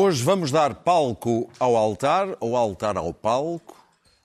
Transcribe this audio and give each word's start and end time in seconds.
Hoje 0.00 0.22
vamos 0.22 0.52
dar 0.52 0.76
palco 0.76 1.50
ao 1.58 1.76
altar, 1.76 2.28
ou 2.38 2.56
altar 2.56 2.96
ao 2.96 3.12
palco. 3.12 3.76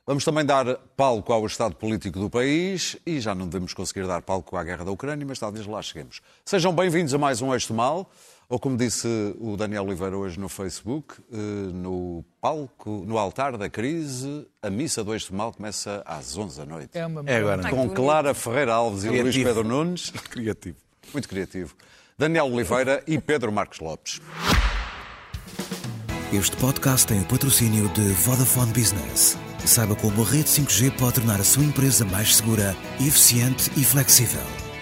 Vamos 0.06 0.24
também 0.24 0.46
dar 0.46 0.78
palco 0.96 1.34
ao 1.34 1.44
estado 1.48 1.76
político 1.76 2.20
do 2.20 2.30
país 2.30 2.96
e 3.04 3.20
já 3.20 3.34
não 3.34 3.48
devemos 3.48 3.74
conseguir 3.74 4.06
dar 4.06 4.22
palco 4.22 4.56
à 4.56 4.64
guerra 4.64 4.86
da 4.86 4.92
Ucrânia, 4.92 5.26
mas 5.28 5.40
talvez 5.40 5.66
lá 5.66 5.82
cheguemos. 5.82 6.22
Sejam 6.46 6.72
bem-vindos 6.76 7.12
a 7.16 7.18
mais 7.18 7.42
um 7.42 7.52
Eixo 7.52 7.74
Mal, 7.74 8.08
ou 8.48 8.60
como 8.60 8.78
disse 8.78 9.08
o 9.40 9.58
Daniel 9.58 9.86
Oliveira 9.86 10.16
hoje 10.16 10.40
no 10.40 10.48
Facebook, 10.48 11.16
eh, 11.34 11.36
no 11.74 12.24
palco, 12.40 13.04
no 13.08 13.18
altar 13.18 13.58
da 13.58 13.68
crise, 13.68 14.46
a 14.62 14.70
missa 14.70 15.04
do 15.04 15.12
Eixo 15.12 15.34
Mal 15.34 15.52
começa 15.54 16.04
às 16.06 16.38
11 16.38 16.56
da 16.56 16.66
noite. 16.68 16.96
É 16.96 17.04
uma 17.04 17.24
É 17.26 17.38
agora. 17.38 17.68
Com 17.68 17.90
Clara 17.90 18.36
Ferreira 18.36 18.76
Alves 18.76 19.06
e 19.06 19.10
Luís 19.10 19.22
Criativo. 19.22 19.46
Pedro 19.46 19.64
Nunes. 19.64 20.12
Criativo. 20.30 20.78
Muito 21.12 21.28
criativo. 21.28 21.76
Daniel 22.16 22.46
Oliveira 22.46 23.04
e 23.08 23.18
Pedro 23.18 23.52
Marcos 23.52 23.80
Lopes. 23.80 24.22
Este 26.34 26.58
podcast 26.58 27.06
tem 27.06 27.22
o 27.22 27.26
patrocínio 27.26 27.88
de 27.90 28.02
Vodafone 28.14 28.74
Business. 28.74 29.38
Saiba 29.68 29.96
como 29.96 30.24
a 30.24 30.26
rede 30.26 30.46
5G 30.46 30.98
pode 30.98 31.14
tornar 31.14 31.40
a 31.40 31.44
sua 31.44 31.64
empresa 31.64 32.04
mais 32.06 32.38
segura, 32.38 32.76
eficiente 33.00 33.70
e 33.78 33.84
flexível. 33.84 34.42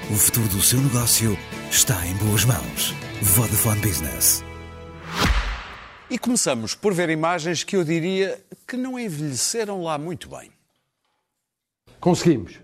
O 0.09 0.13
futuro 0.13 0.47
do 0.47 0.61
seu 0.61 0.79
negócio 0.79 1.37
está 1.69 2.07
em 2.07 2.15
boas 2.15 2.45
mãos. 2.45 2.95
Vodafone 3.21 3.81
Business. 3.81 4.41
E 6.09 6.17
começamos 6.17 6.73
por 6.73 6.93
ver 6.93 7.09
imagens 7.09 7.65
que 7.65 7.75
eu 7.75 7.83
diria 7.83 8.41
que 8.65 8.77
não 8.77 8.97
envelheceram 8.97 9.83
lá 9.83 9.97
muito 9.97 10.29
bem. 10.29 10.51
Conseguimos. 11.99 12.61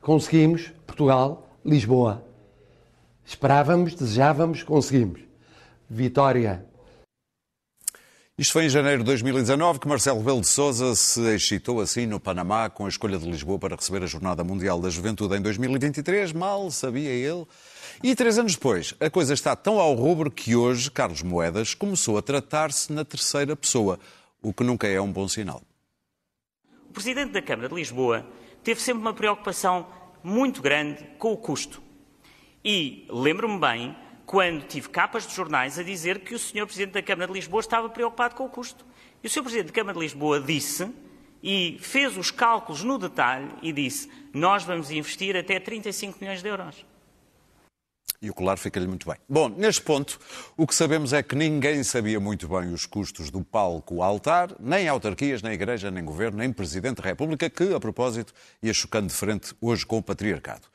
Conseguimos. 0.00 0.72
Portugal, 0.86 1.46
Lisboa. 1.62 2.24
Esperávamos, 3.22 3.94
desejávamos, 3.94 4.62
conseguimos. 4.62 5.20
Vitória. 5.90 6.69
Isto 8.40 8.54
foi 8.54 8.64
em 8.64 8.68
janeiro 8.70 9.00
de 9.00 9.04
2019 9.04 9.80
que 9.80 9.86
Marcelo 9.86 10.20
Rebelo 10.20 10.40
de 10.40 10.48
Sousa 10.48 10.94
se 10.94 11.20
excitou 11.34 11.78
assim 11.78 12.06
no 12.06 12.18
Panamá 12.18 12.70
com 12.70 12.86
a 12.86 12.88
escolha 12.88 13.18
de 13.18 13.30
Lisboa 13.30 13.58
para 13.58 13.76
receber 13.76 14.02
a 14.02 14.06
Jornada 14.06 14.42
Mundial 14.42 14.80
da 14.80 14.88
Juventude 14.88 15.36
em 15.36 15.42
2023. 15.42 16.32
Mal 16.32 16.70
sabia 16.70 17.10
ele. 17.10 17.44
E 18.02 18.14
três 18.16 18.38
anos 18.38 18.54
depois, 18.54 18.94
a 18.98 19.10
coisa 19.10 19.34
está 19.34 19.54
tão 19.54 19.78
ao 19.78 19.92
rubro 19.92 20.30
que 20.30 20.56
hoje 20.56 20.90
Carlos 20.90 21.20
Moedas 21.20 21.74
começou 21.74 22.16
a 22.16 22.22
tratar-se 22.22 22.90
na 22.90 23.04
terceira 23.04 23.54
pessoa, 23.54 24.00
o 24.40 24.54
que 24.54 24.64
nunca 24.64 24.88
é 24.88 24.98
um 24.98 25.12
bom 25.12 25.28
sinal. 25.28 25.60
O 26.88 26.94
Presidente 26.94 27.32
da 27.32 27.42
Câmara 27.42 27.68
de 27.68 27.74
Lisboa 27.74 28.26
teve 28.64 28.80
sempre 28.80 29.02
uma 29.02 29.12
preocupação 29.12 29.86
muito 30.24 30.62
grande 30.62 31.04
com 31.18 31.30
o 31.30 31.36
custo. 31.36 31.82
E 32.64 33.06
lembro-me 33.10 33.60
bem 33.60 33.94
quando 34.30 34.62
tive 34.62 34.88
capas 34.88 35.26
de 35.26 35.34
jornais 35.34 35.76
a 35.76 35.82
dizer 35.82 36.20
que 36.20 36.36
o 36.36 36.38
Sr. 36.38 36.64
Presidente 36.64 36.92
da 36.92 37.02
Câmara 37.02 37.26
de 37.26 37.32
Lisboa 37.32 37.58
estava 37.58 37.88
preocupado 37.88 38.36
com 38.36 38.44
o 38.44 38.48
custo. 38.48 38.86
E 39.24 39.26
o 39.26 39.28
Sr. 39.30 39.42
Presidente 39.42 39.66
da 39.66 39.72
Câmara 39.72 39.98
de 39.98 40.04
Lisboa 40.04 40.40
disse 40.40 40.88
e 41.42 41.76
fez 41.80 42.16
os 42.16 42.30
cálculos 42.30 42.84
no 42.84 42.96
detalhe 42.96 43.48
e 43.60 43.72
disse: 43.72 44.08
Nós 44.32 44.62
vamos 44.62 44.92
investir 44.92 45.36
até 45.36 45.58
35 45.58 46.18
milhões 46.20 46.44
de 46.44 46.48
euros. 46.48 46.86
E 48.22 48.30
o 48.30 48.34
colar 48.34 48.56
fica-lhe 48.56 48.86
muito 48.86 49.08
bem. 49.08 49.16
Bom, 49.28 49.48
neste 49.48 49.82
ponto, 49.82 50.20
o 50.56 50.64
que 50.64 50.76
sabemos 50.76 51.12
é 51.12 51.24
que 51.24 51.34
ninguém 51.34 51.82
sabia 51.82 52.20
muito 52.20 52.46
bem 52.46 52.72
os 52.72 52.86
custos 52.86 53.32
do 53.32 53.42
palco 53.42 54.00
altar, 54.00 54.54
nem 54.60 54.86
autarquias, 54.86 55.42
nem 55.42 55.54
igreja, 55.54 55.90
nem 55.90 56.04
governo, 56.04 56.38
nem 56.38 56.52
Presidente 56.52 57.02
da 57.02 57.08
República, 57.08 57.50
que, 57.50 57.74
a 57.74 57.80
propósito, 57.80 58.32
ia 58.62 58.72
chocando 58.72 59.08
de 59.08 59.14
frente 59.14 59.56
hoje 59.60 59.84
com 59.84 59.98
o 59.98 60.02
patriarcado. 60.02 60.68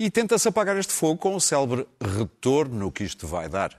E 0.00 0.10
tenta-se 0.10 0.48
apagar 0.48 0.78
este 0.78 0.94
fogo 0.94 1.18
com 1.18 1.34
o 1.36 1.40
célebre 1.42 1.86
retorno 2.00 2.90
que 2.90 3.04
isto 3.04 3.26
vai 3.26 3.50
dar. 3.50 3.78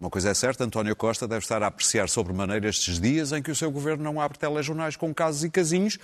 Uma 0.00 0.10
coisa 0.10 0.30
é 0.30 0.34
certa, 0.34 0.64
António 0.64 0.96
Costa 0.96 1.28
deve 1.28 1.44
estar 1.44 1.62
a 1.62 1.68
apreciar 1.68 2.08
sobremaneira 2.08 2.68
estes 2.68 2.98
dias 2.98 3.30
em 3.30 3.40
que 3.40 3.52
o 3.52 3.54
seu 3.54 3.70
governo 3.70 4.02
não 4.02 4.20
abre 4.20 4.36
telejornais 4.36 4.96
com 4.96 5.14
casos 5.14 5.44
e 5.44 5.48
casinhos 5.48 5.96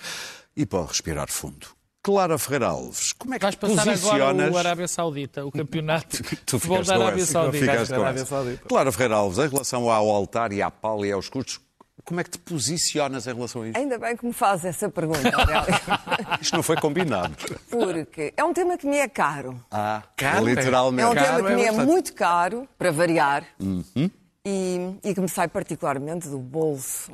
e 0.55 0.65
pode 0.65 0.87
respirar 0.87 1.29
fundo. 1.29 1.67
Clara 2.01 2.37
Ferreira 2.37 2.67
Alves, 2.67 3.11
como 3.11 3.33
é 3.33 3.39
que 3.39 3.43
Vais 3.43 3.55
passar 3.55 3.83
posicionas... 3.83 4.47
agora 4.47 4.53
o 4.53 4.57
Arábia 4.57 4.87
Saudita, 4.87 5.45
o 5.45 5.51
campeonato 5.51 6.15
de 6.23 6.37
Tu 6.37 6.59
futebol 6.59 6.81
da 6.85 6.95
com 6.95 7.03
Arábia. 7.03 7.25
Saudita. 7.25 7.71
Arábia. 7.93 8.61
Clara 8.69 8.91
Ferreira 8.93 9.15
Alves, 9.15 9.37
em 9.37 9.49
relação 9.49 9.91
ao 9.91 10.09
altar 10.09 10.53
e 10.53 10.61
à 10.61 10.71
pala 10.71 11.05
e 11.05 11.11
aos 11.11 11.27
custos, 11.27 11.59
como 12.07 12.21
é 12.21 12.23
que 12.23 12.29
te 12.31 12.39
posicionas 12.39 13.27
em 13.27 13.33
relação 13.33 13.61
a 13.63 13.67
isto? 13.67 13.77
Ainda 13.77 13.97
bem 13.99 14.15
que 14.15 14.25
me 14.25 14.31
faz 14.31 14.63
essa 14.63 14.87
pergunta, 14.89 15.19
Isto 16.41 16.55
não 16.55 16.63
foi 16.63 16.77
combinado. 16.77 17.35
porque 17.69 18.33
é 18.37 18.43
um 18.45 18.53
tema 18.53 18.77
que 18.77 18.87
me 18.87 18.95
é 18.97 19.09
caro. 19.09 19.61
Ah, 19.69 20.01
Caro, 20.15 20.47
É 20.47 20.55
literalmente. 20.55 21.09
um 21.09 21.13
Caro 21.13 21.35
tema 21.35 21.47
que 21.49 21.53
é 21.53 21.55
me 21.57 21.61
é 21.63 21.65
bastante. 21.67 21.85
muito 21.85 22.13
caro, 22.13 22.67
para 22.77 22.91
variar, 22.93 23.43
Uhum. 23.59 24.09
e, 24.45 24.95
e 25.03 25.13
que 25.13 25.19
me 25.19 25.27
sai 25.27 25.49
particularmente 25.49 26.29
do 26.29 26.37
bolso. 26.37 27.11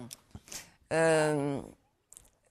Hum, 0.91 1.63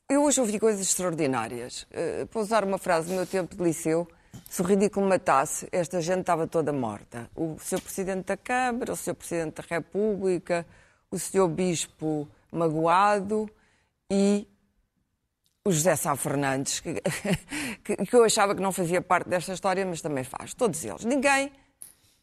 eu 0.09 0.25
hoje 0.25 0.41
ouvi 0.41 0.59
coisas 0.59 0.81
extraordinárias. 0.83 1.83
Uh, 1.93 2.27
para 2.27 2.41
usar 2.41 2.65
uma 2.65 2.77
frase 2.77 3.09
do 3.09 3.15
meu 3.15 3.25
tempo 3.27 3.55
de 3.57 3.63
liceu, 3.63 4.07
se 4.51 4.61
o 4.61 4.65
ridículo 4.65 5.09
matasse, 5.09 5.69
esta 5.71 6.01
gente 6.01 6.21
estava 6.23 6.47
toda 6.49 6.73
morta. 6.73 7.31
O 7.37 7.57
Sr. 7.61 7.81
Presidente 7.81 8.27
da 8.27 8.37
Câmara, 8.37 8.93
o 8.93 8.97
Sr. 8.97 9.15
Presidente 9.15 9.55
da 9.55 9.65
República, 9.77 10.67
o 11.13 11.19
Sr. 11.19 11.47
Bispo 11.49 12.29
magoado 12.51 13.49
e 14.11 14.49
o 15.65 15.71
José 15.71 15.95
Sá 15.95 16.17
Fernandes, 16.17 16.81
que, 17.85 17.97
que- 18.05 18.17
eu 18.17 18.25
achava 18.25 18.55
que 18.55 18.61
não 18.61 18.73
fazia 18.73 19.01
parte 19.01 19.29
desta 19.29 19.53
história, 19.53 19.87
mas 19.87 20.01
também 20.03 20.25
faz. 20.25 20.53
Todos 20.55 20.85
eles. 20.85 21.05
Ninguém 21.05 21.53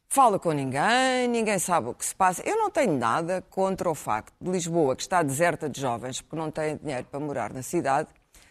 fala 0.09 0.37
com 0.39 0.51
ninguém, 0.51 1.27
ninguém 1.29 1.57
sabe 1.59 1.89
o 1.89 1.93
que 1.93 2.05
se 2.05 2.13
passa. 2.15 2.41
Eu 2.45 2.57
não 2.57 2.69
tenho 2.69 2.97
nada 2.97 3.41
contra 3.49 3.89
o 3.89 3.95
facto 3.95 4.33
de 4.41 4.49
Lisboa, 4.51 4.95
que 4.95 5.03
está 5.03 5.23
deserta 5.23 5.69
de 5.69 5.79
jovens, 5.79 6.19
porque 6.19 6.35
não 6.35 6.51
tem 6.51 6.75
dinheiro 6.77 7.05
para 7.09 7.19
morar 7.19 7.53
na 7.53 7.61
cidade, 7.61 8.09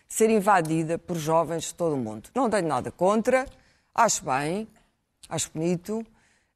ser 0.08 0.30
invadida 0.30 0.96
por 0.98 1.16
jovens 1.16 1.64
de 1.64 1.74
todo 1.74 1.94
o 1.94 1.98
mundo. 1.98 2.30
Não 2.34 2.48
tenho 2.48 2.66
nada 2.66 2.90
contra, 2.90 3.44
acho 3.94 4.24
bem, 4.24 4.66
acho 5.28 5.50
bonito. 5.52 6.06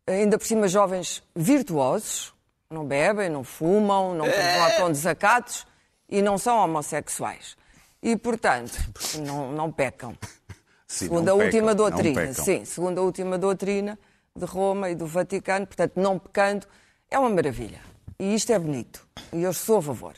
Ainda 0.07 0.39
por 0.39 0.47
cima, 0.47 0.67
jovens 0.69 1.23
virtuosos, 1.37 2.32
não 2.73 2.85
bebem, 2.85 3.29
não 3.29 3.45
fumam, 3.45 4.15
não 4.15 4.27
provocam 4.29 4.91
desacatos 4.91 5.67
e 6.09 6.23
não 6.23 6.39
são 6.39 6.57
homossexuais. 6.59 7.57
E, 8.03 8.17
portanto, 8.17 8.77
não, 9.21 9.53
não 9.53 9.71
pecam. 9.71 10.17
Sim, 10.87 11.07
segundo 11.07 11.27
não 11.27 11.41
a 11.41 11.45
última 11.45 11.75
doutrina, 11.75 12.35
sim, 12.35 12.67
segundo 12.67 12.99
a 12.99 13.03
última 13.03 13.39
doutrina 13.39 13.99
de 14.37 14.45
Roma 14.45 14.91
e 14.91 14.95
do 14.95 15.07
Vaticano, 15.07 15.67
portanto, 15.67 15.95
não 15.97 16.19
pecando, 16.19 16.67
é 17.11 17.19
uma 17.19 17.31
maravilha. 17.31 17.81
E 18.19 18.35
isto 18.35 18.53
é 18.53 18.59
bonito. 18.59 19.07
E 19.33 19.43
eu 19.43 19.55
sou 19.55 19.79
a 19.79 19.83
favor. 19.83 20.15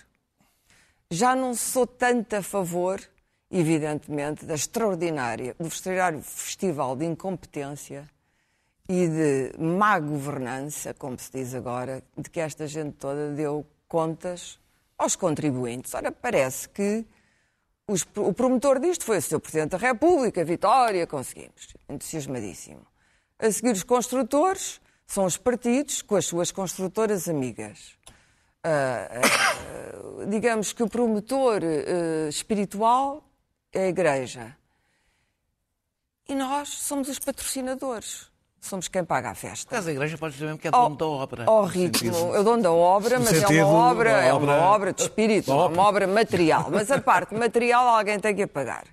Já 1.08 1.36
não 1.36 1.54
sou 1.54 1.86
tanto 1.86 2.34
a 2.34 2.42
favor, 2.42 3.00
evidentemente, 3.48 4.44
da 4.44 4.54
extraordinária, 4.54 5.54
do 5.60 5.68
extraordinário 5.68 6.22
festival 6.22 6.96
de 6.96 7.04
incompetência 7.04 8.10
e 8.88 9.08
de 9.08 9.52
má 9.58 9.98
governança, 9.98 10.92
como 10.94 11.18
se 11.18 11.30
diz 11.32 11.54
agora, 11.54 12.02
de 12.16 12.28
que 12.28 12.40
esta 12.40 12.66
gente 12.66 12.96
toda 12.96 13.30
deu 13.32 13.66
contas 13.88 14.58
aos 14.98 15.16
contribuintes. 15.16 15.94
Ora, 15.94 16.12
parece 16.12 16.68
que 16.68 17.04
os- 17.88 18.06
o 18.16 18.32
promotor 18.32 18.78
disto 18.78 19.04
foi 19.04 19.18
o 19.18 19.22
Sr. 19.22 19.40
Presidente 19.40 19.70
da 19.70 19.78
República, 19.78 20.44
Vitória, 20.44 21.06
conseguimos. 21.06 21.74
Entusiasmadíssimo. 21.88 22.86
A 23.38 23.50
seguir, 23.50 23.72
os 23.72 23.82
construtores 23.82 24.80
são 25.06 25.24
os 25.24 25.36
partidos 25.36 26.02
com 26.02 26.16
as 26.16 26.26
suas 26.26 26.50
construtoras 26.50 27.28
amigas. 27.28 27.96
Ah, 28.62 29.08
ah, 29.12 30.26
digamos 30.28 30.72
que 30.72 30.82
o 30.82 30.88
promotor 30.88 31.60
eh, 31.62 32.28
espiritual 32.28 33.22
é 33.72 33.84
a 33.84 33.88
Igreja. 33.88 34.56
E 36.26 36.34
nós 36.34 36.68
somos 36.68 37.08
os 37.08 37.18
patrocinadores. 37.18 38.30
Somos 38.64 38.88
quem 38.88 39.04
paga 39.04 39.30
a 39.30 39.34
festa. 39.34 39.74
Caso 39.76 39.90
a 39.90 39.92
igreja 39.92 40.16
pode 40.16 40.32
dizer 40.32 40.46
mesmo 40.46 40.58
que 40.58 40.66
é 40.68 40.70
dono 40.70 40.96
da 40.96 41.06
obra. 41.06 41.44
Ao 41.46 41.64
ritmo, 41.66 42.34
eu 42.34 42.42
dono 42.42 42.62
da 42.62 42.72
obra, 42.72 43.20
mas 43.20 43.42
é 43.42 43.46
uma 43.62 43.66
obra, 43.66 44.10
é 44.10 44.32
uma 44.32 44.56
obra- 44.56 44.92
de 44.94 45.02
espírito, 45.02 45.50
é 45.50 45.54
obra. 45.54 45.74
uma 45.78 45.86
obra 45.88 46.06
material. 46.06 46.68
Mas 46.70 46.90
a 46.90 46.98
parte 46.98 47.34
material 47.34 47.86
alguém 47.86 48.18
tem 48.18 48.34
que 48.34 48.42
a 48.42 48.48
pagar. 48.48 48.84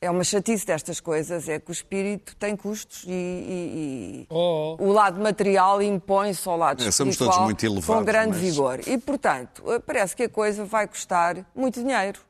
É 0.00 0.10
uma 0.10 0.24
chatice 0.24 0.64
destas 0.66 1.00
coisas, 1.00 1.48
é 1.50 1.58
que 1.60 1.70
o 1.70 1.72
espírito 1.72 2.34
tem 2.36 2.56
custos 2.56 3.04
e, 3.06 3.10
e- 3.12 4.20
e 4.22 4.26
Oh. 4.30 4.76
o 4.78 4.90
lado 4.92 5.20
material 5.20 5.82
impõe-se 5.82 6.48
ao 6.48 6.56
lado 6.56 6.82
É, 6.82 6.90
somos 6.90 7.12
espiritual 7.14 7.30
todos 7.30 7.44
muito 7.44 7.64
elevados, 7.64 7.86
com 7.86 8.02
grande 8.04 8.30
mas- 8.30 8.40
vigor. 8.40 8.80
E, 8.86 8.96
portanto, 8.98 9.62
eh, 9.70 9.78
parece 9.80 10.16
que 10.16 10.22
a 10.22 10.28
coisa 10.30 10.64
vai 10.64 10.86
custar 10.88 11.36
muito 11.54 11.78
dinheiro. 11.80 12.20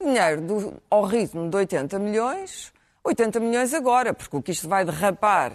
Dinheiro 0.00 0.40
do- 0.40 0.74
ao 0.88 1.04
ritmo 1.04 1.48
de 1.50 1.56
80 1.56 1.98
milhões, 1.98 2.72
80 3.04 3.38
milhões 3.40 3.74
agora, 3.74 4.14
porque 4.14 4.36
o 4.36 4.42
que 4.42 4.52
isto 4.52 4.68
vai 4.68 4.84
derrapar 4.84 5.52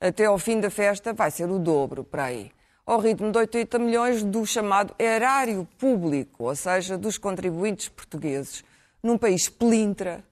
até 0.00 0.26
ao 0.26 0.38
fim 0.38 0.60
da 0.60 0.70
festa 0.70 1.12
vai 1.12 1.30
ser 1.30 1.50
o 1.50 1.58
dobro 1.58 2.04
para 2.04 2.24
aí. 2.24 2.50
Ao 2.86 2.98
ritmo 2.98 3.30
de 3.30 3.38
80 3.38 3.78
milhões 3.78 4.22
do 4.22 4.46
chamado 4.46 4.94
erário 4.98 5.68
público, 5.78 6.44
ou 6.44 6.56
seja, 6.56 6.96
dos 6.96 7.18
contribuintes 7.18 7.88
portugueses, 7.88 8.64
num 9.02 9.18
país 9.18 9.48
pelintra, 9.48 10.24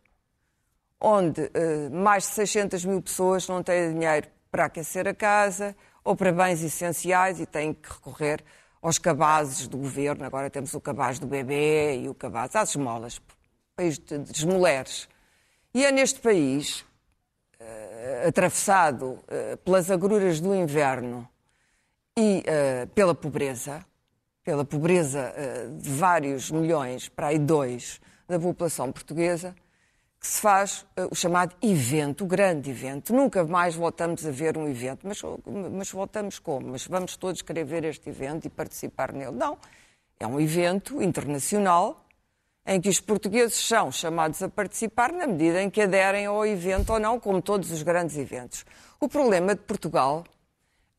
onde 1.01 1.51
eh, 1.53 1.91
mais 1.91 2.25
de 2.25 2.31
600 2.31 2.85
mil 2.85 3.03
pessoas 3.03 3.47
não 3.47 3.63
têm 3.63 3.93
dinheiro 3.93 4.29
para 4.51 4.65
aquecer 4.65 5.07
a 5.07 5.15
casa 5.15 5.77
ou 6.03 6.17
para 6.17 6.33
bens 6.33 6.63
essenciais 6.63 7.41
e 7.41 7.47
têm 7.47 7.75
que 7.75 7.93
recorrer 7.93 8.43
aos 8.81 8.99
cabazes 8.99 9.67
do 9.67 9.77
governo, 9.77 10.25
agora 10.25 10.49
temos 10.49 10.73
o 10.73 10.81
cabaz 10.81 11.19
do 11.19 11.27
bebê 11.27 11.99
e 11.99 12.09
o 12.09 12.15
cabaz 12.15 12.55
às 12.55 12.71
esmolas, 12.71 13.21
país 13.75 13.99
de, 13.99 14.19
de 14.19 14.33
esmoleres. 14.33 15.09
E 15.75 15.85
é 15.85 15.91
neste 15.91 16.21
país, 16.21 16.81
uh, 16.81 16.87
atravessado 18.27 19.05
uh, 19.05 19.57
pelas 19.65 19.91
agruras 19.91 20.41
do 20.41 20.55
inverno 20.55 21.29
e 22.17 22.39
uh, 22.41 22.87
pela 22.89 23.15
pobreza, 23.15 23.85
pela 24.45 24.65
pobreza 24.65 25.35
de 25.81 25.91
vários 25.91 26.53
milhões, 26.53 27.09
para 27.09 27.29
aí 27.29 27.39
dois, 27.39 28.01
da 28.29 28.39
população 28.39 28.93
portuguesa, 28.93 29.57
que 30.21 30.27
se 30.27 30.41
faz 30.41 30.87
o 31.11 31.17
chamado 31.17 31.57
evento, 31.61 32.23
o 32.23 32.29
grande 32.29 32.71
evento. 32.71 33.13
Nunca 33.13 33.45
mais 33.45 33.75
voltamos 33.75 34.25
a 34.25 34.31
ver 34.31 34.57
um 34.57 34.69
evento, 34.69 35.01
mas, 35.05 35.21
mas 35.73 35.91
voltamos 35.91 36.39
como? 36.39 36.69
Mas 36.69 36.87
vamos 36.87 37.17
todos 37.17 37.43
querer 37.43 37.65
ver 37.65 37.85
este 37.85 38.09
evento 38.09 38.47
e 38.47 38.49
participar 38.49 39.13
nele? 39.13 39.33
Não. 39.33 39.59
É 40.21 40.27
um 40.29 40.41
evento 40.41 41.03
internacional 41.03 42.06
em 42.67 42.81
que 42.81 42.89
os 42.89 43.01
portugueses 43.01 43.57
são 43.57 43.93
chamados 43.93 44.43
a 44.43 44.49
participar 44.49 45.13
na 45.13 45.27
medida 45.27 45.63
em 45.63 45.71
que 45.71 45.83
aderem 45.83 46.27
ao 46.27 46.45
evento 46.45 46.93
ou 46.93 46.99
não, 46.99 47.21
como 47.21 47.41
todos 47.41 47.71
os 47.71 47.83
grandes 47.83 48.17
eventos. 48.17 48.65
O 48.99 49.09
problema 49.09 49.55
de 49.55 49.61
Portugal 49.61 50.25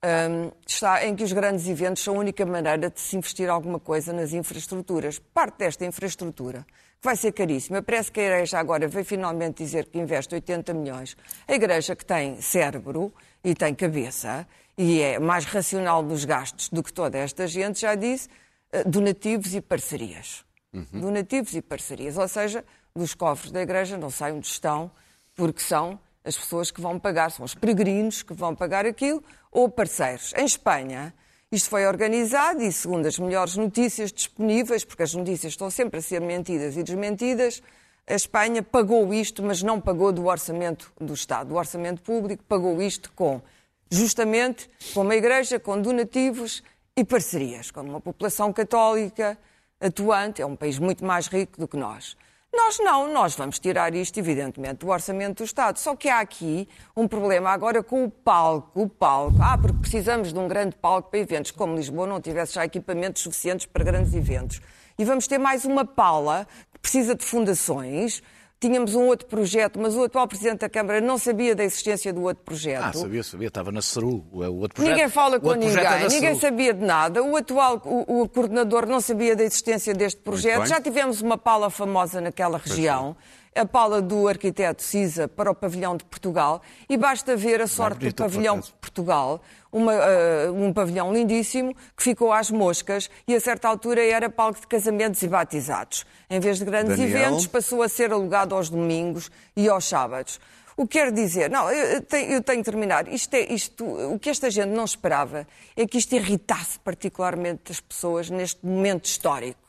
um, 0.03 0.51
está 0.65 1.05
em 1.05 1.15
que 1.15 1.23
os 1.23 1.33
grandes 1.33 1.67
eventos 1.67 2.03
são 2.03 2.15
a 2.15 2.19
única 2.19 2.45
maneira 2.45 2.89
de 2.89 2.99
se 2.99 3.17
investir 3.17 3.49
alguma 3.49 3.79
coisa 3.79 4.13
nas 4.13 4.31
infraestruturas. 4.31 5.19
Parte 5.19 5.57
desta 5.57 5.85
infraestrutura 5.85 6.65
que 6.99 7.05
vai 7.05 7.15
ser 7.15 7.31
caríssima. 7.31 7.81
Parece 7.81 8.11
que 8.11 8.19
a 8.19 8.23
Igreja 8.23 8.59
agora 8.59 8.87
veio 8.87 9.05
finalmente 9.05 9.63
dizer 9.63 9.85
que 9.85 9.99
investe 9.99 10.33
80 10.35 10.73
milhões. 10.73 11.17
A 11.47 11.53
Igreja 11.53 11.95
que 11.95 12.05
tem 12.05 12.39
cérebro 12.41 13.13
e 13.43 13.53
tem 13.53 13.73
cabeça 13.75 14.47
e 14.77 15.01
é 15.01 15.19
mais 15.19 15.45
racional 15.45 16.03
nos 16.03 16.23
gastos 16.23 16.69
do 16.69 16.83
que 16.83 16.93
toda 16.93 17.17
esta 17.17 17.47
gente, 17.47 17.81
já 17.81 17.95
disse, 17.95 18.29
eh, 18.71 18.83
donativos 18.83 19.55
e 19.55 19.61
parcerias. 19.61 20.46
Uhum. 20.77 21.01
Donativos 21.01 21.53
e 21.55 21.61
parcerias. 21.61 22.17
Ou 22.17 22.27
seja, 22.27 22.63
dos 22.95 23.13
cofres 23.13 23.51
da 23.51 23.61
Igreja 23.61 23.97
não 23.97 24.09
sai 24.09 24.31
onde 24.31 24.47
estão, 24.47 24.91
porque 25.35 25.61
são 25.61 25.99
as 26.23 26.37
pessoas 26.37 26.71
que 26.71 26.81
vão 26.81 26.99
pagar, 26.99 27.31
são 27.31 27.45
os 27.45 27.55
peregrinos 27.55 28.21
que 28.21 28.33
vão 28.33 28.53
pagar 28.53 28.85
aquilo, 28.85 29.23
ou 29.51 29.69
parceiros. 29.69 30.33
Em 30.35 30.45
Espanha, 30.45 31.13
isto 31.49 31.69
foi 31.69 31.87
organizado 31.87 32.61
e, 32.61 32.71
segundo 32.71 33.05
as 33.05 33.17
melhores 33.17 33.55
notícias 33.55 34.11
disponíveis, 34.11 34.83
porque 34.83 35.03
as 35.03 35.13
notícias 35.13 35.53
estão 35.53 35.69
sempre 35.69 35.99
a 35.99 36.01
ser 36.01 36.19
mentidas 36.19 36.75
e 36.75 36.83
desmentidas, 36.83 37.61
a 38.05 38.13
Espanha 38.13 38.61
pagou 38.61 39.13
isto, 39.13 39.41
mas 39.41 39.63
não 39.63 39.79
pagou 39.79 40.11
do 40.11 40.25
orçamento 40.25 40.91
do 40.99 41.13
Estado. 41.13 41.49
Do 41.49 41.55
orçamento 41.55 42.01
público 42.01 42.43
pagou 42.43 42.81
isto 42.81 43.11
com, 43.13 43.41
justamente, 43.89 44.69
com 44.93 45.01
uma 45.01 45.15
igreja, 45.15 45.59
com 45.59 45.81
donativos 45.81 46.61
e 46.95 47.05
parcerias, 47.05 47.71
com 47.71 47.81
uma 47.81 48.01
população 48.01 48.51
católica 48.51 49.37
atuante. 49.79 50.41
É 50.41 50.45
um 50.45 50.55
país 50.55 50.79
muito 50.79 51.05
mais 51.05 51.27
rico 51.27 51.59
do 51.59 51.67
que 51.67 51.77
nós. 51.77 52.15
Nós 52.53 52.79
não, 52.79 53.13
nós 53.13 53.35
vamos 53.35 53.59
tirar 53.59 53.93
isto, 53.93 54.17
evidentemente, 54.17 54.79
do 54.79 54.87
orçamento 54.87 55.37
do 55.37 55.43
Estado. 55.43 55.77
Só 55.77 55.95
que 55.95 56.09
há 56.09 56.19
aqui 56.19 56.67
um 56.95 57.07
problema 57.07 57.51
agora 57.51 57.83
com 57.83 58.03
o 58.03 58.09
palco. 58.09 58.81
O 58.81 58.89
palco. 58.89 59.37
Ah, 59.41 59.57
porque 59.57 59.77
precisamos 59.79 60.33
de 60.33 60.39
um 60.39 60.47
grande 60.47 60.75
palco 60.75 61.09
para 61.11 61.19
eventos. 61.19 61.51
Como 61.51 61.75
Lisboa 61.75 62.07
não 62.07 62.21
tivesse 62.21 62.55
já 62.55 62.65
equipamentos 62.65 63.21
suficientes 63.21 63.65
para 63.65 63.83
grandes 63.83 64.13
eventos. 64.13 64.61
E 64.97 65.05
vamos 65.05 65.27
ter 65.27 65.37
mais 65.37 65.65
uma 65.65 65.85
pala 65.85 66.47
que 66.73 66.79
precisa 66.79 67.13
de 67.13 67.23
fundações 67.23 68.23
Tínhamos 68.59 68.95
um 68.95 69.05
outro 69.05 69.27
projeto, 69.27 69.79
mas 69.79 69.95
o 69.95 70.03
atual 70.03 70.27
Presidente 70.27 70.61
da 70.61 70.69
Câmara 70.69 70.99
não 70.99 71.19
sabia 71.19 71.55
da 71.55 71.63
existência 71.63 72.11
do 72.11 72.23
outro 72.23 72.43
projeto. 72.43 72.83
Ah, 72.83 72.93
sabia, 72.93 73.21
sabia, 73.21 73.47
estava 73.49 73.71
na 73.71 73.83
CERU, 73.83 74.25
o 74.31 74.39
outro 74.39 74.75
projeto. 74.75 74.95
Ninguém 74.95 75.09
fala 75.09 75.39
com 75.39 75.53
ninguém, 75.53 75.77
é 75.77 76.07
ninguém 76.07 76.39
sabia 76.39 76.73
de 76.73 76.83
nada. 76.83 77.21
O 77.21 77.35
atual, 77.35 77.79
o, 77.85 78.23
o, 78.23 78.27
coordenador 78.27 78.87
não 78.87 78.99
sabia 78.99 79.35
da 79.35 79.43
existência 79.43 79.93
deste 79.93 80.21
projeto. 80.21 80.65
Já 80.65 80.81
tivemos 80.81 81.21
uma 81.21 81.37
pala 81.37 81.69
famosa 81.69 82.19
naquela 82.19 82.57
região 82.57 83.15
a 83.57 83.65
pala 83.65 84.01
do 84.01 84.27
arquiteto 84.27 84.83
Cisa 84.83 85.27
para 85.27 85.51
o 85.51 85.55
pavilhão 85.55 85.97
de 85.97 86.03
Portugal 86.05 86.61
e 86.87 86.95
basta 86.95 87.35
ver 87.35 87.61
a 87.61 87.67
sorte 87.67 88.07
do 88.07 88.15
pavilhão 88.15 88.59
de 88.59 88.71
Portugal, 88.73 89.41
uma, 89.71 89.93
uh, 89.93 90.53
um 90.53 90.71
pavilhão 90.71 91.13
lindíssimo 91.13 91.75
que 91.95 92.03
ficou 92.03 92.31
às 92.31 92.49
moscas 92.51 93.09
e 93.27 93.35
a 93.35 93.39
certa 93.39 93.67
altura 93.67 94.03
era 94.03 94.29
palco 94.29 94.59
de 94.61 94.67
casamentos 94.67 95.21
e 95.21 95.27
batizados. 95.27 96.05
Em 96.29 96.39
vez 96.39 96.59
de 96.59 96.65
grandes 96.65 96.97
Daniel. 96.97 97.19
eventos, 97.19 97.47
passou 97.47 97.81
a 97.81 97.89
ser 97.89 98.11
alugado 98.11 98.55
aos 98.55 98.69
domingos 98.69 99.31
e 99.55 99.67
aos 99.67 99.85
sábados. 99.85 100.39
O 100.75 100.85
que 100.85 100.99
quer 100.99 101.11
dizer, 101.11 101.49
não, 101.49 101.71
eu 101.71 102.01
tenho, 102.03 102.33
eu 102.33 102.43
tenho 102.43 102.59
que 102.59 102.69
terminar. 102.69 103.07
Isto 103.07 103.33
é, 103.33 103.51
isto, 103.51 103.83
o 103.83 104.19
que 104.19 104.29
esta 104.29 104.51
gente 104.51 104.69
não 104.69 104.85
esperava 104.85 105.47
é 105.75 105.87
que 105.87 105.97
isto 105.97 106.13
irritasse 106.13 106.77
particularmente 106.79 107.71
as 107.71 107.79
pessoas 107.79 108.29
neste 108.29 108.63
momento 108.63 109.05
histórico 109.05 109.66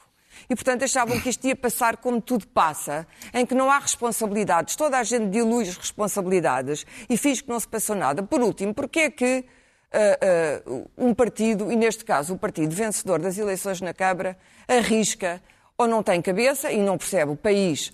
e, 0.49 0.55
portanto, 0.55 0.85
achavam 0.85 1.21
que 1.21 1.29
isto 1.29 1.47
ia 1.47 1.57
passar 1.57 1.97
como 1.97 2.21
tudo 2.21 2.47
passa, 2.47 3.07
em 3.33 3.47
que 3.47 3.55
não 3.55 3.71
há 3.71 3.79
responsabilidades, 3.79 4.77
toda 4.77 4.99
a 4.99 5.03
gente 5.03 5.31
dilui 5.31 5.69
as 5.69 5.77
responsabilidades 5.77 6.85
e 7.09 7.17
finge 7.17 7.43
que 7.43 7.49
não 7.49 7.61
se 7.61 7.69
passou 7.69 7.97
nada. 7.97 8.23
Por 8.23 8.41
último, 8.41 8.75
porque 8.75 9.01
é 9.01 9.11
que 9.11 9.45
uh, 9.95 10.73
uh, 10.73 10.91
um 10.97 11.15
partido, 11.15 11.71
e 11.73 11.77
neste 11.77 12.05
caso 12.05 12.35
o 12.35 12.39
partido 12.39 12.75
vencedor 12.75 13.21
das 13.21 13.39
eleições 13.39 13.81
na 13.81 13.95
Câmara, 13.95 14.37
arrisca 14.67 15.43
ou 15.77 15.87
não 15.87 16.03
tem 16.03 16.21
cabeça 16.21 16.73
e 16.73 16.79
não 16.79 16.99
percebe 16.99 17.33
o 17.33 17.37
país 17.37 17.93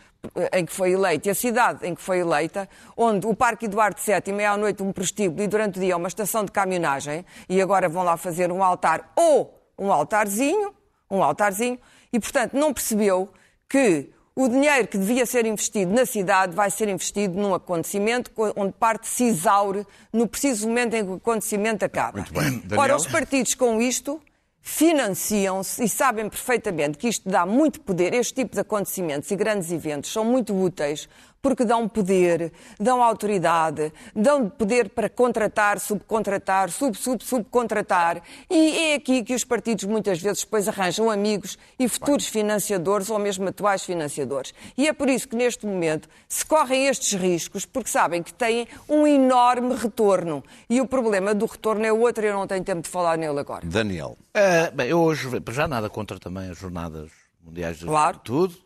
em 0.53 0.65
que 0.65 0.73
foi 0.73 0.93
eleito 0.93 1.29
e 1.29 1.31
a 1.31 1.35
cidade 1.35 1.87
em 1.87 1.95
que 1.95 2.01
foi 2.01 2.19
eleita, 2.19 2.69
onde 2.97 3.27
o 3.27 3.35
Parque 3.35 3.67
Eduardo 3.67 4.01
VII 4.01 4.41
é 4.41 4.47
à 4.47 4.57
noite 4.57 4.83
um 4.83 4.93
prostíbulo 4.93 5.43
e 5.43 5.47
durante 5.47 5.79
o 5.79 5.81
dia 5.81 5.97
uma 5.97 6.09
estação 6.09 6.45
de 6.45 6.53
caminhonagem, 6.53 7.25
e 7.49 7.61
agora 7.61 7.89
vão 7.89 8.03
lá 8.03 8.17
fazer 8.17 8.51
um 8.51 8.63
altar 8.63 9.13
ou 9.17 9.61
um 9.79 9.93
altarzinho, 9.93 10.75
um 11.11 11.23
altarzinho, 11.23 11.79
e, 12.15 12.21
portanto, 12.21 12.53
não 12.53 12.73
percebeu 12.73 13.29
que 13.69 14.09
o 14.37 14.49
dinheiro 14.49 14.87
que 14.87 14.97
devia 14.97 15.27
ser 15.27 15.45
investido 15.47 15.93
na 15.93 16.07
cidade 16.07 16.55
vai 16.55 16.71
ser 16.71 16.89
investido 16.89 17.37
num 17.37 17.53
acontecimento 17.53 18.31
onde 18.55 18.73
parte 18.73 19.09
se 19.09 19.25
exaure 19.25 19.85
no 20.13 20.29
preciso 20.29 20.69
momento 20.69 20.95
em 20.95 21.05
que 21.05 21.11
o 21.11 21.15
acontecimento 21.15 21.85
acaba. 21.85 22.19
Muito 22.19 22.33
bem. 22.33 22.61
Daniel... 22.61 22.81
Ora, 22.81 22.97
os 22.97 23.07
partidos 23.07 23.55
com 23.55 23.81
isto 23.81 24.21
financiam-se 24.61 25.83
e 25.83 25.89
sabem 25.89 26.29
perfeitamente 26.29 26.99
que 26.99 27.09
isto 27.09 27.29
dá 27.29 27.45
muito 27.45 27.81
poder. 27.81 28.15
Este 28.15 28.35
tipo 28.35 28.55
de 28.55 28.61
acontecimentos 28.61 29.29
e 29.33 29.37
grandes 29.37 29.73
eventos 29.73 30.13
são 30.13 30.25
muito 30.25 30.55
úteis 30.55 31.09
porque 31.45 31.63
dão 31.63 31.87
poder, 31.87 32.55
dão 32.81 33.03
autoridade, 33.03 33.93
dão 34.17 34.49
poder 34.49 34.89
para 34.89 35.11
contratar, 35.11 35.79
subcontratar, 35.79 36.71
sub, 36.71 36.97
sub, 36.97 37.23
subcontratar. 37.23 38.23
E 38.49 38.79
é 38.79 38.95
aqui 38.95 39.23
que 39.23 39.35
os 39.35 39.45
partidos 39.45 39.85
muitas 39.85 40.23
vezes 40.23 40.43
depois 40.43 40.67
arranjam 40.67 41.11
amigos 41.11 41.59
e 41.79 41.87
futuros 41.87 42.27
financiadores 42.29 43.11
ou 43.11 43.19
mesmo 43.19 43.47
atuais 43.47 43.85
financiadores. 43.85 44.55
E 44.75 44.89
é 44.89 44.93
por 44.95 45.07
isso 45.07 45.29
que 45.29 45.37
neste 45.37 45.67
momento 45.67 46.09
se 46.27 46.47
correm 46.47 46.87
estes 46.87 47.13
riscos, 47.13 47.67
porque 47.67 47.91
sabem 47.91 48.23
que 48.23 48.33
têm 48.33 48.67
um 48.89 49.07
enorme 49.07 49.75
retorno. 49.75 50.43
E 50.71 50.81
o 50.81 50.87
problema 50.87 51.35
do 51.35 51.45
retorno 51.45 51.85
é 51.85 51.93
outro, 51.93 52.25
eu 52.25 52.33
não 52.33 52.47
tenho 52.47 52.65
tempo 52.65 52.81
de 52.81 52.89
falar 52.89 53.19
nele 53.19 53.39
agora. 53.39 53.67
Daniel. 53.67 54.17
Uh, 54.35 54.75
bem, 54.75 54.89
eu 54.89 54.99
hoje, 54.99 55.29
já 55.51 55.69
nada 55.69 55.91
contra 55.91 56.19
também 56.19 56.49
as 56.49 56.57
jornadas 56.57 57.11
mundiais 57.43 57.81
de 57.81 57.85
claro. 57.85 58.19
tudo. 58.25 58.57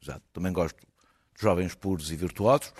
Já, 0.00 0.18
também 0.32 0.50
gosto 0.50 0.74
jovens 1.38 1.74
puros 1.74 2.10
e 2.10 2.16
virtuosos. 2.16 2.72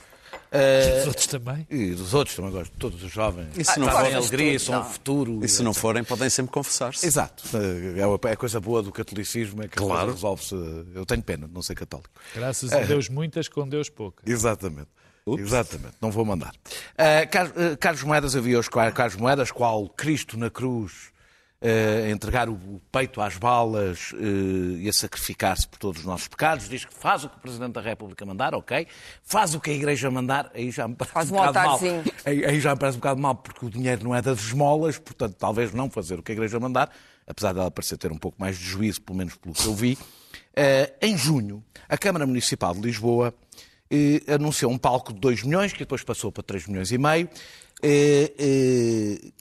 Uh, 0.55 0.99
dos 0.99 1.07
outros 1.09 1.27
também? 1.27 1.67
E 1.71 1.91
dos 1.91 2.15
outros 2.15 2.37
também 2.37 2.51
gosto. 2.51 2.73
Todos 2.79 3.03
os 3.03 3.11
jovens 3.11 3.57
e 3.57 3.65
se 3.65 3.79
não 3.79 3.91
forem 3.91 4.15
alegria, 4.15 4.59
são 4.59 4.81
um 4.81 4.85
futuro. 4.85 5.45
E 5.45 5.49
se 5.49 5.63
não 5.63 5.75
forem, 5.75 6.05
podem 6.05 6.31
sempre 6.31 6.53
confessar-se. 6.53 7.07
Exato. 7.07 7.45
É 7.97 8.33
a 8.33 8.37
coisa 8.37 8.61
boa 8.61 8.83
do 8.83 8.93
catolicismo 8.93 9.63
é 9.63 9.69
que 9.69 9.77
claro. 9.77 10.13
resolve-se. 10.13 10.55
Eu 10.95 11.05
tenho 11.07 11.23
pena 11.23 11.47
de 11.47 11.55
não 11.55 11.63
ser 11.63 11.75
católico. 11.75 12.11
Graças 12.35 12.73
a 12.73 12.81
Deus 12.81 13.09
muitas, 13.09 13.49
com 13.49 13.69
Deus 13.69 13.89
poucas. 13.89 14.27
Exatamente. 14.27 14.89
Ups. 15.27 15.43
Exatamente, 15.43 15.95
não 16.03 16.11
vou 16.11 16.23
mandar. 16.23 16.53
Uh, 16.53 17.31
Carlos, 17.31 17.53
uh, 17.57 17.77
Carlos 17.79 18.03
Moedas, 18.03 18.37
havia 18.37 18.59
os 18.59 18.69
Carlos 18.69 19.17
Moedas, 19.17 19.51
qual 19.51 19.89
Cristo 19.89 20.39
na 20.39 20.51
cruz 20.51 21.14
a 21.65 22.11
entregar 22.11 22.49
o 22.49 22.59
peito 22.93 23.23
às 23.23 23.37
balas 23.39 24.13
uh, 24.13 24.77
e 24.79 24.87
a 24.87 24.93
sacrificar-se 24.93 25.67
por 25.67 25.79
todos 25.79 26.01
os 26.01 26.07
nossos 26.07 26.29
pecados. 26.29 26.69
Diz 26.69 26.85
que 26.85 26.93
faz 26.93 27.25
o 27.25 27.29
que 27.29 27.37
o 27.37 27.41
Presidente 27.41 27.73
da 27.73 27.81
República 27.81 28.25
mandar, 28.27 28.55
ok. 28.55 28.87
Faz 29.23 29.55
o 29.55 29.61
que 29.61 29.71
a 29.71 29.73
Igreja 29.73 30.11
mandar, 30.11 30.51
aí 30.55 30.71
já 30.71 30.87
me 30.87 30.95
parece 30.95 31.15
faz 31.15 31.31
um, 31.31 31.35
um 31.35 31.39
bocado 31.39 31.59
mal. 31.67 31.81
Aí, 32.27 32.61
já 32.61 32.75
me 32.75 32.81
parece 32.81 32.99
um 32.99 33.01
bocado 33.01 33.21
mal, 33.21 33.35
porque 33.35 33.65
o 33.65 33.71
dinheiro 33.71 34.05
não 34.05 34.15
é 34.15 34.21
das 34.21 34.41
esmolas, 34.41 34.99
portanto, 34.99 35.37
talvez 35.39 35.73
não 35.73 35.89
fazer 35.89 36.19
o 36.19 36.23
que 36.23 36.33
a 36.33 36.35
Igreja 36.35 36.61
mandar, 36.61 36.91
apesar 37.27 37.55
dela 37.55 37.71
parecer 37.71 37.97
ter 37.97 38.13
um 38.13 38.19
pouco 38.19 38.37
mais 38.39 38.59
de 38.59 38.65
juízo, 38.65 39.01
pelo 39.01 39.17
menos 39.17 39.35
pelo 39.37 39.55
que 39.55 39.65
eu 39.65 39.75
vi. 39.75 39.95
Uh, 39.95 40.93
em 41.01 41.17
junho, 41.17 41.65
a 41.89 41.97
Câmara 41.97 42.27
Municipal 42.27 42.75
de 42.75 42.81
Lisboa 42.81 43.35
anunciou 44.29 44.73
um 44.73 44.79
palco 44.79 45.13
de 45.13 45.21
2 45.21 45.45
milhões, 45.45 45.73
que 45.73 45.79
depois 45.79 46.03
passou 46.03 46.31
para 46.31 46.43
3 46.43 46.67
milhões 46.67 46.91
e 46.91 46.99
meio, 46.99 47.29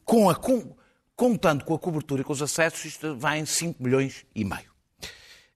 com 0.06 0.30
a. 0.30 0.36
Com, 0.36 0.76
contando 1.16 1.64
com 1.64 1.74
a 1.74 1.80
cobertura 1.80 2.22
e 2.22 2.24
com 2.24 2.34
os 2.34 2.42
acessos, 2.42 2.86
isto 2.86 3.16
vai 3.16 3.40
em 3.40 3.46
5 3.46 3.82
milhões 3.82 4.26
e 4.36 4.44
meio. 4.44 4.74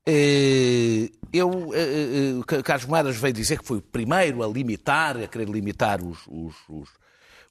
Eh, 0.10 1.10
eu, 1.34 1.74
eh, 1.74 2.40
eh, 2.50 2.64
Carlos 2.64 2.86
Moedas 2.86 3.18
veio 3.18 3.34
dizer 3.34 3.60
que 3.60 3.66
foi 3.66 3.80
o 3.80 3.82
primeiro 3.82 4.42
a 4.42 4.48
limitar, 4.48 5.18
a 5.18 5.28
querer 5.28 5.50
limitar 5.50 6.02
os, 6.02 6.20
os, 6.28 6.56
os, 6.70 6.90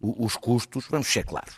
os 0.00 0.36
custos. 0.36 0.86
Vamos 0.88 1.06
ser 1.06 1.24
claros. 1.24 1.54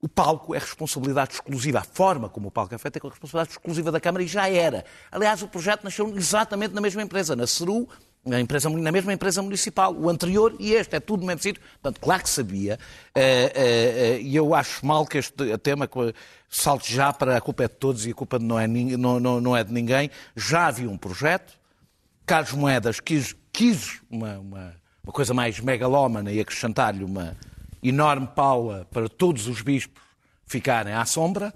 O 0.00 0.08
palco 0.08 0.54
é 0.54 0.58
responsabilidade 0.58 1.34
exclusiva. 1.34 1.80
A 1.80 1.84
forma 1.84 2.30
como 2.30 2.48
o 2.48 2.50
palco 2.50 2.74
é 2.74 2.78
feito 2.78 2.96
é 2.96 3.08
responsabilidade 3.08 3.50
exclusiva 3.50 3.92
da 3.92 4.00
Câmara 4.00 4.24
e 4.24 4.26
já 4.26 4.48
era. 4.48 4.82
Aliás, 5.12 5.42
o 5.42 5.48
projeto 5.48 5.84
nasceu 5.84 6.16
exatamente 6.16 6.72
na 6.72 6.80
mesma 6.80 7.02
empresa, 7.02 7.36
na 7.36 7.46
CERU, 7.46 7.86
na, 8.24 8.40
empresa, 8.40 8.68
na 8.68 8.92
mesma 8.92 9.12
empresa 9.12 9.42
municipal. 9.42 9.94
O 9.94 10.08
anterior 10.08 10.54
e 10.58 10.72
este, 10.72 10.96
é 10.96 11.00
tudo 11.00 11.20
no 11.20 11.26
mesmo 11.26 11.42
sítio. 11.42 11.62
Portanto, 11.82 12.00
claro 12.00 12.22
que 12.22 12.30
sabia. 12.30 12.78
E 14.22 14.34
eu 14.36 14.54
acho 14.54 14.84
mal 14.84 15.06
que 15.06 15.18
este 15.18 15.56
tema 15.58 15.88
salte 16.48 16.92
já 16.94 17.12
para 17.12 17.36
a 17.36 17.40
culpa 17.40 17.64
é 17.64 17.68
de 17.68 17.74
todos 17.74 18.06
e 18.06 18.10
a 18.10 18.14
culpa 18.14 18.38
não 18.38 18.58
é, 18.58 18.66
não, 18.66 19.20
não, 19.20 19.40
não 19.40 19.56
é 19.56 19.64
de 19.64 19.72
ninguém. 19.72 20.10
Já 20.36 20.66
havia 20.66 20.90
um 20.90 20.98
projeto. 20.98 21.58
Carlos 22.26 22.52
Moedas 22.52 23.00
quis, 23.00 23.34
quis 23.52 24.00
uma, 24.10 24.38
uma, 24.38 24.74
uma 25.02 25.12
coisa 25.12 25.34
mais 25.34 25.58
megalómana 25.58 26.30
e 26.30 26.40
acrescentar-lhe 26.40 27.02
uma 27.02 27.36
enorme 27.82 28.28
paula 28.34 28.86
para 28.90 29.08
todos 29.08 29.48
os 29.48 29.62
bispos 29.62 30.00
ficarem 30.46 30.92
à 30.92 31.04
sombra. 31.04 31.52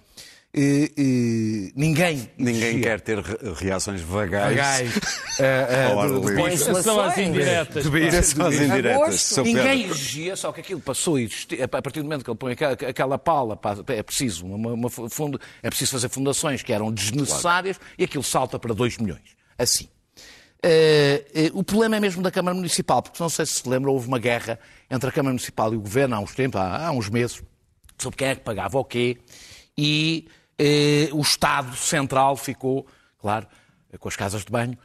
E, 0.57 0.93
e, 0.97 1.73
ninguém 1.75 2.31
ninguém 2.39 2.81
quer 2.81 3.01
ter 3.01 3.19
reações 3.19 4.01
vagais, 4.03 4.57
vagais. 4.57 4.95
Uh, 5.35 6.21
uh, 6.21 6.49
de, 6.49 6.57
são 6.85 7.01
as 7.01 7.19
indiretas, 7.19 7.85
as 7.85 8.55
indiretas. 8.55 9.37
ninguém 9.39 9.87
exigia 9.87 10.37
só 10.37 10.53
que 10.53 10.61
aquilo 10.61 10.81
passou 10.81 11.19
e 11.19 11.29
a 11.61 11.67
partir 11.67 11.99
do 11.99 12.05
momento 12.05 12.25
que 12.25 12.31
ele 12.31 12.39
põe 12.39 12.53
aquela, 12.53 12.73
aquela 12.75 13.19
pala 13.19 13.59
é 13.89 14.01
preciso 14.01 14.47
uma, 14.47 14.75
uma 14.75 14.89
fundo, 14.89 15.41
é 15.61 15.69
preciso 15.69 15.91
fazer 15.91 16.09
fundações 16.09 16.63
que 16.63 16.73
eram 16.73 16.93
desnecessárias 16.93 17.79
claro. 17.79 17.95
e 17.99 18.05
aquilo 18.05 18.23
salta 18.23 18.61
para 18.61 18.73
2 18.73 18.99
milhões. 18.99 19.35
Assim. 19.59 19.89
Uh, 20.65 21.57
uh, 21.57 21.59
o 21.59 21.65
problema 21.65 21.97
é 21.97 22.01
mesmo 22.01 22.23
da 22.23 22.31
Câmara 22.31 22.55
Municipal, 22.55 23.03
porque 23.03 23.21
não 23.21 23.29
sei 23.29 23.45
se 23.45 23.55
se 23.55 23.69
lembra, 23.69 23.91
houve 23.91 24.07
uma 24.07 24.21
guerra 24.21 24.61
entre 24.89 25.09
a 25.09 25.13
Câmara 25.13 25.33
Municipal 25.33 25.75
e 25.75 25.77
o 25.77 25.81
Governo 25.81 26.15
há 26.15 26.21
uns 26.21 26.33
tempos, 26.33 26.61
há, 26.61 26.87
há 26.87 26.93
uns 26.93 27.11
meses, 27.11 27.43
sobre 27.99 28.17
quem 28.17 28.29
é 28.29 28.37
que 28.37 28.43
pagava 28.43 28.79
o 28.79 28.85
quê, 28.85 29.19
e 29.77 30.29
uh, 30.61 31.17
o 31.17 31.21
Estado 31.21 31.75
Central 31.77 32.37
ficou, 32.37 32.87
claro, 33.19 33.47
com 33.99 34.09
as 34.09 34.17
casas 34.17 34.45
de 34.45 34.51
banho. 34.51 34.77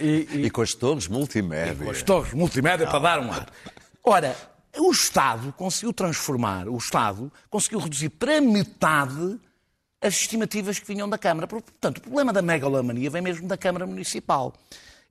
e, 0.00 0.28
e, 0.32 0.46
e, 0.46 0.50
com 0.50 0.62
as 0.62 0.74
torres 0.74 1.08
multimédia. 1.08 1.84
com 1.84 1.90
as 1.90 2.02
torres 2.02 2.32
multimédia 2.32 2.86
para 2.86 2.98
dar 2.98 3.20
um 3.20 3.32
ar. 3.32 3.46
Ora, 4.04 4.36
o 4.78 4.90
Estado 4.90 5.52
conseguiu 5.52 5.92
transformar, 5.92 6.68
o 6.68 6.76
Estado 6.76 7.32
conseguiu 7.50 7.80
reduzir 7.80 8.10
para 8.10 8.40
metade 8.40 9.38
as 10.00 10.14
estimativas 10.14 10.78
que 10.78 10.86
vinham 10.86 11.08
da 11.08 11.18
Câmara. 11.18 11.46
Portanto, 11.46 11.98
o 11.98 12.00
problema 12.00 12.32
da 12.32 12.42
megalomania 12.42 13.08
vem 13.08 13.22
mesmo 13.22 13.46
da 13.46 13.56
Câmara 13.56 13.86
Municipal. 13.86 14.52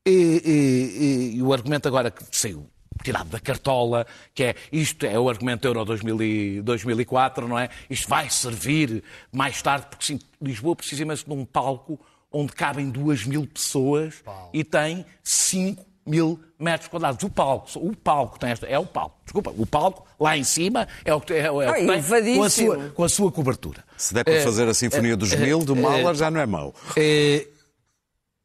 E, 0.05 0.11
e, 0.11 1.33
e, 1.33 1.37
e 1.37 1.43
o 1.43 1.53
argumento 1.53 1.87
agora 1.87 2.09
que 2.09 2.23
saiu 2.31 2.67
tirado 3.01 3.29
da 3.29 3.39
cartola, 3.39 4.05
que 4.33 4.43
é 4.43 4.55
isto 4.71 5.05
é 5.05 5.19
o 5.19 5.29
argumento 5.29 5.65
Euro 5.65 5.83
2004, 5.85 7.47
não 7.47 7.57
é? 7.57 7.69
Isto 7.89 8.07
vai 8.07 8.29
servir 8.29 9.03
mais 9.31 9.61
tarde, 9.61 9.87
porque 9.89 10.05
sim, 10.05 10.19
Lisboa 10.41 10.75
precisa 10.75 11.01
imenso 11.01 11.25
de 11.25 11.33
um 11.33 11.45
palco 11.45 11.99
onde 12.31 12.53
cabem 12.53 12.89
duas 12.89 13.25
mil 13.25 13.45
pessoas 13.45 14.23
e 14.53 14.63
tem 14.63 15.05
5 15.23 15.85
mil 16.05 16.39
metros 16.57 16.87
quadrados. 16.87 17.23
O 17.23 17.29
palco, 17.29 17.67
o 17.79 17.95
palco 17.95 18.39
tem 18.39 18.51
esta, 18.51 18.65
é 18.65 18.79
o 18.79 18.85
palco, 18.85 19.17
desculpa, 19.23 19.53
o 19.55 19.65
palco 19.65 20.07
lá 20.19 20.37
em 20.37 20.43
cima 20.43 20.87
é 21.03 21.13
o 21.13 21.19
que, 21.19 21.33
é, 21.33 21.39
é 21.41 21.51
o 21.51 21.59
que 21.73 21.85
tem 21.85 22.37
com 22.37 22.43
a, 22.43 22.49
sua, 22.49 22.89
com 22.89 23.03
a 23.03 23.09
sua 23.09 23.31
cobertura. 23.31 23.83
Se 23.97 24.13
der 24.13 24.23
para 24.23 24.33
é, 24.33 24.43
fazer 24.43 24.67
a 24.67 24.73
Sinfonia 24.73 25.17
dos 25.17 25.33
Mil, 25.33 25.59
do 25.59 25.75
Mahler 25.75 26.15
já 26.15 26.31
não 26.31 26.39
é 26.39 26.45
mau. 26.45 26.73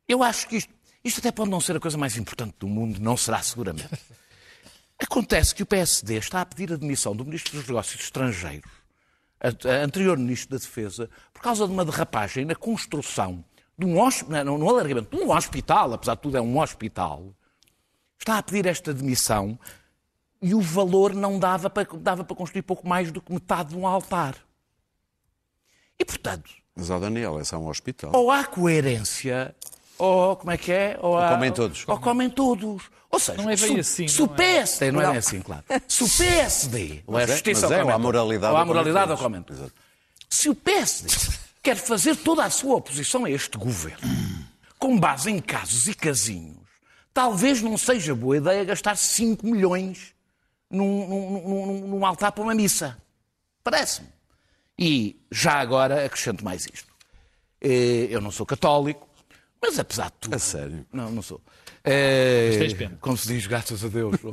Eu 0.08 0.22
acho 0.22 0.48
que 0.48 0.56
isto, 0.56 0.72
isto 1.04 1.18
até 1.18 1.32
pode 1.32 1.50
não 1.50 1.60
ser 1.60 1.76
a 1.76 1.80
coisa 1.80 1.96
mais 1.96 2.16
importante 2.16 2.54
do 2.58 2.68
mundo, 2.68 2.98
não 3.00 3.16
será 3.16 3.42
seguramente. 3.42 3.88
Acontece 4.98 5.54
que 5.54 5.62
o 5.62 5.66
PSD 5.66 6.16
está 6.16 6.40
a 6.40 6.46
pedir 6.46 6.72
a 6.72 6.76
demissão 6.76 7.14
do 7.14 7.24
Ministro 7.24 7.58
dos 7.58 7.66
Negócios 7.66 8.00
Estrangeiros, 8.02 8.70
anterior 9.82 10.16
Ministro 10.16 10.56
da 10.56 10.62
Defesa, 10.62 11.10
por 11.32 11.42
causa 11.42 11.66
de 11.66 11.72
uma 11.72 11.84
derrapagem 11.84 12.44
na 12.44 12.54
construção 12.54 13.44
de 13.78 13.84
um, 13.84 13.94
no 14.58 14.68
alargamento 14.68 15.16
de 15.16 15.22
um 15.22 15.30
hospital, 15.30 15.92
apesar 15.92 16.14
de 16.14 16.22
tudo 16.22 16.38
é 16.38 16.40
um 16.40 16.58
hospital, 16.58 17.34
está 18.18 18.38
a 18.38 18.42
pedir 18.42 18.66
esta 18.66 18.94
demissão 18.94 19.58
e 20.40 20.54
o 20.54 20.60
valor 20.60 21.14
não 21.14 21.38
dava 21.38 21.68
para, 21.68 21.86
dava 21.98 22.24
para 22.24 22.36
construir 22.36 22.62
pouco 22.62 22.88
mais 22.88 23.12
do 23.12 23.20
que 23.20 23.32
metade 23.32 23.70
de 23.70 23.76
um 23.76 23.86
altar. 23.86 24.34
E, 25.98 26.04
portanto... 26.04 26.50
Mas, 26.74 26.90
ó 26.90 26.98
Daniel, 26.98 27.38
é 27.38 27.44
só 27.44 27.58
um 27.58 27.68
hospital. 27.68 28.12
Ou 28.14 28.30
há 28.30 28.44
coerência, 28.44 29.54
ou 29.98 30.36
como 30.36 30.50
é 30.50 30.56
que 30.56 30.72
é? 30.72 30.98
Ou, 31.00 31.16
há, 31.18 31.30
comem 31.30 31.52
todos. 31.52 31.84
Ou, 31.86 31.94
ou 31.94 32.00
comem 32.00 32.30
todos. 32.30 32.82
Ou 33.10 33.18
seja, 33.18 33.42
não 33.42 33.50
é 33.50 33.56
bem 33.56 33.80
assim, 33.80 34.08
se 34.08 34.22
o 34.22 34.28
PSD, 34.28 34.90
não, 34.92 35.00
é, 35.00 35.06
não 35.06 35.14
é 35.14 35.18
assim, 35.18 35.40
claro. 35.40 35.64
Se 35.88 36.04
o 36.04 36.08
PSD, 36.08 37.02
ou 37.06 37.18
é 37.18 37.22
a 37.22 37.26
justiça 37.26 37.74
é, 37.74 37.82
ou 37.82 37.90
a 37.90 37.98
moralidade, 37.98 38.52
ou 38.52 38.60
a 38.60 38.64
moralidade 38.64 39.12
ou 39.12 39.18
comem 39.18 39.42
todos. 39.42 39.70
Se 40.28 40.48
o 40.48 40.54
PSD 40.54 41.14
quer 41.62 41.76
fazer 41.76 42.16
toda 42.16 42.44
a 42.44 42.50
sua 42.50 42.76
oposição 42.76 43.24
a 43.24 43.30
este 43.30 43.56
governo, 43.56 43.98
com 44.78 44.98
base 44.98 45.30
em 45.30 45.38
casos 45.38 45.88
e 45.88 45.94
casinhos, 45.94 46.58
talvez 47.14 47.62
não 47.62 47.78
seja 47.78 48.14
boa 48.14 48.36
ideia 48.36 48.64
gastar 48.64 48.96
5 48.96 49.46
milhões 49.46 50.14
num, 50.70 51.08
num, 51.08 51.40
num, 51.48 51.88
num 51.88 52.06
altar 52.06 52.32
para 52.32 52.42
uma 52.42 52.54
missa. 52.54 52.96
Parece-me. 53.64 54.08
E 54.78 55.16
já 55.30 55.54
agora 55.54 56.04
acrescento 56.04 56.44
mais 56.44 56.66
isto. 56.66 56.92
Eh, 57.60 58.08
eu 58.10 58.20
não 58.20 58.30
sou 58.30 58.44
católico, 58.44 59.08
mas 59.60 59.78
apesar 59.78 60.06
de 60.06 60.12
tudo. 60.20 60.34
A 60.34 60.38
sério? 60.38 60.86
Não, 60.92 61.10
não 61.10 61.22
sou. 61.22 61.40
É, 61.88 62.48
mas 62.48 62.58
tens 62.58 62.74
pena. 62.74 62.98
Como 63.00 63.16
se 63.16 63.28
diz, 63.28 63.46
graças 63.46 63.84
a 63.84 63.86
Deus, 63.86 64.16
ou, 64.24 64.32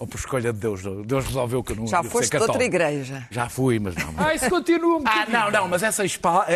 ou, 0.00 0.06
por 0.06 0.18
escolha 0.18 0.52
de 0.52 0.58
Deus. 0.58 0.82
Deus 1.06 1.26
resolveu 1.26 1.62
que 1.62 1.72
eu 1.72 1.76
não 1.76 1.86
Já 1.86 2.02
foste 2.02 2.36
de 2.36 2.42
outra 2.42 2.64
igreja. 2.64 3.28
Já 3.30 3.48
fui, 3.48 3.78
mas 3.78 3.94
não. 3.94 4.12
Ah, 4.16 4.34
isso 4.34 4.50
continua 4.50 4.98
um 4.98 5.04
Ah, 5.06 5.24
não, 5.28 5.50
não, 5.52 5.68
mas 5.68 5.84
essa 5.84 6.04
espada. 6.04 6.46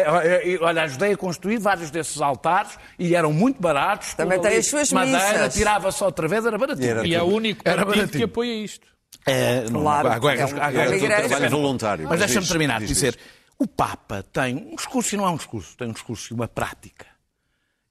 Olha, 0.60 0.82
ajudei 0.82 1.12
a 1.12 1.16
construir 1.16 1.58
vários 1.58 1.92
desses 1.92 2.20
altares 2.20 2.76
e 2.98 3.14
eram 3.14 3.32
muito 3.32 3.62
baratos. 3.62 4.14
Também 4.14 4.40
tem 4.40 4.56
as 4.56 4.66
suas 4.66 4.92
madeira, 4.92 5.32
missas. 5.32 5.54
tirava-se 5.54 6.02
outra 6.02 6.26
vez, 6.26 6.44
era 6.44 6.58
baratinho. 6.58 6.86
E, 6.86 6.90
era 6.90 7.06
e 7.06 7.14
é 7.14 7.22
o 7.22 7.26
único 7.26 7.62
partido 7.62 8.08
que 8.08 8.24
apoia 8.24 8.64
isto. 8.64 8.86
É, 9.24 9.68
não, 9.70 9.82
claro, 9.82 10.08
agora, 10.08 10.40
é 10.40 10.44
um, 10.44 10.48
agora, 10.48 10.96
é 10.96 11.24
um 11.24 11.28
trabalho 11.28 11.50
voluntário. 11.50 12.04
Mas, 12.04 12.18
mas 12.18 12.26
deixa-me 12.26 12.46
terminar 12.48 12.80
de 12.80 12.86
dizer. 12.86 13.16
O 13.58 13.66
Papa 13.66 14.24
tem 14.32 14.56
um 14.56 14.74
discurso, 14.74 15.14
e 15.14 15.18
não 15.18 15.24
é 15.24 15.30
um 15.30 15.36
discurso, 15.36 15.76
tem 15.76 15.88
um 15.88 15.92
discurso 15.92 16.32
e 16.32 16.34
uma 16.34 16.46
prática 16.46 17.15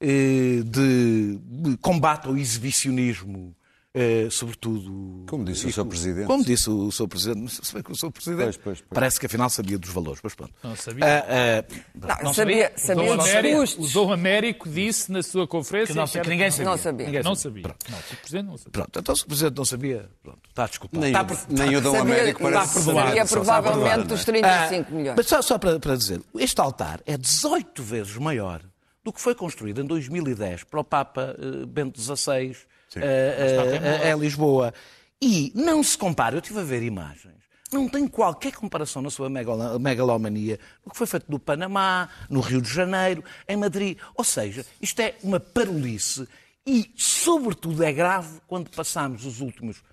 de, 0.06 1.40
de 1.42 1.78
combate 1.78 2.28
ao 2.28 2.38
exibicionismo 2.38 3.56
Uh, 3.96 4.30
sobretudo. 4.30 5.24
Como 5.26 5.46
disse 5.46 5.68
o 5.68 5.72
Sr. 5.72 5.86
Presidente. 5.86 6.28
Como 6.28 6.44
disse 6.44 6.70
o 6.70 6.92
Sr. 6.92 7.08
Presidente, 7.08 7.66
se 7.66 7.74
bem 7.74 7.82
que 7.82 7.94
o 7.94 7.96
Sr. 7.96 8.12
Presidente 8.12 8.44
pois, 8.44 8.58
pois, 8.58 8.82
pois. 8.82 8.90
parece 8.94 9.18
que 9.18 9.26
afinal 9.26 9.50
sabia 9.50 9.80
dos 9.80 9.90
valores, 9.90 10.20
mas 10.22 10.36
pronto. 10.36 10.54
Não 10.62 10.76
sabia. 10.76 11.06
Uh, 11.06 11.74
uh, 11.74 12.06
não, 12.06 12.24
não, 12.24 12.34
sabia, 12.34 12.74
sabia, 12.76 13.14
o, 13.14 13.16
Dom 13.16 13.22
Américo, 13.24 13.82
o 13.82 13.88
Dom 13.88 14.12
Américo 14.12 14.70
disse 14.70 15.10
na 15.10 15.24
sua 15.24 15.48
conferência 15.48 15.94
que, 15.94 15.98
não, 15.98 16.06
que, 16.06 16.20
que 16.20 16.28
ninguém 16.28 16.52
sabia. 16.52 16.66
Não 16.66 16.78
sabia. 16.78 17.06
Ninguém 17.06 17.24
não 17.24 17.36
sabia. 17.36 17.64
Pronto. 17.64 17.86
Não, 17.90 17.98
o 17.98 18.18
Presidente 18.18 18.46
não 18.48 18.58
sabia. 18.58 18.72
Pronto, 18.74 19.00
então 19.00 19.16
se 19.16 19.24
o 19.24 19.28
Presidente 19.28 19.58
não 19.58 19.66
sabia, 19.66 20.10
pronto, 20.22 20.40
está 20.50 20.68
desculpado. 20.68 21.02
Nem, 21.02 21.14
está, 21.14 21.24
o, 21.24 21.54
nem 21.54 21.76
o 21.78 21.82
Dom 21.82 21.96
sabia, 21.96 22.14
Américo 22.14 22.42
parece 22.42 22.66
está 22.66 22.84
perdoado. 22.84 23.08
Sabia 23.08 23.26
provavelmente 23.26 24.08
dos 24.08 24.26
35 24.26 24.94
milhões. 24.94 25.16
Mas 25.16 25.26
só, 25.26 25.42
só 25.42 25.58
para, 25.58 25.80
para 25.80 25.96
dizer, 25.96 26.22
este 26.38 26.60
altar 26.60 27.00
é 27.06 27.18
18 27.18 27.82
vezes 27.82 28.18
maior 28.18 28.62
do 29.06 29.14
que 29.14 29.22
foi 29.22 29.36
construído 29.36 29.82
em 29.82 29.86
2010 29.86 30.64
para 30.64 30.80
o 30.80 30.84
Papa 30.84 31.38
Bento 31.68 32.02
XVI 32.02 32.58
é, 32.96 34.10
é 34.10 34.16
Lisboa. 34.18 34.74
E 35.22 35.52
não 35.54 35.84
se 35.84 35.96
compara, 35.96 36.36
eu 36.36 36.40
estive 36.40 36.60
a 36.60 36.64
ver 36.64 36.82
imagens, 36.82 37.46
não 37.72 37.88
tem 37.88 38.08
qualquer 38.08 38.54
comparação 38.54 39.02
na 39.02 39.12
sua 39.12 39.30
megalomania 39.30 40.60
o 40.84 40.90
que 40.90 40.98
foi 40.98 41.06
feito 41.06 41.32
no 41.32 41.40
Panamá, 41.40 42.10
no 42.30 42.40
Rio 42.40 42.62
de 42.62 42.72
Janeiro, 42.72 43.24
em 43.48 43.56
Madrid. 43.56 43.98
Ou 44.16 44.24
seja, 44.24 44.66
isto 44.82 45.00
é 45.00 45.16
uma 45.22 45.40
parolice 45.40 46.28
e, 46.66 46.92
sobretudo, 46.96 47.84
é 47.84 47.94
grave 47.94 48.40
quando 48.48 48.72
passamos 48.72 49.24
os 49.24 49.40
últimos. 49.40 49.84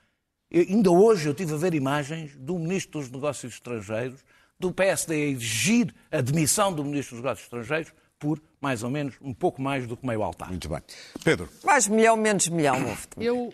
Eu, 0.51 0.63
ainda 0.63 0.91
hoje 0.91 1.29
eu 1.29 1.33
estive 1.33 1.53
a 1.53 1.57
ver 1.59 1.75
imagens 1.75 2.35
do 2.37 2.59
Ministro 2.59 3.01
dos 3.01 3.11
Negócios 3.11 3.55
Estrangeiros, 3.55 4.21
do 4.59 4.73
PSD 4.73 5.15
a 5.15 5.27
exigir 5.29 5.95
a 6.11 6.21
demissão 6.21 6.73
do 6.73 6.83
Ministro 6.83 7.17
dos 7.17 7.25
Negócios 7.25 7.45
Estrangeiros 7.45 7.93
por 8.23 8.41
mais 8.61 8.85
ou 8.85 8.91
menos 8.91 9.17
um 9.21 9.35
pouco 9.35 9.61
mais 9.61 9.85
do 9.85 9.97
que 9.97 10.07
meio 10.07 10.23
altar. 10.23 10.49
Muito 10.49 10.69
bem. 10.69 10.81
Pedro. 11.25 11.49
Mais 11.65 11.89
milhão, 11.89 12.17
menos 12.17 12.47
milhão, 12.47 12.77
houve 12.89 13.09
Eu. 13.19 13.53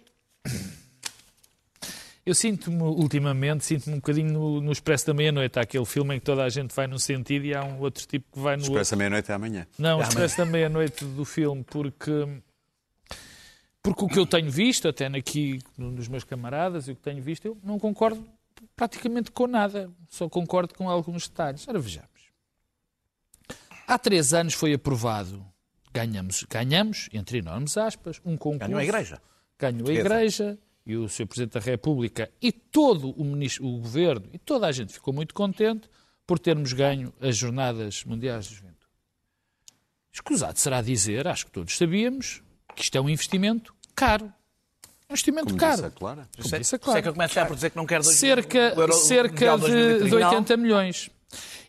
Eu 2.26 2.34
sinto-me, 2.34 2.82
ultimamente, 2.82 3.64
sinto-me 3.64 3.94
um 3.94 4.00
bocadinho 4.00 4.30
no, 4.30 4.60
no 4.60 4.70
Expresso 4.70 5.06
da 5.06 5.14
Meia-Noite. 5.14 5.58
Há 5.58 5.62
aquele 5.62 5.86
filme 5.86 6.14
em 6.14 6.18
que 6.18 6.26
toda 6.26 6.44
a 6.44 6.48
gente 6.50 6.74
vai 6.74 6.86
num 6.86 6.98
sentido 6.98 7.46
e 7.46 7.54
há 7.54 7.64
um 7.64 7.80
outro 7.80 8.06
tipo 8.06 8.26
que 8.30 8.38
vai 8.38 8.54
no 8.54 8.64
Expresso 8.64 8.78
outro. 8.80 8.90
da 8.90 8.96
Meia-Noite 8.98 9.32
é 9.32 9.34
amanhã. 9.34 9.66
Não, 9.78 9.96
o 9.96 10.02
é 10.02 10.04
Expresso 10.06 10.36
da 10.36 10.44
Meia-Noite 10.44 11.06
do 11.06 11.24
filme, 11.24 11.64
porque... 11.64 12.28
Porque 13.82 14.04
o 14.04 14.08
que 14.08 14.18
eu 14.18 14.26
tenho 14.26 14.50
visto, 14.50 14.86
até 14.86 15.06
aqui 15.06 15.58
nos 15.78 16.06
meus 16.06 16.22
camaradas, 16.22 16.86
e 16.86 16.92
o 16.92 16.96
que 16.96 17.00
tenho 17.00 17.22
visto, 17.22 17.46
eu 17.46 17.56
não 17.64 17.78
concordo 17.78 18.22
praticamente 18.76 19.30
com 19.30 19.46
nada. 19.46 19.90
Só 20.10 20.28
concordo 20.28 20.74
com 20.74 20.90
alguns 20.90 21.26
detalhes. 21.28 21.66
Ora, 21.66 21.78
vejamos. 21.78 22.17
Há 23.88 23.98
três 23.98 24.34
anos 24.34 24.52
foi 24.52 24.74
aprovado, 24.74 25.42
ganhamos, 25.94 26.44
ganhamos 26.44 27.08
entre 27.10 27.38
enormes 27.38 27.76
aspas, 27.78 28.20
um 28.22 28.36
concurso. 28.36 28.66
Ganhou 28.68 28.78
a 28.78 28.84
Igreja. 28.84 29.22
Ganhou 29.58 29.88
a 29.88 29.92
Igreja 29.92 30.58
e 30.84 30.94
o 30.94 31.08
Sr. 31.08 31.26
Presidente 31.26 31.54
da 31.54 31.60
República 31.60 32.30
e 32.40 32.52
todo 32.52 33.10
o, 33.12 33.24
ministro, 33.24 33.66
o 33.66 33.78
Governo 33.80 34.28
e 34.30 34.38
toda 34.38 34.66
a 34.66 34.72
gente 34.72 34.92
ficou 34.92 35.14
muito 35.14 35.32
contente 35.34 35.88
por 36.26 36.38
termos 36.38 36.74
ganho 36.74 37.14
as 37.18 37.34
Jornadas 37.38 38.04
Mundiais 38.04 38.44
de 38.46 38.56
Juventude. 38.56 38.76
Escusado 40.12 40.58
será 40.58 40.82
dizer, 40.82 41.26
acho 41.26 41.46
que 41.46 41.52
todos 41.52 41.74
sabíamos, 41.76 42.42
que 42.76 42.82
isto 42.82 42.98
é 42.98 43.00
um 43.00 43.08
investimento 43.08 43.74
caro. 43.94 44.26
É 45.08 45.12
um 45.12 45.14
investimento 45.14 45.46
Como 45.46 45.58
caro. 45.58 45.76
disse 45.76 45.86
a 45.86 45.90
Clara. 45.90 46.28
Como 46.36 46.42
disse 46.44 46.54
a 46.56 46.64
Sei 46.64 46.78
que 46.78 46.84
Clara. 46.84 47.06
eu 47.06 47.12
começo 47.14 47.34
já 47.34 47.46
por 47.46 47.54
dizer 47.54 47.70
que 47.70 47.76
não 47.76 47.86
quero 47.86 48.04
Cerca, 48.04 48.74
cerca 48.92 49.56
de, 49.56 49.98
2030. 49.98 50.04
de 50.04 50.14
80 50.14 50.56
milhões. 50.58 51.10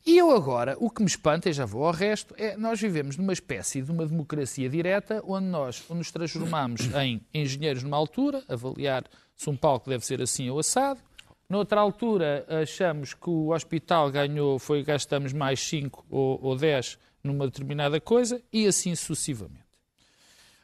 E 0.10 0.18
eu 0.18 0.32
agora, 0.32 0.76
o 0.80 0.90
que 0.90 1.04
me 1.04 1.08
espanta, 1.08 1.52
e 1.52 1.54
já 1.54 1.68
vou 1.68 1.86
ao 1.86 1.94
resto, 1.94 2.34
é 2.36 2.58
nós 2.58 2.82
vivemos 2.82 3.16
numa 3.16 3.32
espécie 3.32 3.80
de 3.80 3.92
uma 3.92 4.08
democracia 4.08 4.68
direta 4.68 5.22
onde 5.24 5.46
nós 5.46 5.84
nos 5.88 6.10
transformamos 6.10 6.82
em 6.98 7.22
engenheiros 7.32 7.84
numa 7.84 7.96
altura, 7.96 8.44
avaliar 8.50 9.04
se 9.36 9.48
um 9.52 9.56
palco 9.56 9.88
deve 9.88 10.04
ser 10.04 10.20
assim 10.20 10.50
ou 10.50 10.58
assado. 10.58 11.00
Noutra 11.48 11.80
altura, 11.80 12.44
achamos 12.50 13.14
que 13.14 13.30
o 13.30 13.54
hospital 13.54 14.10
ganhou, 14.10 14.58
foi 14.58 14.82
gastamos 14.82 15.32
mais 15.32 15.60
5 15.60 16.04
ou, 16.10 16.40
ou 16.42 16.56
10 16.58 16.98
numa 17.24 17.46
determinada 17.46 18.02
coisa 18.02 18.42
e 18.52 18.66
assim 18.66 18.96
sucessivamente. 18.96 19.62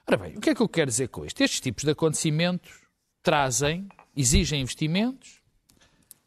Ora 0.08 0.18
bem, 0.18 0.38
o 0.38 0.42
que 0.42 0.50
é 0.50 0.56
que 0.56 0.62
eu 0.62 0.68
quero 0.68 0.90
dizer 0.90 1.10
com 1.10 1.24
isto? 1.24 1.40
Estes 1.40 1.60
tipos 1.60 1.84
de 1.84 1.92
acontecimentos 1.92 2.82
trazem, 3.22 3.88
exigem 4.18 4.62
investimentos, 4.62 5.40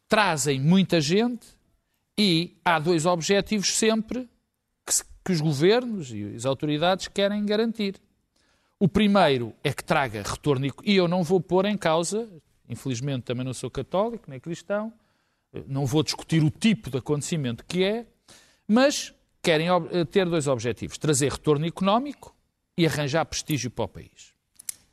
trazem 0.07 0.61
muita 0.61 1.01
gente 1.01 1.58
e 2.21 2.57
há 2.65 2.77
dois 2.79 3.05
objetivos 3.05 3.77
sempre 3.77 4.27
que, 4.85 4.93
se- 4.93 5.05
que 5.23 5.31
os 5.31 5.39
governos 5.39 6.11
e 6.11 6.35
as 6.35 6.45
autoridades 6.45 7.07
querem 7.07 7.45
garantir. 7.45 7.95
O 8.77 8.89
primeiro 8.89 9.53
é 9.63 9.71
que 9.71 9.81
traga 9.81 10.21
retorno, 10.21 10.67
e 10.83 10.95
eu 10.97 11.07
não 11.07 11.23
vou 11.23 11.39
pôr 11.39 11.63
em 11.65 11.77
causa, 11.77 12.29
infelizmente 12.67 13.23
também 13.23 13.45
não 13.45 13.53
sou 13.53 13.71
católico 13.71 14.25
nem 14.29 14.37
cristão, 14.37 14.91
não 15.65 15.85
vou 15.85 16.03
discutir 16.03 16.43
o 16.43 16.49
tipo 16.51 16.89
de 16.89 16.97
acontecimento 16.97 17.63
que 17.65 17.85
é, 17.85 18.05
mas 18.67 19.13
querem 19.41 19.67
eh, 19.69 20.03
ter 20.03 20.27
dois 20.29 20.45
objetivos: 20.47 20.97
trazer 20.97 21.31
retorno 21.31 21.65
económico 21.65 22.35
e 22.77 22.85
arranjar 22.85 23.25
prestígio 23.25 23.71
para 23.71 23.85
o 23.85 23.87
país. 23.87 24.33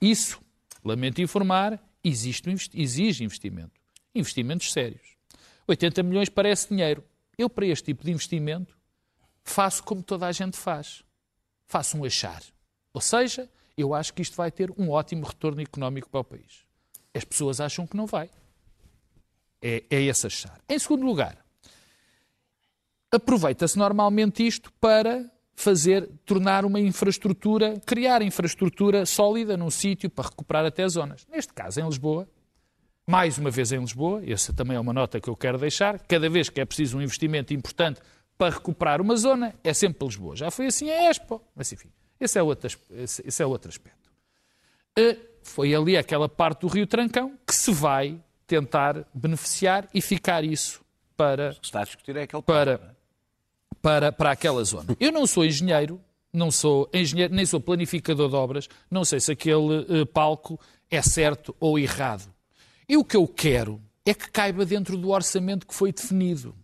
Isso, 0.01 0.41
lamento 0.85 1.21
informar, 1.21 1.83
exige 2.05 3.25
investimento. 3.25 3.73
Investimentos 4.15 4.73
sérios. 4.73 5.17
80 5.69 6.03
milhões 6.05 6.29
parece 6.29 6.69
dinheiro. 6.69 7.03
Eu, 7.39 7.51
para 7.51 7.67
este 7.67 7.87
tipo 7.87 8.05
de 8.05 8.11
investimento, 8.11 8.77
faço 9.45 9.83
como 9.83 10.03
toda 10.03 10.27
a 10.27 10.33
gente 10.33 10.57
faz. 10.57 11.05
Faço 11.67 11.99
um 11.99 12.05
achar. 12.05 12.43
Ou 12.93 13.01
seja, 13.01 13.49
eu 13.77 13.95
acho 13.95 14.15
que 14.15 14.23
isto 14.23 14.37
vai 14.37 14.51
ter 14.51 14.71
um 14.79 14.91
ótimo 14.91 15.27
retorno 15.27 15.61
económico 15.61 16.09
para 16.09 16.21
o 16.21 16.25
país. 16.25 16.65
As 17.15 17.25
pessoas 17.25 17.61
acham 17.61 17.87
que 17.87 17.97
não 17.97 18.07
vai. 18.07 18.31
É, 19.61 19.85
é 19.91 20.03
esse 20.03 20.27
achar. 20.27 20.61
Em 20.69 20.79
segundo 20.79 21.05
lugar, 21.05 21.45
aproveita-se 23.11 23.77
normalmente 23.79 24.47
isto 24.47 24.73
para 24.75 25.31
fazer, 25.55 26.09
tornar 26.25 26.65
uma 26.65 26.79
infraestrutura, 26.79 27.81
criar 27.81 28.23
infraestrutura 28.23 29.07
sólida 29.07 29.57
num 29.57 29.71
sítio 29.71 30.11
para 30.11 30.29
recuperar 30.29 30.67
até 30.67 30.87
zonas. 30.89 31.27
Neste 31.31 31.53
caso, 31.53 31.81
em 31.81 31.87
Lisboa, 31.87 32.29
mais 33.07 33.39
uma 33.39 33.51
vez 33.51 33.71
em 33.73 33.79
Lisboa, 33.79 34.23
essa 34.27 34.53
também 34.53 34.77
é 34.77 34.81
uma 34.81 34.93
nota 34.93 35.21
que 35.21 35.29
eu 35.29 35.37
quero 35.37 35.59
deixar, 35.59 35.99
cada 36.01 36.29
vez 36.29 36.49
que 36.49 36.61
é 36.61 36.65
preciso 36.65 36.99
um 36.99 37.03
investimento 37.03 37.55
importante 37.55 38.01
para 38.37 38.55
recuperar 38.55 39.01
uma 39.01 39.17
zona, 39.17 39.55
é 39.63 39.73
sempre 39.73 39.99
para 39.99 40.09
Lisboa. 40.09 40.37
Já 40.37 40.51
foi 40.51 40.67
assim 40.67 40.91
a 40.91 41.09
Expo, 41.11 41.41
mas 41.55 41.73
enfim, 41.73 41.89
esse 42.21 42.39
é 42.39 42.43
outro, 42.43 42.69
esse, 42.91 43.43
é 43.43 43.47
outro 43.47 43.71
aspecto. 43.71 44.11
Eh, 44.99 45.17
Foi 45.43 45.73
ali 45.75 45.97
aquela 45.97 46.29
parte 46.29 46.63
do 46.63 46.67
Rio 46.67 46.87
Trancão 46.87 47.39
que 47.47 47.55
se 47.55 47.73
vai 47.73 48.19
tentar 48.47 49.07
beneficiar 49.15 49.89
e 49.95 50.01
ficar 50.01 50.43
isso 50.43 50.85
para 51.17 51.51
O 51.51 51.55
que 51.55 51.57
se 51.57 51.65
está 51.67 51.81
a 51.81 51.85
discutir 51.85 52.17
é 52.17 52.23
aquele 52.23 52.43
para, 52.43 52.97
para, 53.81 54.13
para 54.13 54.31
aquela 54.33 54.63
zona. 54.65 54.97
Eu 54.99 55.13
não 55.13 55.27
sou 55.27 55.45
engenheiro, 55.45 56.01
não 56.33 56.51
sou 56.51 56.91
engenheiro, 56.93 57.33
nem 57.35 57.47
sou 57.47 57.61
planificador 57.61 58.29
de 58.29 58.35
obras, 58.35 58.69
não 58.91 59.05
sei 59.05 59.21
se 59.21 59.31
aquele 59.33 60.01
eh, 60.01 60.05
palco 60.05 60.59
é 60.91 61.01
certo 61.01 61.55
ou 61.61 61.79
errado. 61.79 62.36
E 62.89 62.97
o 62.97 63.05
que 63.05 63.17
eu 63.17 63.27
quero 63.27 63.81
é 64.05 64.15
que 64.15 64.31
caiba 64.31 64.65
dentro 64.65 64.97
do 64.97 65.11
orçamento 65.11 65.67
que 65.67 65.75
foi 65.75 65.93
definido. 65.93 66.55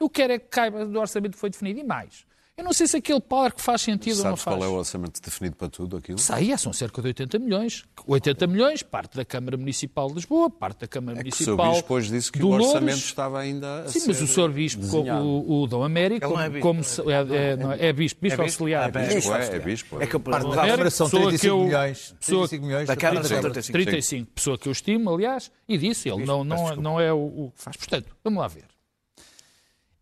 Eu 0.00 0.08
quero 0.08 0.32
é 0.32 0.38
que 0.38 0.48
caiba 0.48 0.86
do 0.86 0.98
orçamento 0.98 1.32
que 1.32 1.38
foi 1.38 1.50
definido. 1.50 1.80
E 1.80 1.84
mais, 1.84 2.26
eu 2.58 2.64
não 2.64 2.72
sei 2.72 2.86
se 2.86 2.96
aquele 2.96 3.20
palco 3.20 3.60
faz 3.60 3.82
sentido 3.82 4.16
ou 4.18 4.24
não 4.24 4.30
Sabes 4.36 4.42
faz. 4.44 4.56
qual 4.56 4.64
é 4.64 4.72
o 4.72 4.78
orçamento 4.78 5.20
definido 5.20 5.56
para 5.56 5.68
tudo 5.68 5.98
aquilo? 5.98 6.18
Sei, 6.18 6.50
é, 6.52 6.56
são 6.56 6.72
cerca 6.72 7.02
de 7.02 7.08
80 7.08 7.38
milhões. 7.38 7.84
80 8.06 8.46
milhões, 8.46 8.82
parte 8.82 9.14
da 9.14 9.26
Câmara 9.26 9.58
Municipal 9.58 10.08
de 10.08 10.14
Lisboa, 10.14 10.48
parte 10.48 10.80
da 10.80 10.86
Câmara 10.88 11.18
É 11.18 11.22
que 11.22 11.28
o 11.28 11.32
Municipal 11.32 11.66
bispo 11.68 11.82
depois 11.82 12.08
disse 12.08 12.32
que 12.32 12.42
o 12.42 12.48
orçamento 12.48 12.80
Loures. 12.84 13.04
estava 13.04 13.40
ainda 13.40 13.82
a 13.82 13.88
Sim, 13.88 14.00
ser 14.00 14.08
mas 14.08 14.22
o 14.22 14.26
Sr. 14.26 14.48
Bispo, 14.52 14.86
o, 14.86 15.62
o 15.62 15.66
Dom 15.66 15.82
Américo, 15.84 16.24
é 16.24 16.28
como, 16.28 16.42
bispo, 16.50 16.60
como 16.60 16.82
se- 16.84 17.00
é, 17.02 17.50
é, 17.52 17.56
não 17.56 17.72
é, 17.72 17.86
é 17.88 17.92
bispo, 17.92 18.22
bispo 18.22 18.40
auxiliar. 18.40 18.88
É 18.88 19.14
Bispo, 19.14 19.34
é, 19.34 19.46
é 19.54 19.58
bispo. 19.58 20.02
É 20.02 20.06
que 20.06 20.16
eu 20.16 20.20
Parte 20.20 20.48
da 20.48 20.56
Câmara 20.66 20.90
são 20.90 21.06
pessoa 21.10 21.22
que 21.30 21.38
35 21.38 21.46
eu- 21.46 21.64
milhões. 21.66 22.14
pessoa- 22.18 22.48
35 22.48 22.66
milhões 22.66 22.88
Da 22.88 22.96
Câmara 22.96 23.22
são 23.24 23.36
Câmara. 23.36 23.52
35. 23.52 23.72
35, 23.74 24.30
pessoa 24.34 24.58
que 24.58 24.68
eu 24.68 24.72
estimo, 24.72 25.10
aliás, 25.14 25.50
e 25.68 25.76
disse, 25.76 26.08
ele 26.08 26.24
não, 26.24 26.42
não, 26.42 26.74
não 26.76 26.98
é 27.00 27.12
o, 27.12 27.18
o 27.18 27.52
que 27.54 27.62
faz. 27.62 27.76
Portanto, 27.76 28.16
vamos 28.24 28.40
lá 28.40 28.48
ver. 28.48 28.64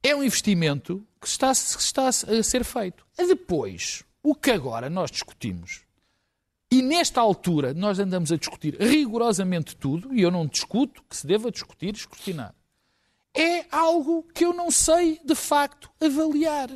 É 0.06 0.14
um 0.14 0.22
investimento 0.22 1.02
que 1.18 1.26
está, 1.26 1.50
que 1.50 1.80
está 1.80 2.08
a 2.08 2.12
ser 2.12 2.62
feito. 2.62 3.06
Depois, 3.16 4.04
o 4.22 4.34
que 4.34 4.50
agora 4.50 4.90
nós 4.90 5.10
discutimos, 5.10 5.80
e 6.70 6.82
nesta 6.82 7.22
altura 7.22 7.72
nós 7.72 7.98
andamos 7.98 8.30
a 8.30 8.36
discutir 8.36 8.76
rigorosamente 8.78 9.74
tudo, 9.74 10.14
e 10.14 10.20
eu 10.20 10.30
não 10.30 10.46
discuto 10.46 11.02
que 11.08 11.16
se 11.16 11.26
deva 11.26 11.50
discutir 11.50 11.94
e 11.94 11.98
escrutinar, 11.98 12.54
é 13.34 13.64
algo 13.70 14.22
que 14.34 14.44
eu 14.44 14.52
não 14.52 14.70
sei 14.70 15.18
de 15.24 15.34
facto 15.34 15.90
avaliar. 15.98 16.68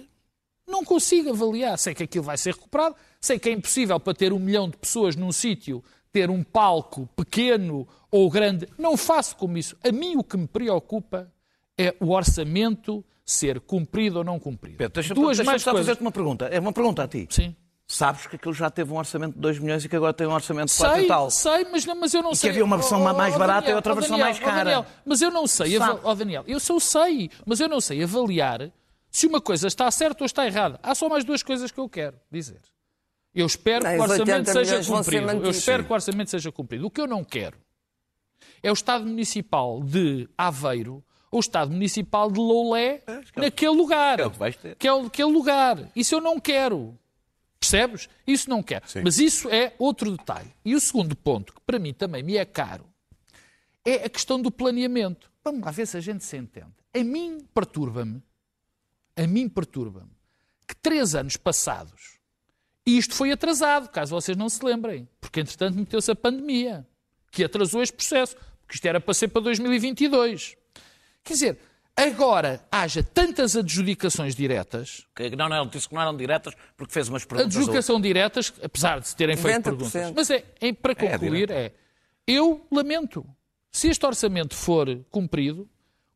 Não 0.67 0.83
consigo 0.83 1.29
avaliar. 1.29 1.79
Sei 1.79 1.95
que 1.95 2.05
aquilo 2.05 2.25
vai 2.25 2.38
ser 2.38 2.55
recuperado, 2.55 2.97
sei 3.21 3.38
que 3.38 3.51
é 3.51 3.53
impossível 3.53 4.01
para 4.01 4.14
ter 4.14 4.33
um 4.33 4.38
milhão 4.38 4.71
de 4.71 4.79
pessoas 4.79 5.14
num 5.14 5.33
sítio 5.33 5.85
ter 6.11 6.31
um 6.31 6.43
palco 6.43 7.07
pequeno 7.14 7.87
ou 8.11 8.31
grande. 8.31 8.67
Não 8.79 8.97
faço 8.97 9.37
como 9.37 9.59
isso. 9.59 9.77
A 9.85 9.93
mim 9.93 10.17
o 10.17 10.25
que 10.25 10.38
me 10.38 10.47
preocupa 10.47 11.31
é 11.77 11.95
o 12.01 12.12
orçamento 12.12 13.05
ser 13.29 13.61
cumprido 13.61 14.19
ou 14.19 14.25
não 14.25 14.38
cumprido. 14.38 14.79
Pedro, 14.79 14.95
deixa-me 14.95 15.21
Duas 15.21 15.37
deixa 15.37 15.51
mais 15.51 15.62
só 15.62 15.73
fazer-te 15.73 16.01
uma 16.01 16.11
pergunta. 16.11 16.47
É 16.47 16.59
uma 16.59 16.73
pergunta 16.73 17.03
a 17.03 17.09
ti. 17.09 17.27
Sim. 17.29 17.55
Sabes 17.87 18.27
que 18.27 18.37
aquilo 18.37 18.55
já 18.55 18.71
teve 18.71 18.91
um 18.91 18.97
orçamento 18.97 19.35
de 19.35 19.41
2 19.41 19.59
milhões 19.59 19.85
e 19.85 19.88
que 19.88 19.97
agora 19.97 20.14
tem 20.14 20.27
um 20.27 20.33
orçamento 20.33 20.71
de 20.71 20.77
4 20.77 20.97
Sei, 20.97 21.05
e 21.05 21.09
tal. 21.09 21.31
sei, 21.31 21.67
mas, 21.71 21.85
não, 21.85 21.95
mas 21.95 22.14
eu 22.14 22.23
não 22.23 22.31
que 22.31 22.37
sei. 22.38 22.51
havia 22.51 22.64
uma 22.64 22.77
versão 22.77 23.03
Oh, 23.03 23.11
oh, 23.11 23.14
mais 23.14 23.35
oh, 23.35 23.38
barata 23.38 23.59
e 23.59 23.61
Daniel, 23.62 23.77
outra 23.77 23.93
oh, 23.93 23.97
versão 23.97 24.17
Daniel, 24.17 24.27
mais 24.27 24.38
oh, 24.38 24.45
cara. 24.45 24.64
Daniel, 24.64 24.87
mas 25.05 25.23
eu 25.23 25.31
não 25.31 25.47
sei, 25.47 25.79
Sabe. 25.79 26.01
oh, 26.03 26.14
Daniel, 26.14 26.45
eu 26.47 26.61
só 26.61 26.79
sei, 26.79 27.31
mas 27.47 27.61
eu 27.61 27.69
não 27.69 27.81
sei 27.81 28.03
avaliar 28.03 28.71
se 29.11 29.27
uma 29.27 29.41
coisa 29.41 29.67
está 29.67 29.91
certa 29.91 30.23
ou 30.23 30.27
está 30.27 30.47
errada. 30.47 30.79
Há 30.83 30.95
só 30.95 31.09
mais 31.09 31.25
duas 31.25 31.43
coisas 31.43 31.71
que 31.71 31.81
eu 31.81 31.88
quero 31.88 32.17
dizer. 32.31 32.61
Eu 33.35 33.47
espero 33.47 33.85
Não, 33.85 33.91
que 33.93 34.01
o 34.01 34.05
os 34.05 34.11
80 34.11 34.23
orçamento 34.23 34.53
seja 34.53 34.95
cumprido. 34.95 35.45
Eu 35.45 35.51
espero 35.51 35.85
que 35.85 35.91
o 35.91 35.95
orçamento 35.95 36.31
seja 36.31 36.53
cumprido. 36.53 36.87
O 36.87 36.91
que 36.91 37.01
eu 37.01 37.07
não 37.07 37.25
quero 37.25 37.59
é 38.62 38.71
o 38.71 38.75
Estado 38.75 39.07
Municipal 39.07 39.83
de 39.83 40.29
Aveiro 40.37 41.05
o 41.31 41.41
Estado 41.41 41.71
Municipal 41.71 42.31
de 42.31 42.38
Loulé 42.38 43.03
naquele 43.37 43.77
lugar. 43.77 44.21
é 44.21 44.27
o 44.27 44.31
que 44.31 44.38
vais 44.38 44.57
ter. 44.57 44.77
Que 44.77 44.88
é 44.88 44.91
aquele 44.91 45.33
lugar. 45.33 45.91
Isso 45.95 46.14
eu 46.14 46.21
não 46.21 46.41
quero. 46.41 46.99
Percebes? 47.61 48.09
Isso 48.27 48.49
não 48.49 48.62
quero. 48.62 48.85
Mas 49.03 49.19
isso 49.19 49.49
é 49.51 49.75
outro 49.79 50.17
detalhe. 50.17 50.53
E 50.64 50.75
o 50.75 50.81
segundo 50.81 51.17
ponto, 51.17 51.53
que 51.53 51.61
para 51.61 51.79
mim 51.79 51.93
também 51.93 52.23
me 52.23 52.37
é 52.37 52.45
caro, 52.45 52.85
é 53.85 54.05
a 54.05 54.09
questão 54.09 54.41
do 54.41 54.51
planeamento. 54.51 55.31
Vamos 55.43 55.62
lá 55.62 55.71
ver 55.71 55.87
se 55.87 55.97
a 55.97 56.01
gente 56.01 56.25
se 56.25 56.37
entende. 56.37 56.73
A 56.95 57.03
mim 57.03 57.38
perturba-me, 57.55 58.23
a 59.17 59.27
mim 59.27 59.49
perturba-me, 59.49 60.11
que 60.67 60.75
três 60.77 61.14
anos 61.14 61.37
passados, 61.37 62.19
e 62.87 62.97
isto 62.97 63.14
foi 63.14 63.31
atrasado, 63.31 63.88
caso 63.91 64.14
vocês 64.14 64.37
não 64.37 64.49
se 64.49 64.64
lembrem, 64.64 65.09
porque 65.21 65.41
entretanto 65.41 65.77
meteu-se 65.77 66.11
a 66.11 66.14
pandemia, 66.14 66.87
que 67.31 67.45
atrasou 67.45 67.83
este 67.83 67.95
processo, 67.95 68.35
porque 68.62 68.77
isto 68.77 68.87
era 68.87 69.01
para 69.01 69.12
ser 69.14 69.29
para 69.29 69.43
2022. 69.43 70.57
Quer 71.29 71.35
dizer, 71.35 71.59
agora 71.97 72.61
haja 72.73 73.03
tantas 73.03 73.55
adjudicações 73.57 74.35
diretas, 74.35 75.07
Que 75.14 75.31
Não, 75.37 75.49
não, 75.49 75.61
ele 75.62 75.71
disse 75.71 75.88
que 75.88 75.95
não 75.95 76.03
eram 76.03 76.17
diretas 76.17 76.55
porque 76.77 76.93
fez 76.93 77.09
umas 77.09 77.25
perguntas. 77.25 77.55
adjudicação 77.55 78.01
diretas, 78.01 78.53
apesar 78.62 79.01
de 79.01 79.09
se 79.09 79.14
terem 79.17 79.37
feito 79.37 79.59
90%. 79.61 79.62
perguntas. 79.62 80.12
Mas 80.17 80.31
é, 80.31 80.45
é, 80.61 80.73
para 80.73 80.95
concluir, 80.95 81.51
é, 81.51 81.73
eu 82.27 82.67
lamento. 82.73 83.25
Se 83.71 83.88
este 83.88 84.05
orçamento 84.07 84.55
for 84.57 84.99
cumprido, 85.11 85.69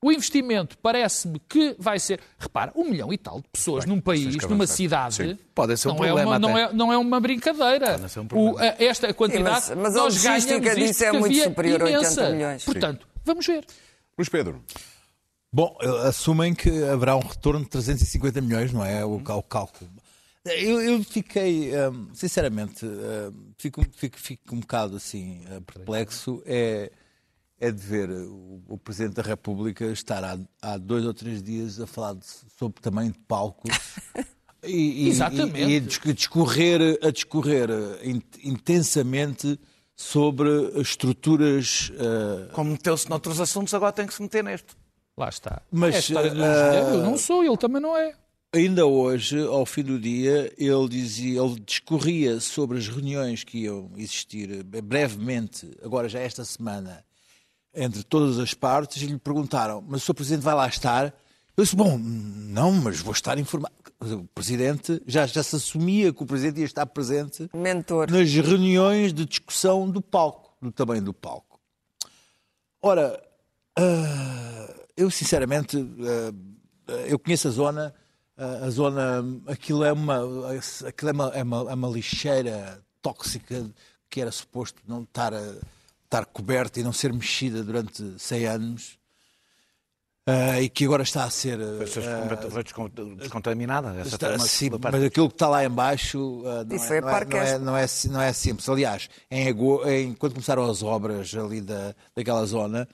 o 0.05 0.11
investimento 0.11 0.77
parece-me 0.79 1.39
que 1.49 1.77
vai 1.79 1.99
ser. 2.01 2.19
Repara, 2.39 2.73
um 2.75 2.85
milhão 2.91 3.13
e 3.13 3.19
tal 3.19 3.41
de 3.41 3.49
pessoas 3.53 3.85
num 3.85 4.01
país, 4.01 4.35
numa 4.49 4.67
cidade. 4.67 5.39
Pode 5.55 5.77
ser 5.77 5.89
um 5.89 5.91
não 5.93 5.97
problema 5.99 6.21
É 6.21 6.27
uma, 6.27 6.39
não, 6.39 6.59
é, 6.59 6.73
não 6.73 6.93
é 6.93 6.97
uma 6.99 7.21
brincadeira. 7.21 8.09
ser 8.09 8.19
um 8.21 8.27
problema. 8.27 8.53
O- 8.55 8.59
a- 8.59 8.75
esta 8.83 9.13
quantidade. 9.15 9.67
Sim, 9.67 9.75
mas- 9.77 9.83
mas 9.83 9.97
a 9.97 9.99
nós 10.03 10.15
logística 10.25 10.59
ganhamos 10.59 10.83
isto 10.83 10.89
disso 10.93 11.05
é 11.05 11.13
muito 11.13 11.43
superior 11.43 11.83
a 11.83 11.85
80 11.85 12.01
imensa. 12.05 12.31
milhões. 12.31 12.65
Portanto, 12.65 13.07
vamos 13.25 13.47
ver. 13.47 13.65
Luís 14.19 14.29
Pedro, 14.29 14.61
Bom, 15.53 15.77
assumem 16.07 16.55
que 16.55 16.71
haverá 16.85 17.15
um 17.17 17.21
retorno 17.21 17.61
de 17.61 17.69
350 17.71 18.41
milhões, 18.41 18.73
não 18.73 18.85
é? 18.85 19.05
O, 19.05 19.21
cal- 19.21 19.39
o 19.39 19.43
cálculo. 19.43 19.91
Eu, 20.45 20.81
eu 20.81 21.05
fiquei, 21.05 21.71
hum, 21.77 22.09
sinceramente, 22.15 22.85
hum, 22.87 23.53
fico, 23.59 23.85
fico, 23.93 24.19
fico 24.19 24.55
um 24.55 24.61
bocado 24.61 24.97
assim 24.97 25.45
perplexo. 25.67 26.43
É, 26.47 26.91
é 27.61 27.71
de 27.71 27.79
ver 27.81 28.11
o, 28.11 28.63
o 28.67 28.79
Presidente 28.79 29.15
da 29.17 29.23
República 29.23 29.85
estar 29.87 30.25
há, 30.25 30.39
há 30.61 30.77
dois 30.79 31.05
ou 31.05 31.13
três 31.15 31.43
dias 31.43 31.79
a 31.81 31.87
falar 31.87 32.15
de- 32.15 32.27
sobre 32.59 32.81
tamanho 32.81 33.13
de 33.13 33.19
palcos. 33.21 33.71
E, 34.65 35.07
e- 35.07 35.09
Exatamente. 35.09 35.59
E, 35.59 35.73
e 35.73 35.77
a 35.77 35.81
disc- 35.81 36.13
discorrer, 36.13 36.97
a 37.03 37.11
discorrer 37.11 37.69
in- 38.05 38.23
intensamente 38.45 39.59
sobre 39.97 40.49
estruturas 40.81 41.91
uh, 41.95 42.53
Como 42.53 42.71
meteu-se 42.71 43.11
noutros 43.11 43.41
assuntos, 43.41 43.75
agora 43.75 43.93
tem 43.93 44.07
que 44.07 44.15
se 44.15 44.23
meter 44.23 44.45
neste. 44.45 44.69
Lá 45.17 45.29
está. 45.29 45.63
Mas, 45.71 45.95
é 45.95 45.97
a 45.97 46.01
história 46.01 46.31
do 46.31 46.43
ah. 46.43 46.95
Eu 46.95 47.03
não 47.03 47.19
sou, 47.19 47.45
ele 47.45 47.57
também 47.57 47.81
não 47.81 47.97
é. 47.97 48.15
Ainda 48.55 48.85
hoje, 48.85 49.43
ao 49.47 49.65
fim 49.65 49.83
do 49.83 49.99
dia, 49.99 50.53
ele 50.59 50.87
dizia, 50.87 51.41
ele 51.41 51.59
discorria 51.61 52.39
sobre 52.39 52.77
as 52.77 52.87
reuniões 52.87 53.43
que 53.45 53.61
iam 53.61 53.91
existir 53.97 54.63
brevemente, 54.63 55.71
agora 55.83 56.07
já 56.07 56.21
esta 56.21 56.45
semana, 56.45 57.03
entre 57.75 58.03
todas 58.03 58.39
as 58.39 58.53
partes, 58.53 59.03
e 59.03 59.07
lhe 59.07 59.19
perguntaram, 59.19 59.83
mas 59.89 60.03
o 60.03 60.05
Sr. 60.05 60.15
Presidente 60.15 60.43
vai 60.43 60.55
lá 60.55 60.69
estar? 60.69 61.15
Eu 61.57 61.65
disse, 61.65 61.75
bom, 61.75 61.97
não, 61.99 62.73
mas 62.73 63.01
vou 63.01 63.13
estar 63.13 63.39
informado. 63.39 63.75
O 64.01 64.25
Presidente, 64.35 65.01
já, 65.07 65.27
já 65.27 65.43
se 65.43 65.57
assumia 65.57 66.13
que 66.13 66.23
o 66.23 66.27
Presidente 66.27 66.59
ia 66.59 66.67
estar 66.67 66.85
presente 66.85 67.49
Mentor. 67.55 68.11
nas 68.11 68.31
reuniões 68.35 69.15
de 69.15 69.25
discussão 69.25 69.89
do 69.89 70.03
palco, 70.03 70.55
do 70.61 70.71
tamanho 70.71 71.03
do 71.03 71.15
palco. 71.15 71.59
Ora, 72.83 73.23
ah, 73.79 74.72
eu 74.97 75.11
sinceramente, 75.11 75.77
ah, 76.89 76.93
eu 77.07 77.19
conheço 77.19 77.49
a 77.49 77.51
zona, 77.51 77.95
ah, 78.37 78.65
a 78.67 78.71
zona, 78.71 79.25
aquilo 79.47 79.85
é 79.85 79.93
uma, 79.93 80.21
aquilo 80.87 81.09
é 81.11 81.13
uma, 81.13 81.29
é 81.35 81.43
uma, 81.43 81.71
é 81.71 81.75
uma 81.75 81.89
lixeira 81.89 82.83
tóxica 83.01 83.69
que 84.11 84.21
era 84.21 84.31
suposto 84.31 84.81
não 84.87 85.03
estar, 85.03 85.33
a- 85.35 85.55
estar 86.05 86.25
coberta 86.27 86.79
e 86.79 86.83
não 86.83 86.93
ser 86.93 87.13
mexida 87.13 87.63
durante 87.65 88.15
100 88.19 88.47
anos. 88.47 88.99
ah, 90.27 90.61
e 90.61 90.69
que 90.69 90.85
agora 90.85 91.03
está 91.03 91.25
a 91.25 91.31
ser. 91.31 91.59
ah, 91.61 91.79
Foi 91.79 92.51
foi 92.51 92.63
descon- 92.63 92.91
descontaminada. 93.17 93.89
Essa 93.99 94.15
Está- 94.15 94.39
sim, 94.39 94.71
mas 94.93 95.03
aquilo 95.03 95.29
que 95.29 95.35
está 95.35 95.49
lá 95.49 95.65
embaixo 95.65 96.19
uh, 96.43 96.65
não, 96.65 96.77
Isso 96.77 96.93
é, 96.93 97.01
não, 97.01 97.09
é, 97.09 97.11
Parque 97.13 97.35
não, 97.35 97.43
é, 97.43 97.59
não, 97.59 97.77
é, 97.77 97.87
si- 97.89 98.09
não 98.09 98.21
é 98.23 98.33
simples. 98.33 98.69
Aliás, 98.69 99.09
em, 99.31 99.49
em- 99.49 100.15
quando 100.15 100.35
começaram 100.35 100.65
as 100.71 100.83
obras 100.83 101.35
ali 101.35 101.61
da, 101.61 101.93
daquela 102.15 102.45
zona, 102.47 102.87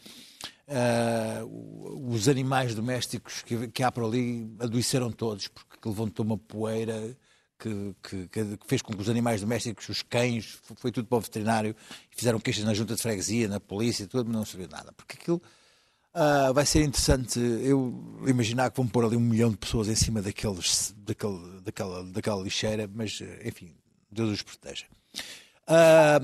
uh, 0.69 2.11
os 2.13 2.29
animais 2.29 2.75
domésticos 2.75 3.43
que, 3.43 3.69
que 3.69 3.83
há 3.83 3.91
por 3.91 4.05
ali 4.05 4.51
adoeceram 4.61 5.11
todos, 5.11 5.49
porque 5.49 5.89
levantou 5.89 6.25
uma 6.25 6.39
poeira 6.39 7.17
que, 7.59 7.95
que- 8.03 8.29
que 8.29 8.59
fez 8.67 8.83
com 8.83 8.93
que 8.95 9.01
os 9.03 9.09
animais 9.09 9.41
domésticos, 9.41 9.89
os 9.89 10.03
cães, 10.03 10.59
foi 10.77 10.93
tudo 10.93 11.09
para 11.09 11.19
o 11.19 11.21
veterinário, 11.21 11.75
fizeram 12.11 12.39
queixas 12.39 12.65
na 12.65 12.73
junta 12.75 12.95
de 12.95 13.03
freguesia, 13.03 13.49
na 13.49 13.59
polícia, 13.59 14.07
tudo, 14.07 14.31
mas 14.31 14.55
não 14.55 14.65
de 14.67 14.71
nada. 14.71 14.93
Porque 14.93 15.17
aquilo 15.21 15.43
ah, 16.15 16.53
vai 16.53 16.65
ser 16.65 16.83
interessante 16.85 17.39
eu 17.41 18.23
imaginar 18.27 18.71
que 18.71 18.77
vão 18.77 18.87
pôr 18.87 19.05
ali 19.05 19.17
um 19.17 19.21
milhão 19.21 19.51
de 19.51 19.57
pessoas 19.57 19.89
em 19.89 19.97
cima 19.97 20.23
daqueles, 20.23 20.95
daquele, 20.99 21.61
daquela, 21.63 22.05
daquela 22.05 22.43
lixeira, 22.43 22.89
mas 22.95 23.21
enfim, 23.45 23.75
Deus 24.11 24.31
os 24.31 24.43
proteja. 24.43 24.87
Ah, 25.67 26.21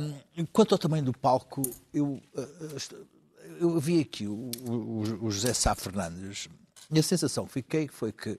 quanto 0.52 0.72
ao 0.74 0.78
tamanho 0.78 1.04
do 1.04 1.12
palco, 1.12 1.62
eu, 1.92 2.20
est- 2.76 2.94
eu 3.60 3.78
vi 3.80 4.00
aqui 4.00 4.26
o, 4.26 4.50
o- 4.68 5.18
o 5.26 5.30
José 5.30 5.52
Sá 5.54 5.74
Fernandes 5.74 6.48
e 6.90 6.98
a 6.98 7.02
sensação 7.02 7.46
que 7.46 7.52
fiquei 7.52 7.88
foi 7.88 8.12
que 8.12 8.38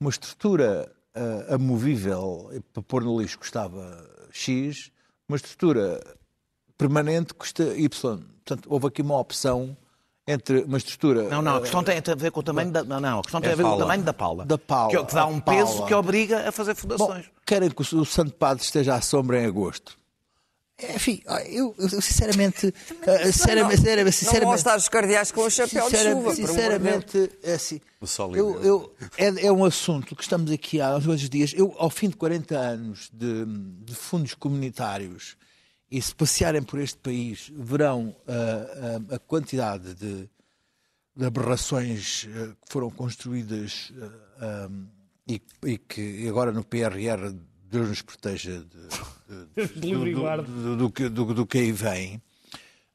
uma 0.00 0.10
estrutura 0.10 0.90
ah, 1.14 1.54
amovível 1.54 2.50
para 2.72 2.82
pôr 2.82 3.02
no 3.04 3.20
lixo 3.20 3.38
custava 3.38 4.08
X, 4.30 4.90
uma 5.28 5.36
estrutura 5.36 6.00
permanente 6.78 7.34
custa 7.34 7.62
Y. 7.76 7.88
Portanto, 8.44 8.66
houve 8.68 8.86
aqui 8.88 9.02
uma 9.02 9.18
opção 9.18 9.76
entre 10.26 10.62
uma 10.62 10.78
estrutura. 10.78 11.28
Não, 11.28 11.42
não, 11.42 11.54
a 11.54 11.58
eh, 11.58 11.60
questão 11.62 11.82
tem 11.84 11.96
a 11.98 12.14
ver 12.14 12.30
com 12.30 12.40
o 12.40 12.42
tamanho 12.42 12.70
da. 12.70 12.82
Não, 12.84 13.00
não, 13.00 13.18
a 13.20 13.22
questão 13.22 13.40
tem 13.40 13.50
É 13.50 13.52
a 13.52 13.56
ver 13.56 13.62
com 13.62 13.70
o 13.70 13.78
tamanho 13.78 14.02
da 14.02 14.12
pala. 14.12 14.44
Da 14.46 14.58
pala, 14.58 14.90
Que, 14.90 15.04
que 15.04 15.14
dá 15.14 15.26
um 15.26 15.38
a 15.38 15.40
peso 15.40 15.74
pala. 15.74 15.86
que 15.88 15.94
obriga 15.94 16.48
a 16.48 16.52
fazer 16.52 16.74
Bom, 16.74 16.80
fundações. 16.80 17.26
querem 17.46 17.70
que 17.70 17.82
o, 17.94 18.00
o 18.00 18.04
Santo 18.04 18.32
Padre 18.32 18.62
esteja 18.64 18.94
à 18.94 19.00
sombra 19.00 19.40
em 19.42 19.46
agosto. 19.46 19.96
Enfim, 20.94 21.22
eu, 21.46 21.74
eu 21.78 21.88
sinceramente, 22.00 22.74
eh, 23.02 23.32
sinceramente, 23.32 23.76
sinceramente, 23.76 23.86
Não 23.86 24.04
vão 24.04 24.12
sinceramente, 24.12 24.56
estar 24.58 24.76
os 24.76 24.88
cardeais 24.88 25.30
com 25.32 25.42
o 25.42 25.50
chapéu 25.50 25.90
de 25.90 25.96
chuva, 25.96 26.34
sinceramente, 26.34 27.30
é 27.42 27.52
assim. 27.54 27.80
O 28.00 28.06
sol 28.06 28.34
eu, 28.36 28.52
Deus. 28.60 28.64
eu- 28.66 28.94
é, 29.16 29.46
é 29.46 29.52
um 29.52 29.64
assunto 29.64 30.14
que 30.16 30.22
estamos 30.22 30.50
aqui 30.50 30.80
há 30.80 30.96
uns 30.96 31.04
quantos 31.06 31.28
dias. 31.28 31.52
Eu, 31.56 31.74
ao 31.78 31.90
fim 31.90 32.08
de 32.08 32.16
40 32.16 32.56
anos 32.58 33.10
de, 33.12 33.44
de 33.84 33.94
fundos 33.94 34.34
comunitários, 34.34 35.36
e 35.90 36.00
se 36.00 36.14
passearem 36.14 36.62
por 36.62 36.80
este 36.80 36.96
país, 36.98 37.50
verão 37.54 38.16
ah, 38.26 38.98
ah, 39.10 39.14
a 39.16 39.18
quantidade 39.18 39.94
de, 39.94 40.28
de 41.14 41.24
aberrações 41.26 42.26
ah, 42.34 42.56
que 42.64 42.72
foram 42.72 42.90
construídas 42.90 43.92
ah, 44.00 44.10
ah, 44.40 44.68
e, 45.28 45.40
e 45.66 45.78
que 45.78 46.26
agora 46.28 46.50
no 46.50 46.64
PRR 46.64 47.34
Deus 47.72 47.88
nos 47.88 48.02
proteja 48.02 48.64
de, 48.64 49.66
de- 49.66 49.74
livre 49.80 50.12
do- 50.14 50.42
do, 50.42 50.76
do, 50.76 50.90
que- 50.90 51.08
do, 51.08 51.34
do 51.34 51.46
que 51.46 51.58
aí 51.58 51.72
vem, 51.72 52.22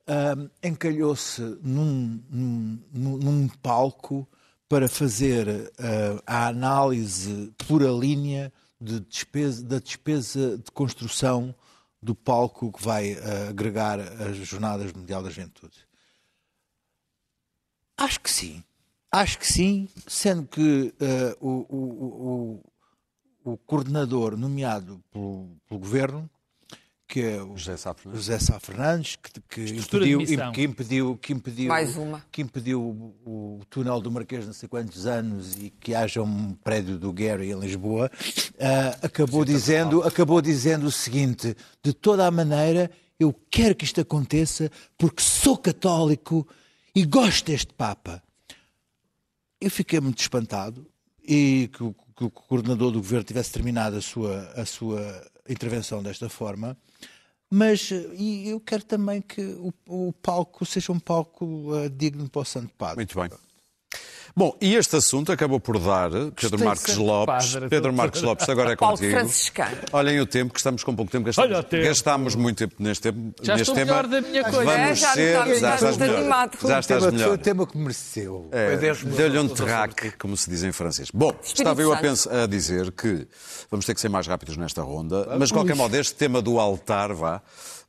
ahm, 0.08 0.48
encalhou-se 0.63 1.42
num, 1.62 2.22
num, 2.30 2.80
num- 3.18 3.48
palco 3.62 4.28
para 4.70 4.88
fazer 4.88 5.72
ah, 5.80 6.22
a 6.28 6.48
análise 6.48 7.52
pluralínea 7.58 8.52
de 8.80 9.00
despesa, 9.00 9.63
da 9.63 9.80
despesa 9.80 10.58
de 10.58 10.70
construção 10.72 11.56
do 12.02 12.13
palco 12.13 12.72
que 12.72 12.84
vai 12.84 13.13
ah, 13.13 13.50
agregar 13.50 14.00
as 14.00 14.38
Jornadas 14.38 14.94
Mundial 14.94 15.24
da 15.24 15.30
Juventude. 15.30 15.88
Acho 17.98 18.20
que 18.22 18.30
sim. 18.30 18.63
Acho 19.12 19.40
que 19.40 19.48
sim, 19.48 19.90
sendo 20.06 20.46
que 20.46 20.94
o, 21.40 21.50
o- 21.50 22.58
o- 22.60 22.63
o- 23.52 23.58
coordenador 23.58 24.36
nomeado 24.38 25.02
pelo, 25.12 25.50
pelo 25.68 25.80
governo, 25.80 26.30
que 27.08 27.22
é 27.22 27.42
o 27.42 27.56
José 27.56 27.78
Sá 27.78 27.94
Fernandes. 27.94 28.26
José 28.26 28.40
Sá 28.40 28.60
Fernandes, 28.60 29.16
que, 29.16 29.32
que 29.42 29.62
impediu, 29.80 30.20
que 30.52 30.64
impediu, 30.64 31.18
que 31.22 31.34
impediu, 31.34 31.68
Mais 31.70 31.96
uma. 31.96 32.26
que 32.30 32.42
impediu 32.42 32.82
o, 32.82 33.60
o 33.60 33.66
túnel 33.70 34.02
do 34.02 34.12
Marquês 34.12 34.46
não 34.46 34.52
sei 34.52 34.68
quantos 34.68 35.06
anos 35.06 35.56
e 35.56 35.70
que 35.70 35.96
haja 35.96 36.22
um 36.22 36.54
prédio 36.56 36.98
do 36.98 37.14
Gary 37.14 37.50
em 37.52 37.60
Lisboa, 37.60 38.12
ah, 38.60 38.98
acabou, 39.04 39.46
dizendo, 39.46 40.04
acabou 40.04 40.42
dizendo 40.42 40.86
o 40.88 40.92
seguinte: 40.92 41.56
de 41.82 41.94
toda 41.94 42.28
a 42.28 42.32
maneira, 42.32 42.92
eu 43.18 43.34
quero 43.50 43.74
que 43.74 43.86
isto 43.86 44.02
aconteça 44.02 44.70
porque 44.98 45.22
sou 45.24 45.58
católico 45.58 46.46
e 46.94 47.06
gosto 47.06 47.46
deste 47.46 47.74
Papa. 47.74 48.22
Eu 49.62 49.72
fiquei 49.72 50.00
muito 50.02 50.20
espantado 50.20 50.86
e 51.28 51.70
que 51.74 51.84
o, 51.84 51.96
que 52.17 52.23
o 52.23 52.32
coordenador 52.32 52.91
do 52.91 52.99
governo 52.99 53.23
tivesse 53.23 53.51
terminado 53.51 53.95
a 53.95 54.01
sua, 54.01 54.51
a 54.56 54.65
sua 54.65 55.23
intervenção 55.47 56.01
desta 56.01 56.27
forma. 56.27 56.75
Mas 57.49 57.91
eh, 57.91 58.49
eu 58.49 58.60
quero 58.60 58.84
também 58.84 59.21
que 59.21 59.41
o, 59.41 59.71
o 59.88 60.12
palco 60.13 60.65
seja 60.65 60.91
um 60.91 60.99
palco 60.99 61.75
eh, 61.75 61.89
digno 61.89 62.27
para 62.27 62.41
o 62.41 62.45
Santo 62.45 62.73
Padre. 62.75 62.97
Muito 62.97 63.19
bem. 63.19 63.30
Bom, 64.36 64.56
e 64.62 64.76
este 64.76 64.96
assunto 64.96 65.32
acabou 65.32 65.60
por 65.60 65.80
dar, 65.80 66.12
Pedro 66.40 66.64
Marques 66.64 66.96
Lopes, 66.96 67.54
padre. 67.56 67.70
Pedro 67.70 67.92
Marques 67.92 68.22
Lopes, 68.22 68.48
agora 68.48 68.74
é 68.74 68.76
contigo. 68.76 69.10
franciscano. 69.10 69.78
Olhem 69.92 70.20
o 70.22 70.28
tempo, 70.28 70.54
que 70.54 70.60
estamos 70.60 70.84
com 70.84 70.96
pouco 70.96 71.12
tempo, 71.12 71.26
gastamos, 71.26 71.66
tempo. 71.66 71.84
gastámos 71.84 72.36
muito 72.36 72.58
tempo 72.60 72.76
neste, 72.78 73.02
tempo, 73.02 73.34
Já 73.42 73.54
neste 73.56 73.72
estou 73.72 73.74
tema. 73.74 74.04
melhor 74.04 74.08
da 74.08 74.22
minha 74.22 74.44
coisa. 74.44 74.58
Vamos 74.64 74.80
É, 74.80 74.94
já 74.96 75.14
ser, 75.14 75.34
já 75.34 75.48
estás 75.48 75.74
estás 75.74 75.82
muito 75.82 76.00
melhor. 76.02 76.18
animado. 76.20 76.52
Já 76.54 76.58
Foi 76.60 76.70
o 76.76 76.80
estás 76.80 76.86
tema- 76.86 77.00
Foi 77.02 77.10
o 77.10 77.14
melhor. 77.14 77.38
tema 77.40 77.66
que 77.66 77.78
mereceu. 77.80 78.50
É, 78.52 78.68
Foi 78.68 78.78
10 78.78 78.98
minutos 79.00 79.18
Deu-lhe 79.18 79.40
um 79.40 79.50
terraque, 79.50 80.12
como 80.12 80.38
se 80.38 80.50
diz 80.52 80.64
em 80.64 80.72
francês. 80.72 81.10
Bom, 81.12 81.34
estava 81.44 81.82
eu 81.82 81.92
a, 81.92 81.98
pensar, 81.98 82.44
a 82.44 82.46
dizer 82.46 82.92
que 82.92 83.28
vamos 83.72 83.88
ter 83.88 83.96
que 83.96 84.02
ser 84.02 84.10
mais 84.10 84.28
rápidos 84.28 84.56
nesta 84.56 84.84
ronda, 84.84 85.36
mas 85.40 85.48
de 85.50 85.54
qualquer 85.56 85.76
modo, 85.76 85.96
este 85.96 86.14
tema 86.14 86.44
do 86.44 86.60
altar, 86.60 87.12
vá, 87.12 87.42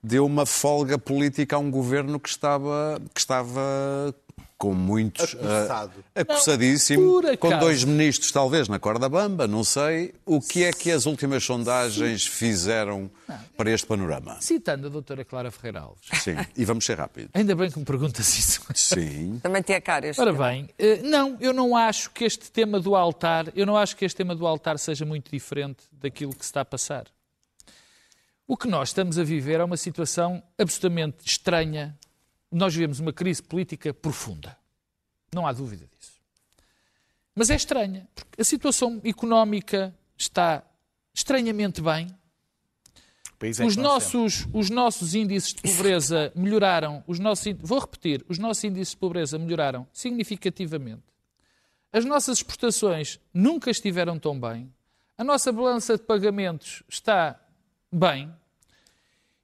deu 0.03 0.25
uma 0.25 0.47
folga 0.47 0.97
política 0.99 1.57
a 1.57 1.59
um 1.59 1.71
governo 1.71 2.18
que 2.18 2.31
estava, 2.31 2.99
que 3.12 3.21
estava 3.21 4.14
com 4.59 4.75
muitos. 4.75 5.37
Acossado. 5.37 6.05
acossadíssimo, 6.14 7.23
Não, 7.23 7.37
com 7.37 7.57
dois 7.59 7.85
ministros, 7.85 8.33
talvez, 8.33 8.68
na 8.68 8.79
corda 8.81 9.09
bamba, 9.09 9.47
não 9.47 9.62
sei. 9.62 10.12
O 10.27 10.40
que 10.40 10.64
é 10.64 10.73
que 10.73 10.90
as 10.90 11.07
últimas 11.07 11.44
sondagens 11.44 12.27
fizeram 12.27 13.09
para 13.57 13.71
este 13.71 13.87
panorama? 13.87 14.37
Citando 14.40 14.88
a 14.88 14.90
doutora 14.90 15.25
Clara 15.25 15.53
Ferreira 15.53 15.83
Alves. 15.83 16.09
Sim, 16.21 16.37
e 16.57 16.64
vamos 16.64 16.85
ser 16.85 16.99
rápidos. 16.99 17.31
Ainda 17.35 17.55
bem 17.55 17.71
que 17.71 17.79
me 17.79 17.85
perguntas 17.85 18.37
isso. 18.37 18.61
Sim. 18.75 19.38
Também 19.40 19.62
tem 19.62 19.77
a 19.77 19.81
cara 19.81 20.09
este. 20.09 20.21
Ora 20.21 20.33
bem, 20.33 20.68
eh, 20.77 21.01
não, 21.05 21.37
eu 21.40 21.53
não 21.53 21.77
acho 21.77 22.11
que 22.11 22.25
este 22.25 22.51
tema 22.51 22.81
do 22.81 22.97
altar, 22.97 23.47
eu 23.55 23.64
não 23.64 23.77
acho 23.77 23.97
que 23.97 24.05
este 24.05 24.16
tema 24.16 24.35
do 24.35 24.44
altar 24.44 24.77
seja 24.79 25.05
muito 25.05 25.31
diferente 25.31 25.85
daquilo 25.92 26.35
que 26.35 26.44
se 26.44 26.51
está 26.51 26.62
a 26.62 26.64
passar. 26.64 27.07
O 28.47 28.57
que 28.57 28.66
nós 28.66 28.88
estamos 28.88 29.18
a 29.18 29.23
viver 29.23 29.61
é 29.61 29.64
uma 29.64 29.77
situação 29.77 30.42
absolutamente 30.59 31.18
estranha. 31.25 31.97
Nós 32.50 32.74
vivemos 32.74 33.00
uma 33.00 33.12
crise 33.12 33.42
política 33.42 33.92
profunda. 33.92 34.56
Não 35.32 35.46
há 35.46 35.52
dúvida 35.52 35.87
disso. 35.87 36.18
Mas 37.34 37.50
é 37.50 37.54
estranha, 37.54 38.08
porque 38.14 38.40
a 38.40 38.44
situação 38.44 39.00
económica 39.04 39.94
está 40.16 40.64
estranhamente 41.14 41.80
bem. 41.80 42.08
Em 43.40 43.66
Os 43.66 43.76
nossos, 43.76 44.48
os 44.52 44.68
nossos 44.68 45.14
índices 45.14 45.54
de 45.54 45.62
pobreza 45.62 46.32
melhoraram. 46.34 47.04
Os 47.06 47.20
nossos, 47.20 47.54
vou 47.61 47.78
repetir, 47.78 48.24
os 48.28 48.38
nossos 48.38 48.64
índices 48.64 48.90
de 48.90 48.96
pobreza 48.96 49.38
melhoraram 49.38 49.87
significativamente. 49.92 51.04
As 51.92 52.04
nossas 52.04 52.38
exportações 52.38 53.20
nunca 53.32 53.70
estiveram 53.70 54.18
tão 54.18 54.38
bem. 54.38 54.72
A 55.16 55.22
nossa 55.22 55.52
balança 55.52 55.96
de 55.96 56.02
pagamentos 56.02 56.82
está 56.88 57.40
bem. 57.92 58.32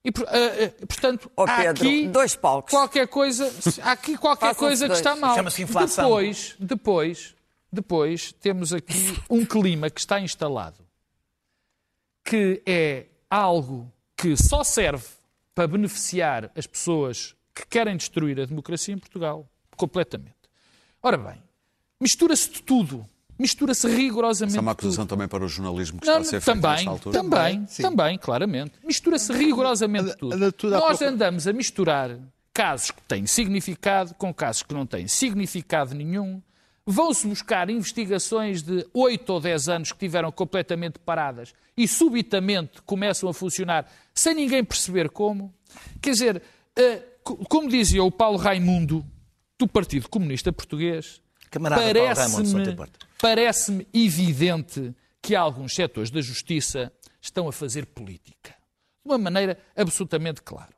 E, 0.05 0.11
ah, 0.11 0.23
ah, 0.29 0.87
portanto, 0.87 1.31
há 1.37 1.57
Pedro, 1.57 1.71
aqui 1.71 2.09
dois 2.09 2.37
palcos. 2.37 2.71
qualquer 2.71 3.09
coisa, 3.09 3.51
há 3.83 3.93
aqui 3.93 4.17
qualquer 4.19 4.55
coisa 4.55 4.85
que 4.85 4.89
dois. 4.89 4.99
está 4.99 5.17
mal. 5.17 5.35
Chama-se 5.35 5.63
inflação. 5.63 6.05
Depois, 6.05 6.57
depois, 6.59 7.35
depois 7.73 8.33
temos 8.33 8.73
aqui 8.73 9.17
um 9.31 9.45
clima 9.45 9.89
que 9.89 10.01
está 10.01 10.21
instalado 10.21 10.85
que 12.25 12.63
é 12.65 13.07
algo 13.29 13.93
que 14.17 14.37
só 14.37 14.65
serve 14.65 15.07
para 15.55 15.69
beneficiar 15.69 16.51
as 16.57 16.67
pessoas 16.67 17.37
que 17.55 17.67
querem 17.67 17.97
destruir 17.97 18.41
a 18.41 18.47
democracia 18.47 18.95
em 18.95 18.99
Portugal, 18.99 19.49
completamente. 19.77 20.35
Ora 21.03 21.19
bem, 21.19 21.41
mistura-se 22.01 22.51
de 22.51 22.63
tudo. 22.63 23.09
Mistura-se 23.39 23.89
rigorosamente 23.89 24.53
Essa 24.53 24.59
é 24.59 24.61
uma 24.61 24.75
tudo. 24.75 24.87
acusação 24.87 25.07
também 25.07 25.27
para 25.27 25.45
o 25.45 25.49
jornalismo 25.49 26.01
que 26.01 26.07
Não, 26.07 26.21
está 26.21 26.29
a 26.29 26.31
ser 26.31 26.41
feito 26.41 26.61
também, 26.61 26.77
nesta 26.77 26.91
altura. 26.91 27.21
também, 27.23 27.67
Sim. 27.69 27.83
também, 27.83 28.19
claramente. 28.19 28.73
Mistura-se 28.85 29.33
rigorosamente 29.33 30.05
anda- 30.05 30.17
tudo. 30.17 30.53
tudo 30.53 30.75
à 30.77 30.79
Nós 30.79 30.87
procura. 30.99 31.11
andamos 31.11 31.49
a 31.49 31.53
misturar 31.53 32.17
casos 32.53 32.91
que 32.93 33.03
têm 33.03 33.27
significado 33.27 34.15
com 34.15 34.33
casos 34.33 34.63
que 34.63 34.73
não 34.73 34.87
têm 34.87 35.09
significado 35.09 35.95
nenhum. 35.95 36.41
Vão-se 36.87 37.27
buscar 37.27 37.69
investigações 37.71 38.63
de 38.63 38.87
8 38.93 39.29
ou 39.31 39.41
10 39.41 39.69
anos 39.69 39.91
que 39.91 39.99
tiveram 39.99 40.31
completamente 40.31 40.99
paradas 40.99 41.53
e 41.77 41.89
subitamente 41.89 42.83
começam 42.83 43.29
a 43.29 43.35
funcionar 43.35 43.91
sem 44.15 44.35
ninguém 44.35 44.63
perceber 44.63 45.09
como. 45.11 45.53
Quer 46.01 46.11
dizer, 46.11 46.43
eh, 46.77 47.03
co- 47.25 47.37
como 47.49 47.69
dizia 47.69 48.05
o 48.05 48.11
Paulo 48.13 48.37
Raimundo, 48.37 49.05
do 49.59 49.67
Partido 49.67 50.09
Comunista 50.09 50.53
Português, 50.53 51.21
Camarada 51.51 51.83
Paulo 51.83 52.15
Raimundo, 52.15 52.87
parece-me 53.25 53.89
evidente 53.95 54.95
que 55.23 55.35
alguns 55.35 55.75
setores 55.75 56.11
da 56.11 56.21
justiça 56.21 56.93
estão 57.23 57.49
a 57.49 57.53
fazer 57.55 57.87
política. 57.87 58.51
De 59.03 59.11
uma 59.11 59.17
maneira 59.17 59.59
absolutamente 59.75 60.43
clara. 60.43 60.75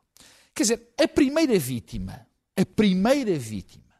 Quer 0.55 0.63
dizer, 0.63 0.93
a 0.97 1.05
primeira 1.09 1.59
vítima, 1.59 2.25
a 2.55 2.65
primeira 2.65 3.37
vítima 3.37 3.93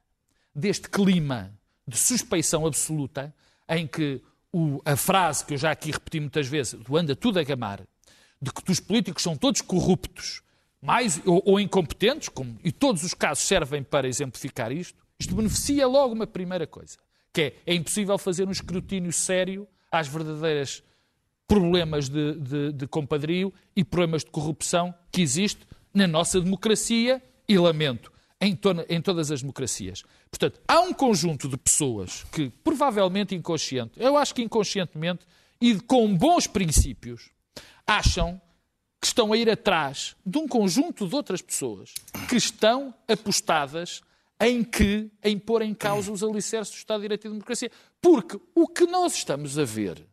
deste 0.55 0.87
clima 0.89 1.53
de 1.85 1.97
suspeição 1.97 2.65
absoluta, 2.65 3.35
em 3.67 3.85
que 3.85 4.21
o- 4.53 4.81
a 4.85 4.95
frase 4.95 5.43
que 5.45 5.55
eu 5.55 5.57
já 5.57 5.71
aqui 5.71 5.91
repeti 5.91 6.21
muitas 6.21 6.47
vezes, 6.47 6.75
do 6.75 6.95
anda 6.95 7.17
tudo 7.17 7.39
a 7.39 7.43
gamar, 7.43 7.81
de 8.41 8.49
que 8.53 8.71
os 8.71 8.79
políticos 8.79 9.23
são 9.23 9.35
todos 9.35 9.59
corruptos 9.59 10.41
mais, 10.81 11.19
ou, 11.25 11.43
ou 11.45 11.59
incompetentes, 11.59 12.29
como, 12.29 12.57
e 12.63 12.71
todos 12.71 13.03
os 13.03 13.13
casos 13.13 13.43
servem 13.43 13.83
para 13.83 14.07
exemplificar 14.07 14.71
isto, 14.71 14.97
isto 15.19 15.35
beneficia 15.35 15.85
logo 15.85 16.13
uma 16.13 16.25
primeira 16.25 16.65
coisa, 16.65 16.97
que 17.37 17.41
é, 17.43 17.53
é 17.67 17.75
impossível 17.75 18.17
fazer 18.17 18.47
um 18.47 18.51
escrutínio 18.51 19.13
sério 19.13 19.67
às 19.91 20.07
verdadeiras 20.07 20.81
problemas 21.47 22.09
de, 22.09 22.33
de, 22.33 22.71
de 22.73 22.87
compadrio 22.87 23.53
e 23.75 23.83
problemas 23.83 24.23
de 24.23 24.31
corrupção 24.31 24.91
que 25.11 25.21
existe 25.21 25.63
na 25.93 26.07
nossa 26.07 26.41
democracia 26.41 27.21
e, 27.47 27.55
lamento, 27.59 28.11
em, 28.41 28.57
em 28.89 28.99
todas 28.99 29.29
as 29.29 29.41
democracias. 29.41 30.03
Portanto, 30.31 30.59
há 30.67 30.79
um 30.79 30.91
conjunto 30.91 31.47
de 31.47 31.57
pessoas 31.57 32.23
que, 32.31 32.49
provavelmente 32.63 33.35
inconsciente, 33.35 33.91
eu 33.97 34.17
acho 34.17 34.33
que 34.33 34.41
inconscientemente 34.41 35.23
e 35.61 35.79
com 35.79 36.17
bons 36.17 36.47
princípios, 36.47 37.29
acham 37.85 38.41
que 38.99 39.05
estão 39.05 39.31
a 39.31 39.37
ir 39.37 39.47
atrás 39.47 40.15
de 40.25 40.39
um 40.39 40.47
conjunto 40.47 41.07
de 41.07 41.13
outras 41.13 41.43
pessoas 41.43 41.93
que 42.27 42.35
estão 42.35 42.95
apostadas 43.07 44.01
em 44.39 44.63
que 44.63 45.11
em 45.23 45.37
pôr 45.37 45.61
em 45.61 45.73
causa 45.73 46.11
os 46.11 46.23
alicerces 46.23 46.73
do 46.73 46.77
Estado 46.77 46.99
de 46.99 47.03
Direito 47.03 47.27
e 47.27 47.31
democracia. 47.31 47.71
Porque 48.01 48.39
o 48.53 48.67
que 48.67 48.85
nós 48.85 49.15
estamos 49.15 49.57
a 49.57 49.63
ver 49.63 50.07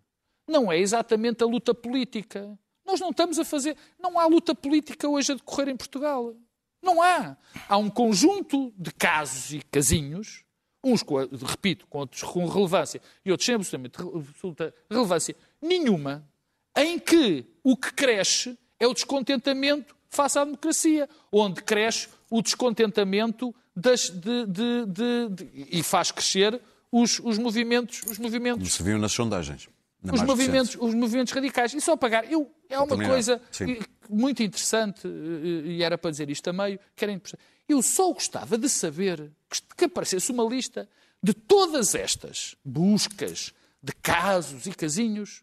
não 0.47 0.71
é 0.71 0.79
exatamente 0.79 1.43
a 1.43 1.47
luta 1.47 1.75
política. 1.75 2.59
Nós 2.85 3.01
não 3.01 3.11
estamos 3.11 3.39
a 3.39 3.45
fazer. 3.45 3.77
Não 3.99 4.19
há 4.19 4.27
luta 4.27 4.55
política 4.55 5.09
hoje 5.09 5.33
a 5.33 5.35
decorrer 5.35 5.69
em 5.69 5.77
Portugal. 5.77 6.35
Não 6.83 7.03
há. 7.03 7.37
Há 7.69 7.77
um 7.79 7.89
conjunto 7.89 8.73
de 8.77 8.93
casos 8.93 9.53
e 9.53 9.63
casinhos, 9.63 10.45
uns, 10.83 11.03
com, 11.03 11.17
repito, 11.17 11.87
com 11.87 11.99
outros 11.99 12.23
com 12.23 12.47
relevância 12.47 13.01
e 13.25 13.31
outros 13.31 13.47
sem 13.47 13.55
absolutamente 13.55 14.01
absoluta 14.01 14.75
relevância 14.91 15.35
nenhuma, 15.61 16.29
em 16.77 16.99
que 16.99 17.47
o 17.63 17.75
que 17.75 17.93
cresce 17.95 18.59
é 18.79 18.87
o 18.87 18.93
descontentamento 18.93 19.97
face 20.11 20.39
à 20.39 20.45
democracia, 20.45 21.09
onde 21.33 21.63
cresce 21.63 22.09
o 22.31 22.43
descontentamento 22.43 23.55
das, 23.77 24.09
de- 24.11 24.47
de- 24.47 24.87
de- 24.87 25.29
de- 25.31 25.69
e 25.79 25.83
faz 25.83 26.11
crescer 26.11 26.61
os, 26.93 27.19
os 27.23 27.39
movimentos, 27.39 28.03
os 28.09 28.19
movimentos 28.19 28.59
Como 28.63 28.71
se 28.71 28.83
viu 28.83 28.99
nas 28.99 29.13
sondagens. 29.13 29.69
na 30.03 30.13
os 30.15 30.23
movimentos, 30.23 30.77
os 30.79 30.95
movimentos 30.95 31.33
radicais. 31.33 31.75
E 31.75 31.81
só 31.81 31.97
pagar. 31.97 32.31
Eu, 32.31 32.51
é 32.69 32.79
uma 32.79 32.87
terminar, 32.87 33.11
coisa 33.11 33.41
sim. 33.51 33.73
eh, 33.73 33.79
muito 34.09 34.43
interessante, 34.43 35.07
eh, 35.07 35.67
e 35.71 35.83
era 35.83 35.99
para 35.99 36.11
dizer 36.11 36.31
isto 36.31 36.49
a 36.49 36.53
meio, 36.53 36.79
que 36.95 37.05
era 37.05 37.13
interessante. 37.13 37.43
Eu 37.69 37.83
só 37.83 38.13
gostava 38.13 38.57
de 38.59 38.69
saber 38.69 39.33
que, 39.77 39.87
aparecesse 39.87 40.31
uma 40.31 40.45
lista 40.45 40.89
de 41.23 41.33
todas 41.33 41.95
estas 41.95 42.55
buscas 42.65 43.53
de 43.83 43.93
casos 43.95 44.67
e 44.67 44.71
casinhos 44.73 45.43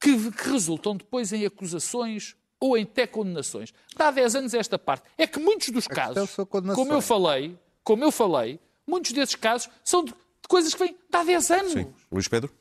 que, 0.00 0.30
que 0.32 0.48
resultam 0.48 0.96
depois 0.96 1.32
em 1.32 1.44
acusações 1.44 2.34
ou 2.58 2.76
em 2.76 2.82
até 2.82 3.06
condenações. 3.06 3.72
Dá 3.96 4.10
10 4.10 4.34
anos 4.36 4.54
esta 4.54 4.78
parte. 4.78 5.04
É 5.18 5.26
que 5.26 5.38
muitos 5.38 5.68
dos 5.70 5.86
casos, 5.86 6.34
como 6.74 6.92
eu 6.92 7.00
falei, 7.02 7.56
como 7.88 8.04
eu 8.04 8.12
falei, 8.12 8.60
muitos 8.86 9.12
desses 9.12 9.34
casos 9.34 9.70
são 9.82 10.04
de, 10.04 10.10
de 10.12 10.46
coisas 10.46 10.74
que 10.74 10.78
vêm 10.78 10.92
de 10.92 11.16
há 11.16 11.24
10 11.24 11.50
anos. 11.52 11.72
Sim. 11.72 11.90
Luís 12.12 12.28
Pedro? 12.28 12.52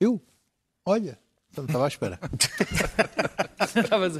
Eu? 0.00 0.18
Olha, 0.86 1.18
não 1.54 1.64
estava 1.66 1.84
à 1.84 1.88
espera. 1.88 2.18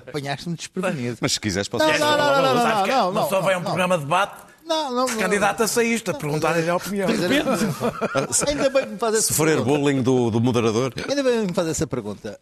Apanhaste-me 0.06 0.56
desprevenido. 0.56 1.16
Mas 1.22 1.32
se 1.32 1.40
quiseres, 1.40 1.68
posso 1.68 1.86
Não, 1.86 1.98
não, 1.98 1.98
não, 2.18 2.18
não, 2.18 2.54
não, 2.54 2.62
Sabes 2.62 2.88
não, 2.94 3.12
não, 3.12 3.30
não, 3.30 3.42
vai 3.42 3.54
a 3.54 3.56
um 3.56 3.60
não. 3.60 3.66
programa 3.66 3.96
de 3.96 4.04
debate, 4.04 4.42
Não, 4.66 4.90
não, 4.94 5.06
não. 5.06 5.16
candidata-se 5.16 5.80
a 5.80 5.82
isto, 5.84 6.10
a 6.10 6.14
perguntar-lhe 6.14 6.68
a 6.68 6.76
opinião. 6.76 7.08
Ainda 7.08 8.68
bem 8.70 8.82
que 8.84 8.90
me 8.92 8.98
faz 8.98 9.14
essa 9.14 9.28
sofrer 9.28 9.56
pergunta. 9.56 9.78
bullying 9.78 10.02
do, 10.02 10.30
do 10.30 10.38
moderador. 10.40 10.92
Ainda 11.08 11.22
bem 11.22 11.40
que 11.42 11.46
me 11.46 11.54
faz 11.54 11.68
essa 11.68 11.86
pergunta. 11.86 12.38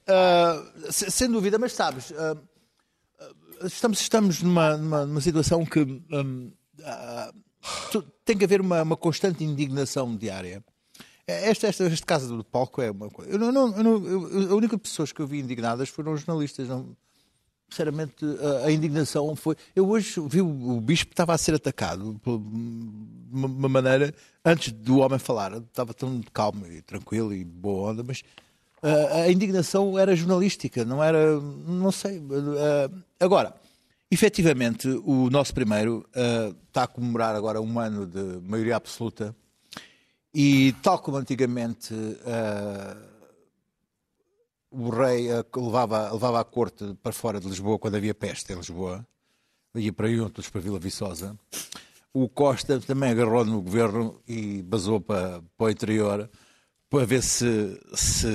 Se- 0.90 1.10
sem 1.12 1.30
dúvida, 1.30 1.58
mas 1.58 1.72
sabes, 1.72 2.12
ah, 2.18 2.36
estamos, 3.64 4.00
estamos 4.00 4.42
numa, 4.42 4.76
numa, 4.76 5.06
numa 5.06 5.20
situação 5.20 5.64
que 5.64 5.80
hum, 5.80 6.50
ah, 6.84 7.32
tem 8.24 8.36
que 8.36 8.44
haver 8.44 8.60
uma, 8.60 8.82
uma 8.82 8.96
constante 8.96 9.42
indignação 9.44 10.14
diária. 10.16 10.62
Este, 11.26 11.66
este, 11.66 11.82
este 11.82 12.06
caso 12.06 12.36
do 12.36 12.44
palco 12.44 12.80
é 12.80 12.90
uma 12.90 13.10
coisa. 13.10 13.30
Eu 13.32 13.38
não, 13.38 13.76
eu 13.76 13.82
não- 13.82 14.06
eu- 14.06 14.52
a 14.52 14.54
única 14.54 14.78
pessoas 14.78 15.10
que 15.10 15.20
eu 15.20 15.26
vi 15.26 15.40
indignadas 15.40 15.88
foram 15.88 16.12
os 16.12 16.20
jornalistas. 16.20 16.68
Não, 16.68 16.96
sinceramente, 17.68 18.24
a, 18.62 18.66
a 18.66 18.72
indignação 18.72 19.34
foi. 19.34 19.56
Eu 19.74 19.88
hoje 19.88 20.20
vi 20.28 20.40
o, 20.40 20.76
o 20.76 20.80
bispo 20.80 21.10
estava 21.12 21.34
a 21.34 21.38
ser 21.38 21.54
atacado 21.54 22.20
por 22.22 22.36
uma, 23.32 23.48
uma 23.48 23.68
maneira 23.68 24.14
antes 24.44 24.70
do 24.72 24.98
homem 24.98 25.18
falar. 25.18 25.52
Estava 25.54 25.92
tão 25.92 26.20
calmo 26.32 26.64
e 26.66 26.80
tranquilo 26.82 27.34
e 27.34 27.44
boa 27.44 27.90
onda, 27.90 28.04
mas 28.04 28.22
a, 28.80 29.22
a 29.22 29.32
indignação 29.32 29.98
era 29.98 30.14
jornalística, 30.14 30.84
não 30.84 31.02
era. 31.02 31.40
Não 31.40 31.90
sei. 31.90 32.22
ah, 32.60 32.90
agora, 33.18 33.52
efetivamente, 34.10 34.88
o 35.04 35.28
nosso 35.30 35.54
primeiro 35.54 36.08
ah, 36.14 36.54
está 36.66 36.84
a 36.84 36.86
comemorar 36.86 37.34
agora 37.34 37.60
um 37.60 37.78
ano 37.78 38.06
de 38.06 38.40
maioria 38.42 38.76
absoluta. 38.76 39.34
E 40.34 40.74
tal 40.82 40.98
como 40.98 41.16
antigamente 41.16 41.94
ah, 42.26 42.96
o 44.70 44.90
rei 44.90 45.28
que 45.50 45.58
levava, 45.58 46.12
levava 46.12 46.40
a 46.40 46.44
corte 46.44 46.94
para 47.02 47.12
fora 47.12 47.40
de 47.40 47.48
Lisboa 47.48 47.78
quando 47.78 47.96
havia 47.96 48.14
peste 48.14 48.52
em 48.52 48.56
Lisboa, 48.56 49.06
ia 49.74 49.92
para 49.92 50.08
Juntos, 50.08 50.48
para 50.48 50.60
Vila 50.60 50.78
Viçosa, 50.78 51.38
o 52.12 52.28
Costa 52.28 52.80
também 52.80 53.10
agarrou 53.10 53.44
no 53.44 53.60
governo 53.60 54.20
e 54.26 54.62
basou 54.62 55.00
para, 55.00 55.42
para 55.56 55.66
o 55.66 55.70
interior 55.70 56.30
para 56.88 57.04
ver 57.04 57.22
se 57.22 57.80
se 57.94 58.28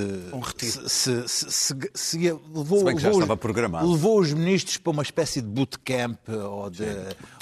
se, 0.56 0.88
se, 0.88 1.28
se, 1.28 1.74
se, 1.94 2.18
levou, 2.52 2.78
Se 2.80 2.84
bem 2.84 2.96
que 2.96 3.00
já 3.02 3.08
levou 3.08 3.18
os- 3.20 3.24
estava 3.24 3.36
programado. 3.36 3.90
levou 3.90 4.20
os 4.20 4.32
ministros 4.32 4.76
para 4.76 4.90
uma 4.92 5.02
espécie 5.02 5.40
de 5.40 5.48
bootcamp 5.48 6.18
ou 6.28 6.68
de, 6.68 6.84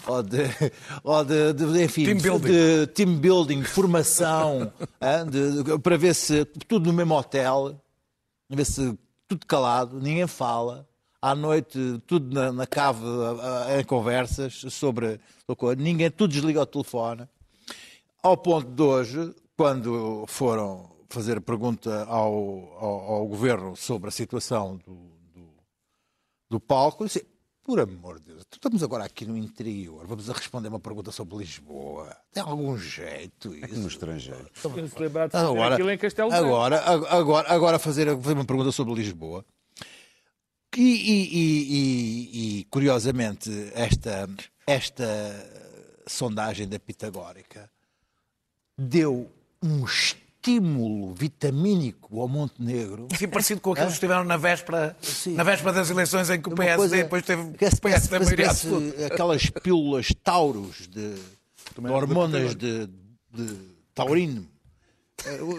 ou 0.07 0.23
de, 0.23 0.39
ou 1.03 1.25
de, 1.25 1.53
de- 1.53 1.85
enfim, 1.85 2.05
Team 2.05 2.19
building. 2.19 2.49
de 2.49 2.87
team 2.89 3.17
building, 3.17 3.63
formação, 3.65 4.73
hã, 5.03 5.27
de- 5.27 5.63
de- 5.65 5.79
para 5.81 5.97
ver 5.97 6.15
se 6.15 6.45
tudo 6.45 6.87
no 6.87 6.93
mesmo 6.97 7.15
hotel, 7.15 7.81
a 8.51 8.55
ver 8.55 8.65
se 8.65 8.97
tudo 9.27 9.45
calado, 9.47 10.01
ninguém 10.01 10.27
fala. 10.27 10.87
À 11.23 11.35
noite, 11.35 11.79
tudo 12.07 12.33
na, 12.35 12.51
na 12.51 12.67
cave 12.67 13.05
em 13.79 13.85
conversas 13.85 14.65
sobre, 14.71 15.21
ninguém, 15.77 16.11
tudo 16.11 16.33
desliga 16.33 16.63
o 16.63 16.67
telefone. 16.67 17.29
Ao 18.23 18.37
ponto 18.39 18.67
de 18.71 18.83
hoje, 18.83 19.35
quando 19.55 20.25
foram, 20.27 20.89
fazer 21.11 21.37
a 21.39 21.41
pergunta 21.41 22.05
ao, 22.05 22.33
ao, 22.79 23.01
ao 23.15 23.27
governo 23.27 23.77
sobre 23.77 24.09
a 24.09 24.13
situação 24.13 24.77
do, 24.87 24.95
do, 25.35 25.49
do 26.49 26.61
palco. 26.61 27.03
Eu 27.03 27.07
disse, 27.09 27.27
por 27.63 27.79
amor 27.81 28.19
de 28.21 28.27
Deus, 28.27 28.45
estamos 28.51 28.83
agora 28.83 29.05
aqui 29.05 29.27
no 29.27 29.37
interior, 29.37 30.07
vamos 30.07 30.31
a 30.31 30.33
responder 30.33 30.69
uma 30.69 30.81
pergunta 30.81 31.13
sobre 31.13 31.37
Lisboa. 31.37 32.17
Tem 32.33 32.43
algum 32.43 32.77
jeito 32.79 33.55
isso? 33.55 33.79
No 33.79 33.89
estrangeiro. 33.89 34.45
De 34.45 34.61
fazer 34.61 34.81
Agora, 35.37 35.75
aquilo 35.75 35.91
em 35.91 35.99
Castelo 35.99 36.33
agora, 36.33 36.81
agora, 37.11 37.53
agora 37.53 37.79
fazer, 37.79 38.07
fazer 38.21 38.35
uma 38.35 38.45
pergunta 38.47 38.73
sobre 38.73 38.95
Lisboa. 38.95 39.45
E, 40.77 40.81
e- 40.81 41.37
e- 41.37 41.63
e- 41.75 42.61
e, 42.61 42.65
curiosamente, 42.65 43.51
esta, 43.75 44.29
esta 44.65 45.05
sondagem 46.07 46.69
da 46.69 46.79
Pitagórica 46.79 47.69
deu 48.79 49.29
um 49.61 49.85
estímulo 50.45 51.13
vitamínico 51.15 52.21
ao 52.21 52.27
Montenegro. 52.27 53.09
Assim 53.13 53.29
parecido 53.29 53.61
com 53.61 53.73
aqueles 53.73 53.91
que 53.91 53.95
estiveram 53.95 54.25
na 54.25 54.37
véspera, 54.39 54.97
na 55.27 55.43
véspera 55.43 55.73
das 55.75 55.91
eleições 55.91 56.31
em 56.31 56.41
que 56.41 56.49
o 56.49 56.55
PSD 56.55 56.77
coisa- 56.77 56.97
depois 56.97 57.23
teve 57.23 57.43
o 57.43 57.51
PSD 57.53 58.19
maioria 58.19 58.51
absoluta. 58.51 59.07
aquelas 59.07 59.51
pílulas 59.51 60.09
tauros 60.25 60.89
de, 60.89 61.15
de 61.15 61.91
hormonas 61.91 62.55
de, 62.55 62.87
de 63.33 63.57
taurino. 63.95 64.47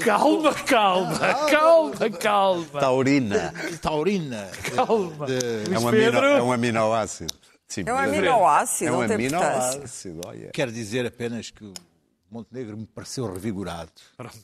Calma, 0.03 0.51
calma, 0.55 1.19
calma, 1.47 2.09
calma. 2.19 2.79
Taurina. 2.79 3.53
Taurina. 3.79 4.49
Calma. 4.75 5.27
de- 5.27 5.71
É 5.75 5.77
um, 5.79 5.87
amino, 5.87 6.17
é 6.17 6.41
um 6.41 6.51
aminoácido. 6.51 7.33
Sim, 7.67 7.83
É 7.85 7.93
um 7.93 7.97
aminoácido, 7.99 8.89
É 8.89 8.91
um 8.97 9.01
aminoácido, 9.01 10.21
olha. 10.25 10.49
Quero 10.51 10.71
dizer 10.71 11.05
apenas 11.05 11.51
que 11.51 11.63
o 11.63 11.73
Montenegro 12.31 12.75
me 12.75 12.87
pareceu 12.87 13.31
revigorado. 13.31 13.91
Pronto. 14.17 14.35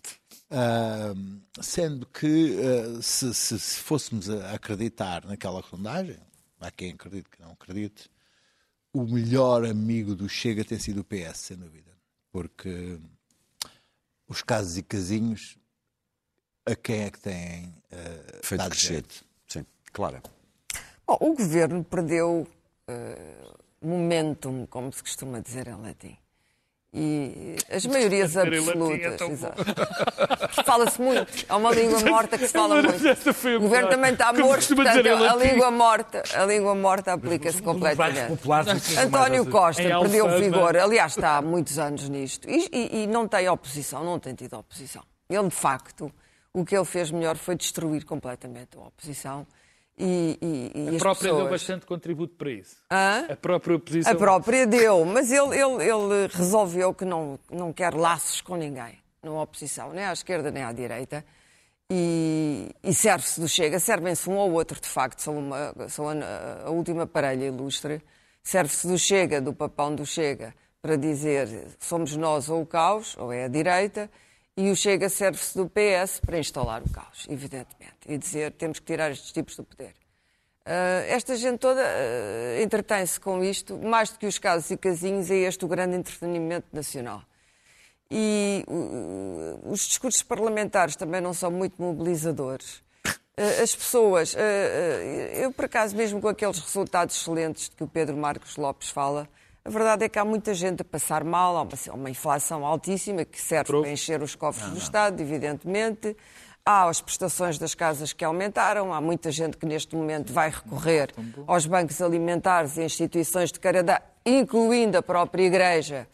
Ah, 0.50 1.14
sendo 1.62 2.06
que 2.06 2.58
ah, 2.62 3.02
se, 3.02 3.34
se- 3.34 3.60
se 3.60 3.80
fôssemos 3.80 4.30
a 4.30 4.54
acreditar 4.54 5.26
naquela 5.26 5.62
sondagem, 5.62 6.18
há 6.60 6.72
quem 6.72 6.92
acredite 6.92 7.30
que 7.30 7.42
não 7.42 7.52
acredite, 7.52 8.10
o 8.94 9.04
melhor 9.04 9.66
amigo 9.66 10.16
do 10.16 10.30
Chega 10.30 10.64
tem 10.64 10.80
sido 10.80 11.02
o 11.02 11.04
PS, 11.04 11.38
sem 11.38 11.58
dúvida. 11.58 11.92
Porque 12.32 12.98
os 14.28 14.42
casos 14.42 14.78
e 14.78 14.84
casinhos, 14.84 15.58
a 16.66 16.76
quem 16.76 17.02
é 17.04 17.12
que 17.12 17.20
têm 17.20 17.74
ah, 17.92 18.40
Feito 18.44 18.60
dado 18.62 18.72
crescer. 18.72 18.88
jeito? 18.94 19.26
Sim, 19.48 19.66
claro. 19.92 20.22
Bom, 21.06 21.18
o 21.22 21.34
governo 21.34 21.84
perdeu 21.84 22.46
eh, 22.88 23.46
momentum, 23.82 24.66
como 24.66 24.92
se 24.92 25.02
costuma 25.02 25.40
dizer 25.40 25.68
em 25.68 25.76
latim. 25.76 26.18
E 26.94 27.58
as 27.70 27.86
maiorias 27.86 28.36
é 28.36 28.42
absolutas. 28.42 29.22
exato. 29.30 29.64
Fala-se 30.66 31.02
muito. 31.02 31.46
É 31.48 31.54
uma 31.54 31.72
língua 31.72 32.00
morta 32.00 32.38
que 32.38 32.48
se 32.48 32.54
fala 32.54 32.82
muito. 32.82 33.04
O 33.58 33.60
governo 33.60 33.90
também 33.90 34.14
está 34.14 34.32
morto, 34.34 34.76
portanto, 34.76 35.08
a 35.08 35.36
língua 35.36 35.72
morta, 35.72 36.24
a 36.34 36.46
língua 36.46 36.76
morta 36.76 37.14
aplica-se 37.14 37.62
completamente. 37.62 38.42
António 39.02 39.44
mais 39.44 39.52
Costa 39.54 39.82
perdeu 39.84 40.26
Alfama. 40.26 40.42
vigor, 40.44 40.78
aliás, 40.78 41.12
está 41.12 41.38
há 41.38 41.42
muitos 41.42 41.78
anos 41.78 42.08
nisto, 42.10 42.50
e, 42.50 42.68
e- 42.72 43.04
e 43.04 43.08
não 43.08 43.28
tem 43.28 43.48
oposição, 43.50 44.04
não 44.04 44.18
tem 44.18 44.34
tido 44.34 44.58
oposição. 44.58 45.04
Ele, 45.30 45.50
de 45.50 45.56
facto, 45.56 46.12
o 46.54 46.64
que 46.66 46.76
ele 46.76 46.86
fez 46.86 47.12
melhor 47.12 47.36
foi 47.36 47.56
destruir 47.56 48.06
completamente 48.06 48.78
a 48.78 48.82
oposição. 48.82 49.46
E, 50.00 50.38
e, 50.40 50.92
e 50.92 50.96
A 50.96 51.00
própria 51.00 51.30
deu 51.30 51.36
pessoas... 51.38 51.50
bastante 51.50 51.86
contributo 51.88 52.36
para 52.36 52.52
isso. 52.52 52.78
Hã? 52.92 53.26
A 53.30 53.36
própria 53.36 53.76
oposição. 53.78 54.14
A 54.14 54.16
própria 54.16 54.68
deu, 54.68 55.04
mas 55.06 55.32
ele, 55.32 55.58
ele, 55.58 55.84
ele 55.84 56.28
resolveu 56.32 56.94
que 56.94 57.04
não, 57.04 57.40
não 57.50 57.74
quer 57.74 57.96
laços 57.96 58.40
com 58.42 58.56
ninguém, 58.56 59.00
na 59.24 59.32
oposição, 59.42 59.92
nem 59.94 60.06
à 60.06 60.14
esquerda 60.14 60.52
nem 60.52 60.64
à 60.64 60.72
direita, 60.72 61.26
e, 61.90 62.70
e 62.84 62.94
serve-se 62.94 63.40
do 63.40 63.48
Chega, 63.48 63.80
servem-se 63.80 64.30
um 64.30 64.38
ao 64.38 64.52
outro, 64.52 64.80
de 64.80 64.88
facto, 64.88 65.20
são, 65.20 65.38
uma, 65.38 65.74
são 65.90 66.10
a, 66.10 66.66
a 66.66 66.70
última 66.70 67.08
parelha 67.08 67.46
ilustre, 67.46 68.02
serve-se 68.44 68.88
do 68.88 69.00
Chega, 69.00 69.42
do 69.42 69.54
papão 69.54 69.96
do 69.96 70.06
Chega, 70.06 70.54
para 70.80 70.96
dizer 70.96 71.48
somos 71.80 72.16
nós 72.16 72.50
ou 72.50 72.62
o 72.62 72.66
caos, 72.68 73.18
ou 73.18 73.34
é 73.34 73.46
a 73.46 73.48
direita, 73.48 74.12
e 74.58 74.72
o 74.72 74.76
Chega 74.76 75.08
serve-se 75.08 75.56
do 75.56 75.70
PS 75.70 76.20
para 76.20 76.40
instalar 76.40 76.82
o 76.82 76.90
caos, 76.90 77.28
evidentemente, 77.30 77.96
e 78.08 78.18
dizer 78.18 78.52
temos 78.54 78.80
que 78.80 78.86
tirar 78.86 79.12
estes 79.12 79.32
tipos 79.32 79.56
do 79.56 79.64
poder. 79.64 79.94
Ah, 80.66 81.06
esta 81.08 81.36
gente 81.38 81.60
toda 81.60 81.82
ah, 81.82 82.62
entretém-se 82.62 83.20
com 83.20 83.42
isto, 83.44 83.78
mais 83.78 84.10
do 84.10 84.18
que 84.18 84.26
os 84.26 84.40
casos 84.40 84.70
e 84.72 84.76
casinhos, 84.76 85.32
é 85.32 85.36
este 85.36 85.64
o 85.64 85.68
grande 85.68 85.96
entretenimento 85.96 86.68
nacional. 86.74 87.22
E 88.10 88.64
uh, 88.68 89.70
os 89.70 89.82
discursos 89.82 90.24
parlamentares 90.24 90.96
também 90.96 91.20
não 91.20 91.34
são 91.34 91.52
muito 91.52 91.82
mobilizadores. 91.82 92.82
As 93.62 93.76
pessoas, 93.76 94.34
eu 95.34 95.52
por 95.52 95.66
acaso, 95.66 95.96
mesmo 95.96 96.20
com 96.20 96.28
aqueles 96.28 96.58
resultados 96.58 97.16
excelentes 97.16 97.70
de 97.70 97.76
que 97.76 97.84
o 97.84 97.88
Pedro 97.88 98.18
Marcos 98.18 98.56
Lopes 98.56 98.90
fala, 98.90 99.30
a 99.68 99.70
verdade 99.70 100.06
é 100.06 100.10
que 100.10 100.18
há 100.18 100.24
muita 100.24 100.54
gente 100.54 100.82
a 100.82 100.86
passar 100.86 101.26
mal, 101.26 101.58
há 101.58 101.62
uma, 101.62 101.74
uma 101.94 102.10
inflação 102.10 102.66
altíssima 102.66 103.26
que 103.26 103.40
serve 103.40 103.82
para 103.82 103.92
encher 103.92 104.24
os 104.24 104.34
cofres 104.34 104.70
do 104.70 104.78
Estado, 104.78 105.22
evidentemente. 105.22 106.16
Há 106.66 106.88
as 106.88 107.02
prestações 107.02 107.58
das 107.58 107.76
casas 107.76 108.14
que 108.14 108.24
aumentaram, 108.24 108.94
há 108.94 109.02
muita 109.02 109.30
gente 109.30 109.58
que 109.58 109.66
neste 109.66 109.94
momento 109.94 110.32
vai 110.32 110.50
recorrer 110.50 111.14
aos 111.46 111.66
bancos 111.66 112.02
alimentares 112.02 112.78
e 112.78 112.84
instituições 112.84 113.52
de 113.52 113.60
caridade, 113.60 114.06
incluindo 114.26 114.98
a 114.98 115.04
própria 115.04 115.44
Igreja, 115.44 116.08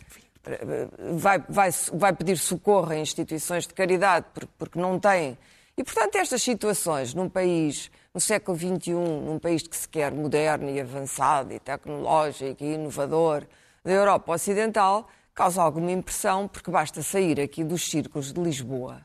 vai, 1.13 1.37
vai, 1.47 1.69
vai 1.93 2.13
pedir 2.13 2.39
socorro 2.39 2.91
a 2.91 2.97
instituições 2.97 3.67
de 3.67 3.73
caridade 3.75 4.25
porque, 4.33 4.49
porque 4.57 4.79
não 4.79 4.99
tem. 4.99 5.37
E, 5.77 5.83
portanto, 5.83 6.15
estas 6.15 6.41
situações 6.41 7.13
num 7.13 7.29
país, 7.29 7.91
no 8.13 8.21
século 8.21 8.57
XXI, 8.57 8.93
num 8.93 9.39
país 9.39 9.63
que 9.63 9.75
se 9.75 9.89
quer 9.89 10.11
moderno 10.11 10.69
e 10.69 10.79
avançado 10.79 11.51
e 11.51 11.59
tecnológico 11.59 12.63
e 12.63 12.73
inovador 12.73 13.43
da 13.83 13.91
Europa 13.91 14.33
Ocidental, 14.33 15.07
causa 15.33 15.61
alguma 15.61 15.91
impressão 15.91 16.47
porque 16.47 16.69
basta 16.69 17.01
sair 17.01 17.41
aqui 17.41 17.63
dos 17.63 17.89
círculos 17.89 18.31
de 18.31 18.39
Lisboa 18.39 19.01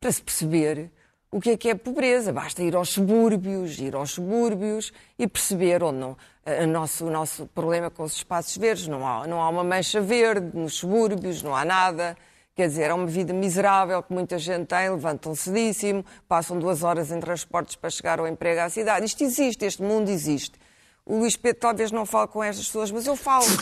para 0.00 0.10
se 0.10 0.20
perceber 0.20 0.90
o 1.30 1.40
que 1.40 1.50
é 1.50 1.56
que 1.56 1.70
é 1.70 1.74
pobreza. 1.74 2.32
Basta 2.32 2.62
ir 2.62 2.74
aos 2.74 2.90
subúrbios, 2.90 3.78
ir 3.78 3.94
aos 3.94 4.10
subúrbios 4.10 4.92
e 5.16 5.28
perceber 5.28 5.82
onde 5.82 5.98
não. 5.98 6.16
A 6.44 6.66
nosso, 6.66 7.06
o 7.06 7.10
nosso 7.10 7.46
problema 7.46 7.88
com 7.88 8.02
os 8.02 8.16
espaços 8.16 8.56
verdes, 8.56 8.88
não 8.88 9.06
há, 9.06 9.26
não 9.28 9.40
há 9.40 9.48
uma 9.48 9.62
mancha 9.62 10.00
verde 10.00 10.50
nos 10.54 10.74
subúrbios, 10.74 11.42
não 11.42 11.54
há 11.54 11.64
nada. 11.64 12.16
Quer 12.54 12.68
dizer, 12.68 12.90
é 12.90 12.94
uma 12.94 13.06
vida 13.06 13.32
miserável 13.32 14.02
que 14.02 14.12
muita 14.12 14.38
gente 14.38 14.66
tem, 14.66 14.90
levantam 14.90 15.34
cedíssimo, 15.34 16.04
passam 16.28 16.58
duas 16.58 16.82
horas 16.82 17.10
em 17.10 17.18
transportes 17.18 17.76
para 17.76 17.88
chegar 17.88 18.20
ao 18.20 18.28
emprego 18.28 18.60
à 18.60 18.68
cidade. 18.68 19.06
Isto 19.06 19.24
existe, 19.24 19.64
este 19.64 19.82
mundo 19.82 20.10
existe. 20.10 20.58
O 21.04 21.18
Luís 21.18 21.36
Pedro 21.36 21.58
talvez 21.60 21.90
não 21.90 22.06
fale 22.06 22.28
com 22.28 22.44
estas 22.44 22.64
pessoas, 22.66 22.92
mas 22.92 23.06
eu 23.06 23.16
falo. 23.16 23.44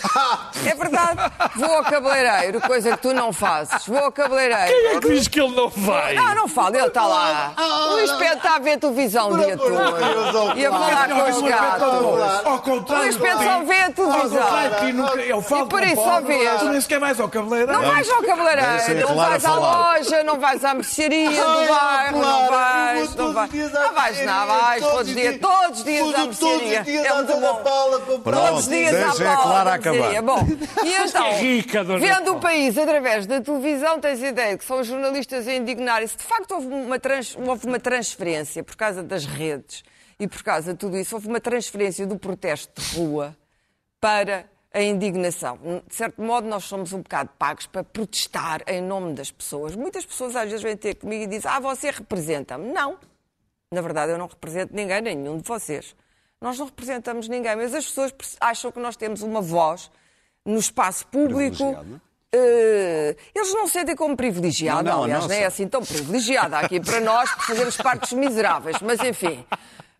É 0.66 0.74
verdade. 0.74 1.18
Vou 1.56 1.72
ao 1.74 1.82
cabeleireiro, 1.84 2.60
coisa 2.60 2.90
que 2.90 2.98
tu 3.02 3.14
não 3.14 3.32
fazes. 3.32 3.86
Vou 3.86 3.96
ao 3.98 4.12
cabeleireiro. 4.12 4.66
Quem 4.66 4.86
é 4.88 5.00
que 5.00 5.08
diz 5.08 5.26
que 5.28 5.40
ele 5.40 5.54
não 5.54 5.68
vai? 5.70 6.14
Não, 6.14 6.34
não 6.34 6.48
fala, 6.48 6.76
ele 6.76 6.86
está 6.86 7.06
lá. 7.06 7.54
O 7.56 7.92
Luís 7.92 8.12
Pedro 8.12 8.36
está 8.36 8.56
a 8.56 8.58
ver 8.58 8.78
televisão 8.78 9.30
o 9.30 9.38
dia 9.38 9.56
todo. 9.56 10.58
E 10.58 10.66
a 10.66 10.70
falar 10.70 11.08
com 11.08 11.30
os 11.30 11.42
gatos. 11.42 11.82
Ao 12.44 12.54
O 12.56 12.58
contrário. 12.60 13.04
Luís 13.04 13.16
Pedro 13.16 13.44
só 13.44 13.60
vê 13.62 13.80
a 13.80 13.90
televisão. 13.90 15.20
eu 15.26 15.42
falo 15.42 15.64
E 15.64 15.68
por 15.68 15.80
com 15.80 15.86
isso 15.86 16.00
o 16.00 16.04
só 16.04 16.20
vês. 16.20 16.60
Tu 16.60 16.64
nem 16.66 16.80
sequer 16.80 17.00
vais 17.00 17.20
ao 17.20 17.28
cabeleireiro. 17.28 17.72
Não 17.72 17.90
vais 17.90 18.10
ao 18.10 18.22
cabeleireiro, 18.22 19.08
não 19.08 19.16
vais 19.16 19.44
à 19.44 19.54
loja, 19.54 20.24
não 20.24 20.38
vais 20.38 20.64
à 20.64 20.74
mercearia 20.74 21.30
do 21.30 21.68
bairro, 21.68 22.18
não 22.20 22.50
vais, 22.50 23.14
não 23.14 23.32
vais. 23.32 23.50
Não 23.72 23.94
vais, 23.94 24.26
não 24.26 24.46
vais, 24.46 24.82
todos 24.82 25.08
os 25.08 25.14
dias, 25.14 25.38
todos 25.40 25.78
os 25.78 25.84
dias 25.84 26.14
à 26.14 26.24
mercearia. 26.26 26.84
É 27.30 27.36
muito 27.36 28.18
bom. 28.18 28.30
Todos 28.30 28.60
os 28.60 28.68
dias 28.68 28.94
à 28.94 29.24
Paula 29.24 29.42
Clara 29.42 29.64
da 29.64 29.74
acabar. 29.76 30.22
Bom, 30.22 30.46
e 30.84 30.92
então, 31.08 31.26
é 31.26 31.38
rica, 31.40 31.84
dona 31.84 31.98
vendo 31.98 32.24
Paula. 32.24 32.38
o 32.38 32.40
país 32.40 32.76
através 32.78 33.26
da 33.26 33.40
televisão, 33.40 34.00
tens 34.00 34.22
ideia 34.22 34.56
que 34.58 34.64
são 34.64 34.80
os 34.80 34.86
jornalistas 34.86 35.46
a 35.48 35.54
indignarem-se. 35.54 36.16
De 36.16 36.22
facto, 36.24 36.52
houve 36.54 36.66
uma, 36.66 36.98
trans- 36.98 37.36
houve 37.36 37.66
uma 37.66 37.78
transferência 37.80 38.62
por 38.64 38.76
causa 38.76 39.02
das 39.02 39.24
redes 39.24 39.82
e 40.18 40.26
por 40.28 40.42
causa 40.42 40.72
de 40.72 40.78
tudo 40.78 40.96
isso, 40.98 41.14
houve 41.14 41.28
uma 41.28 41.40
transferência 41.40 42.06
do 42.06 42.18
protesto 42.18 42.80
de 42.80 42.96
rua 42.98 43.36
para 44.00 44.44
a 44.72 44.80
indignação. 44.82 45.58
De 45.88 45.94
certo 45.94 46.20
modo, 46.22 46.46
nós 46.46 46.64
somos 46.64 46.92
um 46.92 46.98
bocado 47.02 47.30
pagos 47.38 47.66
para 47.66 47.82
protestar 47.82 48.62
em 48.66 48.80
nome 48.80 49.14
das 49.14 49.30
pessoas. 49.30 49.74
Muitas 49.74 50.04
pessoas 50.04 50.36
às 50.36 50.44
vezes 50.44 50.62
vêm 50.62 50.76
ter 50.76 50.94
comigo 50.94 51.24
e 51.24 51.26
dizem: 51.26 51.50
Ah, 51.50 51.58
você 51.58 51.90
representa-me. 51.90 52.72
Não. 52.72 52.96
Na 53.72 53.80
verdade, 53.80 54.12
eu 54.12 54.18
não 54.18 54.26
represento 54.26 54.74
ninguém, 54.74 55.00
nem 55.00 55.16
nenhum 55.16 55.38
de 55.38 55.46
vocês. 55.48 55.94
Nós 56.40 56.58
não 56.58 56.66
representamos 56.66 57.28
ninguém, 57.28 57.54
mas 57.56 57.74
as 57.74 57.84
pessoas 57.84 58.12
acham 58.40 58.72
que 58.72 58.78
nós 58.80 58.96
temos 58.96 59.20
uma 59.22 59.40
voz 59.42 59.90
no 60.44 60.58
espaço 60.58 61.06
público. 61.06 61.56
Privilegiada. 61.56 62.02
Eh, 62.32 63.16
eles 63.34 63.52
não 63.52 63.66
sentem 63.66 63.94
como 63.96 64.16
privilegiado, 64.16 64.84
Não, 64.84 64.98
não, 64.98 65.02
aliás, 65.04 65.22
não 65.24 65.28
nem 65.28 65.40
é 65.42 65.46
assim 65.46 65.66
tão 65.66 65.82
privilegiada 65.84 66.58
aqui 66.58 66.78
para 66.80 67.00
nós, 67.00 67.30
por 67.34 67.42
fazermos 67.44 67.76
parte 67.76 68.00
dos 68.02 68.12
miseráveis, 68.12 68.76
mas 68.80 69.00
enfim. 69.00 69.44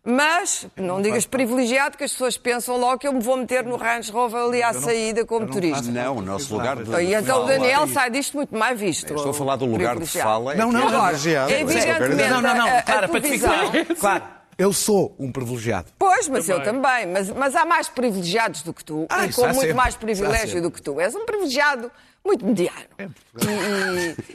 Mas, 0.03 0.65
não 0.75 0.99
digas 0.99 1.27
privilegiado, 1.27 1.95
que 1.95 2.03
as 2.03 2.11
pessoas 2.11 2.35
pensam 2.37 2.75
logo 2.77 2.97
que 2.97 3.07
eu 3.07 3.13
me 3.13 3.19
vou 3.21 3.37
meter 3.37 3.63
no 3.63 3.75
Range 3.75 4.11
Rover 4.11 4.41
ali 4.45 4.63
à 4.63 4.73
saída 4.73 5.23
como 5.25 5.45
turista. 5.45 5.91
Não, 5.91 6.17
o 6.17 6.21
nosso 6.23 6.51
lugar 6.55 6.75
de 6.81 6.89
E 7.03 7.13
então 7.13 7.43
o 7.43 7.45
Daniel 7.47 7.85
sai 7.87 8.09
disto 8.09 8.35
muito 8.35 8.57
mais 8.57 8.79
visto. 8.79 9.13
Estou 9.13 9.29
a 9.29 9.33
falar 9.33 9.57
do 9.57 9.65
lugar 9.65 9.99
de 9.99 10.07
fala. 10.07 10.53
é 10.53 10.57
Não, 10.57 10.69
que 10.69 10.73
não, 10.73 10.87
é 10.87 10.91
não. 10.91 10.99
privilegiado. 11.01 11.51
Evidentemente, 11.51 12.29
Não, 12.31 12.41
não, 12.41 12.55
não, 12.55 12.65
a- 12.67 12.77
a 12.79 12.81
Clara, 12.81 13.07
para 13.09 13.19
te 13.19 13.23
televisão- 13.23 13.71
ficar. 13.73 13.95
Claro, 13.95 14.23
eu 14.61 14.71
sou 14.73 15.15
um 15.19 15.31
privilegiado. 15.31 15.87
Pois, 15.97 16.27
mas 16.27 16.47
eu 16.47 16.61
Também. 16.63 16.81
também. 16.81 17.07
Mas, 17.13 17.29
mas 17.29 17.55
há 17.55 17.65
mais 17.65 17.87
privilegiados 17.89 18.61
do 18.61 18.73
que 18.73 18.83
tu 18.83 19.05
Ah, 19.09 19.25
e 19.25 19.33
com 19.33 19.41
muito 19.43 19.55
sempre. 19.59 19.73
mais 19.73 19.95
privilégio 19.95 20.61
do 20.61 20.69
que 20.69 20.81
tu. 20.81 20.99
És 20.99 21.15
um 21.15 21.25
privilegiado 21.25 21.91
muito 22.23 22.45
mediano. 22.45 22.75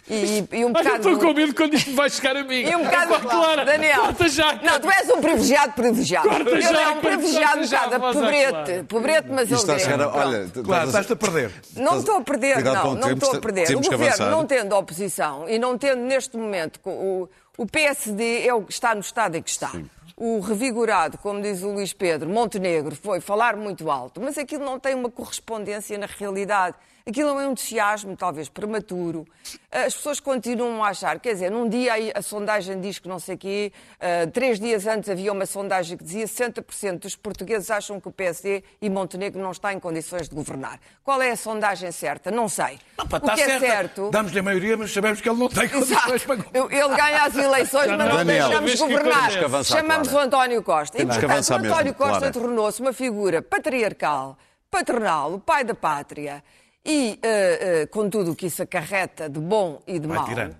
E, 0.08 0.12
e, 0.12 0.48
e, 0.52 0.58
e 0.60 0.64
um 0.64 0.72
Ai, 0.74 0.82
eu 0.82 0.84
bocado. 0.84 0.96
estou 0.96 1.18
com 1.18 1.32
medo 1.34 1.54
quando 1.54 1.74
isto 1.74 1.94
vai 1.94 2.10
chegar 2.10 2.36
a 2.36 2.42
mim. 2.42 2.62
E 2.62 2.74
um 2.74 2.82
bocado. 2.84 3.14
Epá, 3.14 3.20
Clara, 3.28 3.64
Daniel. 3.64 4.00
corta 4.00 4.28
já. 4.28 4.54
Não, 4.62 4.80
tu 4.80 4.90
és 4.90 5.08
um 5.10 5.20
privilegiado 5.20 5.72
privilegiado. 5.74 6.28
Corta 6.28 6.50
Ele 6.50 6.62
já, 6.62 6.82
é 6.82 6.88
um 6.88 6.92
corta 6.94 7.00
privilegiado 7.08 7.60
um 7.60 7.64
já, 7.64 7.84
bocado 7.84 8.06
à 8.06 8.12
pobrete. 8.12 8.82
Pobrete, 8.88 9.28
mas 9.30 9.50
Isto 9.50 9.52
ele 9.52 9.60
está 9.60 9.74
a 9.74 9.78
chegar. 9.78 10.00
Olha, 10.08 10.48
Claro, 10.48 10.48
estás 10.48 10.70
a- 10.70 10.84
estás-te 10.86 11.12
a 11.12 11.16
perder. 11.16 11.52
Não 11.76 11.98
estou 11.98 12.16
a 12.16 12.20
perder, 12.22 12.64
não, 12.64 12.90
o 12.90 12.94
não 12.96 13.12
estou 13.12 13.32
a 13.36 13.40
perder. 13.40 13.76
O 13.76 13.80
governo, 13.80 14.30
não 14.30 14.44
tendo 14.46 14.74
oposição 14.74 15.48
e 15.48 15.56
não 15.58 15.78
tendo 15.78 16.00
neste 16.02 16.36
momento 16.36 16.80
o, 16.84 17.28
o 17.56 17.66
PSD 17.66 18.46
é 18.48 18.52
o 18.52 18.62
que 18.62 18.72
está 18.72 18.94
no 18.94 19.00
estado 19.00 19.36
em 19.36 19.42
que 19.42 19.50
está. 19.50 19.70
O 20.18 20.40
revigorado, 20.40 21.18
como 21.18 21.42
diz 21.42 21.62
o 21.62 21.72
Luís 21.72 21.92
Pedro, 21.92 22.30
Montenegro, 22.30 22.96
foi 22.96 23.20
falar 23.20 23.54
muito 23.54 23.90
alto, 23.90 24.18
mas 24.18 24.38
aquilo 24.38 24.64
não 24.64 24.80
tem 24.80 24.94
uma 24.94 25.10
correspondência 25.10 25.98
na 25.98 26.06
realidade. 26.06 26.74
Aquilo 27.08 27.28
é 27.28 27.32
um 27.34 27.52
entusiasmo, 27.52 28.16
talvez 28.16 28.48
prematuro. 28.48 29.28
As 29.70 29.94
pessoas 29.94 30.18
continuam 30.18 30.82
a 30.82 30.88
achar, 30.88 31.20
quer 31.20 31.34
dizer, 31.34 31.52
num 31.52 31.68
dia 31.68 31.92
a 32.12 32.20
sondagem 32.20 32.80
diz 32.80 32.98
que 32.98 33.06
não 33.06 33.20
sei 33.20 33.36
o 33.36 33.38
quê, 33.38 33.72
ah, 34.00 34.28
três 34.28 34.58
dias 34.58 34.88
antes 34.88 35.08
havia 35.08 35.32
uma 35.32 35.46
sondagem 35.46 35.96
que 35.96 36.02
dizia 36.02 36.24
60% 36.26 36.98
dos 36.98 37.14
portugueses 37.14 37.70
acham 37.70 38.00
que 38.00 38.08
o 38.08 38.10
PSD 38.10 38.64
e 38.82 38.90
Montenegro 38.90 39.40
não 39.40 39.52
está 39.52 39.72
em 39.72 39.78
condições 39.78 40.28
de 40.28 40.34
governar. 40.34 40.80
Qual 41.04 41.22
é 41.22 41.30
a 41.30 41.36
sondagem 41.36 41.92
certa? 41.92 42.32
Não 42.32 42.48
sei. 42.48 42.80
Não, 42.98 43.06
pá, 43.06 43.18
o 43.18 43.20
que 43.20 43.40
é 43.40 43.46
certa. 43.46 43.66
certo... 43.66 44.10
Damos-lhe 44.10 44.40
a 44.40 44.42
maioria, 44.42 44.76
mas 44.76 44.92
sabemos 44.92 45.20
que 45.20 45.28
ele 45.28 45.38
não 45.38 45.48
tem 45.48 45.62
Exato. 45.62 45.78
condições 45.78 46.24
para 46.24 46.34
governar. 46.34 46.72
Ele 46.72 46.96
ganha 46.96 47.22
as 47.22 47.36
eleições, 47.36 47.86
mas 47.86 47.98
não 47.98 48.16
Daniel, 48.16 48.48
deixamos 48.48 48.74
governar. 48.80 49.44
avançar, 49.44 49.76
Chamamos 49.76 50.08
Clara. 50.08 50.24
o 50.24 50.26
António 50.26 50.62
Costa. 50.64 50.98
Temos 50.98 51.16
e, 51.16 51.20
portanto, 51.20 51.50
o 51.50 51.54
António 51.54 51.72
mesmo, 51.84 51.94
Costa 51.94 52.32
tornou-se 52.32 52.80
uma 52.80 52.92
figura 52.92 53.40
patriarcal, 53.40 54.36
paternal, 54.68 55.34
o 55.34 55.38
pai 55.38 55.62
da 55.62 55.72
pátria 55.72 56.42
e, 56.86 57.18
eh, 57.22 57.82
eh, 57.82 57.86
com 57.86 58.08
tudo 58.08 58.32
o 58.32 58.36
que 58.36 58.46
isso 58.46 58.62
acarreta 58.62 59.28
de 59.28 59.40
bom 59.40 59.82
e 59.86 59.98
de 59.98 60.06
Pai 60.06 60.16
mau. 60.16 60.26
tirano. 60.26 60.56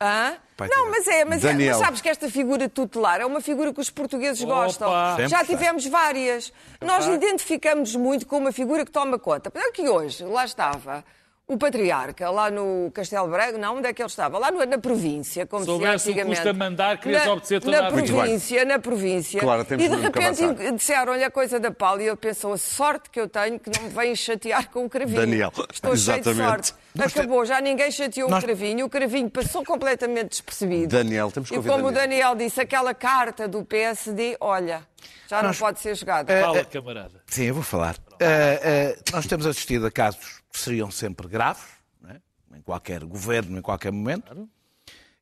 Hã? 0.00 0.36
Pai 0.56 0.68
Não, 0.68 0.76
tirano. 0.76 0.90
mas 0.90 1.06
é, 1.08 1.24
mas, 1.24 1.44
é, 1.44 1.52
mas 1.54 1.76
sabes 1.78 2.00
que 2.00 2.08
esta 2.08 2.30
figura 2.30 2.68
tutelar 2.68 3.20
é 3.20 3.26
uma 3.26 3.40
figura 3.40 3.72
que 3.72 3.80
os 3.80 3.90
portugueses 3.90 4.42
Opa. 4.42 4.54
gostam. 4.54 4.90
Sempre 5.16 5.28
Já 5.28 5.44
tivemos 5.44 5.86
várias. 5.86 6.52
Nós 6.80 7.06
identificamos 7.06 7.96
muito 7.96 8.26
com 8.26 8.36
uma 8.38 8.52
figura 8.52 8.84
que 8.84 8.90
toma 8.90 9.18
conta. 9.18 9.50
Mas 9.54 9.64
é 9.64 9.70
que 9.72 9.88
hoje, 9.88 10.22
lá 10.24 10.44
estava 10.44 11.02
o 11.52 11.58
patriarca, 11.58 12.30
lá 12.30 12.50
no 12.50 12.90
Castelo 12.94 13.26
Branco, 13.28 13.58
não, 13.58 13.78
onde 13.78 13.88
é 13.88 13.92
que 13.92 14.00
ele 14.00 14.08
estava? 14.08 14.38
Lá 14.38 14.50
no- 14.52 14.64
na 14.64 14.78
província, 14.78 15.44
como 15.46 15.64
Se 15.64 15.70
se 15.70 15.76
dizia 15.78 15.92
antigamente. 15.94 16.36
custo 16.36 16.48
a 16.48 16.52
mandar, 16.52 16.98
querias 17.00 17.24
na, 17.26 17.32
obedecer 17.32 17.60
toda 17.60 17.80
na 17.82 17.88
a 17.88 17.90
província, 17.90 18.64
na 18.64 18.78
província. 18.78 19.40
Claro, 19.40 19.64
temos 19.64 19.84
e 19.84 19.88
de 19.88 19.96
repente 19.96 20.72
disseram-lhe 20.76 21.24
a 21.24 21.30
coisa 21.30 21.58
da 21.58 21.70
pala 21.70 22.02
e 22.02 22.06
ele 22.06 22.16
pensou, 22.16 22.52
a 22.52 22.58
sorte 22.58 23.10
que 23.10 23.20
eu 23.20 23.28
tenho 23.28 23.58
que 23.58 23.70
não 23.76 23.84
me 23.84 23.90
vêm 23.90 24.14
chatear 24.14 24.70
com 24.70 24.84
o 24.84 24.88
cravinho. 24.88 25.20
Daniel, 25.20 25.52
Estou 25.72 25.96
cheio 25.96 26.22
de 26.22 26.28
exatamente. 26.30 26.46
sorte. 26.68 26.74
Acabou, 26.98 27.44
já 27.44 27.60
ninguém 27.60 27.90
chateou 27.90 28.28
Nós- 28.28 28.42
o 28.42 28.46
cravinho, 28.46 28.86
o 28.86 28.88
cravinho 28.88 29.30
passou 29.30 29.64
completamente 29.64 30.30
despercebido. 30.30 30.88
Daniel, 30.88 31.30
temos 31.30 31.48
que 31.50 31.56
E 31.56 31.58
como 31.62 31.88
o 31.88 31.92
Daniel. 31.92 32.30
Daniel 32.32 32.34
disse, 32.36 32.60
aquela 32.60 32.94
carta 32.94 33.46
do 33.48 33.64
PSD, 33.64 34.36
olha, 34.40 34.82
já 35.28 35.42
não 35.42 35.52
pode 35.52 35.80
ser 35.80 35.94
jogada. 35.96 36.32
Fala, 36.40 36.64
camarada. 36.64 37.22
Sim, 37.26 37.44
eu 37.44 37.54
vou 37.54 37.62
falar. 37.62 37.94
Uh, 37.94 38.96
uh, 38.96 39.02
nós 39.12 39.26
temos 39.26 39.46
assistido 39.46 39.86
a 39.86 39.90
casos 39.90 40.39
que 40.52 40.58
seriam 40.58 40.90
sempre 40.90 41.28
graves, 41.28 41.64
não 42.00 42.10
é? 42.10 42.20
em 42.56 42.60
qualquer 42.62 43.04
governo, 43.04 43.58
em 43.58 43.62
qualquer 43.62 43.92
momento. 43.92 44.48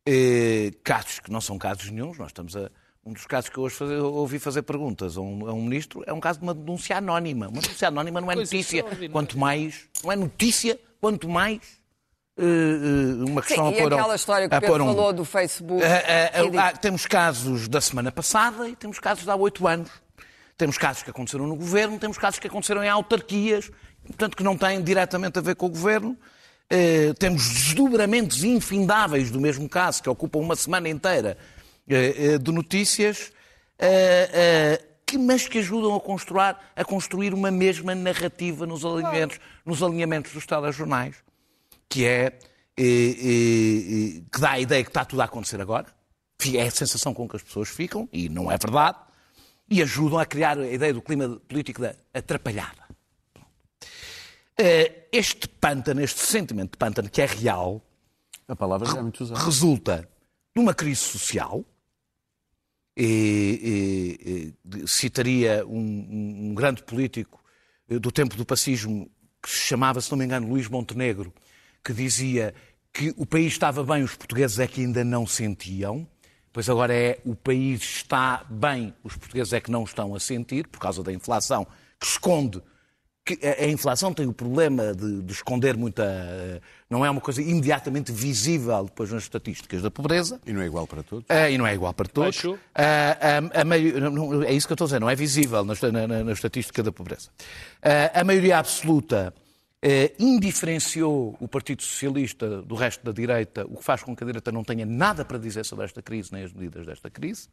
Uh, 0.08 0.72
casos 0.82 1.20
que 1.20 1.30
não 1.30 1.40
são 1.40 1.58
casos 1.58 1.90
nenhums. 1.90 2.16
Nós 2.18 2.28
estamos 2.28 2.56
a. 2.56 2.70
Um 3.04 3.12
dos 3.12 3.24
casos 3.26 3.48
que 3.48 3.56
eu 3.58 3.62
hoje 3.62 3.74
fazer- 3.74 3.94
eu 3.94 4.12
ouvi 4.12 4.38
fazer 4.38 4.62
perguntas 4.62 5.16
a 5.16 5.20
um, 5.20 5.48
a 5.48 5.52
um 5.52 5.62
ministro 5.62 6.02
é 6.06 6.12
um 6.12 6.20
caso 6.20 6.38
de 6.40 6.44
uma 6.44 6.52
denúncia 6.54 6.96
anónima. 6.96 7.48
Uma 7.48 7.60
denúncia 7.62 7.88
anónima 7.88 8.20
não 8.20 8.30
é 8.30 8.34
notícia. 8.34 8.84
Quanto 9.10 9.38
mais. 9.38 9.88
Não 10.02 10.12
é 10.12 10.16
notícia, 10.16 10.78
quanto 11.00 11.26
mais. 11.28 11.60
uh, 12.38 12.42
uh, 12.42 13.26
uma 13.26 13.40
questão 13.42 13.68
Sim, 13.70 13.74
a 13.74 13.78
e 13.78 13.82
pôr 13.82 13.92
a- 13.94 13.96
aquela 13.96 14.14
história 14.14 14.48
que 14.48 14.54
a 14.54 14.58
o 14.58 14.60
Pedro 14.60 14.84
um- 14.84 14.86
falou 14.88 15.12
do 15.12 15.24
Facebook. 15.24 15.82
ah, 15.84 16.38
ridículo. 16.38 16.60
ah, 16.60 16.72
temos 16.72 17.06
casos 17.06 17.66
da 17.68 17.80
semana 17.80 18.12
passada 18.12 18.68
e 18.68 18.76
temos 18.76 18.98
casos 18.98 19.24
de 19.24 19.30
há 19.30 19.36
oito 19.36 19.66
anos. 19.66 19.90
Temos 20.56 20.76
casos 20.76 21.02
que 21.02 21.10
aconteceram 21.10 21.46
no 21.46 21.54
governo, 21.56 21.98
temos 21.98 22.18
casos 22.18 22.38
que 22.40 22.46
aconteceram 22.46 22.82
em 22.84 22.88
autarquias, 22.88 23.70
portanto, 24.08 24.36
que 24.36 24.42
não 24.42 24.56
têm 24.56 24.82
diretamente 24.82 25.38
a 25.38 25.42
ver 25.42 25.54
com 25.54 25.66
o 25.66 25.70
governo. 25.70 26.16
Eh, 26.70 27.14
temos 27.18 27.48
desdobramentos 27.48 28.44
infindáveis 28.44 29.30
do 29.30 29.40
mesmo 29.40 29.68
caso, 29.68 30.02
que 30.02 30.08
ocupam 30.08 30.40
uma 30.40 30.54
semana 30.54 30.88
inteira 30.88 31.38
eh, 31.88 32.14
eh, 32.34 32.38
de 32.38 32.52
notícias, 32.52 33.32
que, 35.06 35.16
mas 35.16 35.48
que 35.48 35.58
ajudam 35.58 35.94
a 35.94 36.00
construir, 36.00 36.56
a 36.76 36.84
construir 36.84 37.32
uma 37.32 37.50
mesma 37.50 37.94
narrativa 37.94 38.66
nos 38.66 38.84
alinhamentos, 38.84 39.38
nos 39.64 39.82
alinhamentos 39.82 40.32
dos 40.32 40.44
telejornais 40.44 41.14
que 41.88 42.04
é 42.04 42.38
que 42.76 44.38
dá 44.38 44.50
a 44.50 44.60
ideia 44.60 44.84
que 44.84 44.90
está 44.90 45.04
tudo 45.04 45.22
a 45.22 45.24
acontecer 45.24 45.60
agora. 45.60 45.86
É 46.54 46.66
a 46.66 46.70
sensação 46.70 47.14
com 47.14 47.28
que 47.28 47.36
as 47.36 47.42
pessoas 47.42 47.68
ficam, 47.68 48.08
e 48.12 48.28
não 48.28 48.52
é 48.52 48.56
verdade, 48.56 48.98
e 49.70 49.82
ajudam 49.82 50.18
a 50.18 50.26
criar 50.26 50.58
a 50.58 50.66
ideia 50.66 50.94
do 50.94 51.02
clima 51.02 51.40
político 51.48 51.80
da 51.80 51.94
atrapalhada. 52.14 52.87
Eh, 54.58 54.94
Este 55.10 55.48
pântano, 55.48 56.02
este 56.02 56.20
sentimento 56.20 56.72
de 56.72 56.76
pântano 56.78 57.08
que 57.08 57.22
é 57.22 57.26
real, 57.26 57.82
A 58.46 58.54
palavra 58.54 58.86
já 58.86 58.98
é 58.98 59.02
muito 59.02 59.22
usada. 59.24 59.40
resulta 59.42 60.08
de 60.54 60.60
uma 60.60 60.74
crise 60.74 61.00
social. 61.00 61.64
E, 63.00 64.54
e- 64.74 64.78
e 64.82 64.88
citaria 64.88 65.64
um, 65.66 65.78
um- 65.78 66.50
um 66.50 66.54
grande 66.54 66.82
político 66.82 67.42
eh, 67.88 67.98
do 67.98 68.10
tempo 68.10 68.36
do 68.36 68.44
pacismo 68.44 69.08
que 69.42 69.48
se 69.48 69.58
chamava, 69.68 70.00
se 70.00 70.10
não 70.10 70.18
me 70.18 70.24
engano, 70.24 70.48
Luís 70.48 70.68
Montenegro, 70.68 71.32
que 71.84 71.92
dizia 71.94 72.52
que 72.92 73.14
o 73.16 73.24
país 73.24 73.52
estava 73.52 73.84
bem, 73.84 74.02
os 74.02 74.16
portugueses 74.16 74.58
é 74.58 74.66
que 74.66 74.80
ainda 74.80 75.04
não 75.04 75.26
sentiam. 75.26 76.06
Pois 76.52 76.68
agora 76.68 76.92
é 76.92 77.20
o 77.24 77.36
país 77.36 77.80
está 77.82 78.44
bem, 78.50 78.92
os 79.04 79.16
portugueses 79.16 79.52
é 79.52 79.60
que 79.60 79.70
não 79.70 79.84
estão 79.84 80.14
a 80.14 80.18
sentir, 80.20 80.66
por 80.66 80.80
causa 80.80 81.02
da 81.04 81.12
inflação, 81.12 81.64
que 82.00 82.06
esconde 82.06 82.60
que 83.36 83.46
a 83.46 83.64
a 83.64 83.66
inflação 83.68 84.12
tem 84.14 84.26
o 84.26 84.32
problema 84.32 84.94
de, 84.94 85.22
de 85.22 85.32
esconder 85.32 85.76
muita. 85.76 86.02
eh, 86.04 86.60
Não 86.88 87.04
é 87.04 87.10
uma 87.10 87.20
coisa 87.20 87.42
imediatamente 87.42 88.10
visível 88.12 88.84
depois 88.84 89.10
nas 89.12 89.22
estatísticas 89.24 89.82
da 89.82 89.90
pobreza. 89.90 90.40
E 90.46 90.52
não 90.52 90.60
é 90.62 90.66
igual 90.66 90.86
para 90.86 91.02
todos. 91.02 91.24
Ah, 91.28 91.50
e 91.50 91.58
não 91.58 91.66
é 91.66 91.74
igual 91.74 91.92
para 91.92 92.08
todos. 92.08 92.36
Ah, 92.74 93.40
a- 93.54 93.60
a 93.60 93.64
maio- 93.64 94.00
não, 94.00 94.10
não, 94.10 94.42
é 94.42 94.52
isso 94.52 94.66
que 94.66 94.72
eu 94.72 94.74
estou 94.74 94.86
a 94.86 94.88
dizer, 94.88 95.00
não 95.00 95.10
é 95.10 95.14
visível 95.16 95.64
na, 95.64 95.74
na- 95.92 96.06
na- 96.06 96.24
na 96.24 96.32
estatística 96.32 96.82
da 96.82 96.90
pobreza. 96.92 97.28
A 98.14 98.24
maioria 98.24 98.58
absoluta 98.58 99.32
eh, 99.82 100.12
indiferenciou 100.18 101.36
o 101.40 101.46
Partido 101.46 101.82
Socialista 101.82 102.62
do 102.62 102.74
resto 102.74 103.04
da 103.04 103.12
direita, 103.12 103.64
o 103.66 103.76
que 103.76 103.84
faz 103.84 104.02
com 104.02 104.16
que 104.16 104.24
a 104.24 104.26
direita 104.26 104.50
não 104.50 104.64
tenha 104.64 104.84
nada 104.84 105.24
para 105.24 105.38
dizer 105.38 105.64
sobre 105.64 105.84
esta 105.84 106.02
crise, 106.02 106.32
nem 106.32 106.42
as 106.44 106.52
medidas 106.52 106.84
desta 106.86 107.08
crise. 107.10 107.48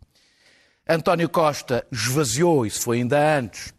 António 0.87 1.27
Costa 1.29 1.85
esvaziou, 1.91 2.65
isso 2.65 2.81
foi 2.81 2.97
ainda 2.99 3.37
antes, 3.39 3.73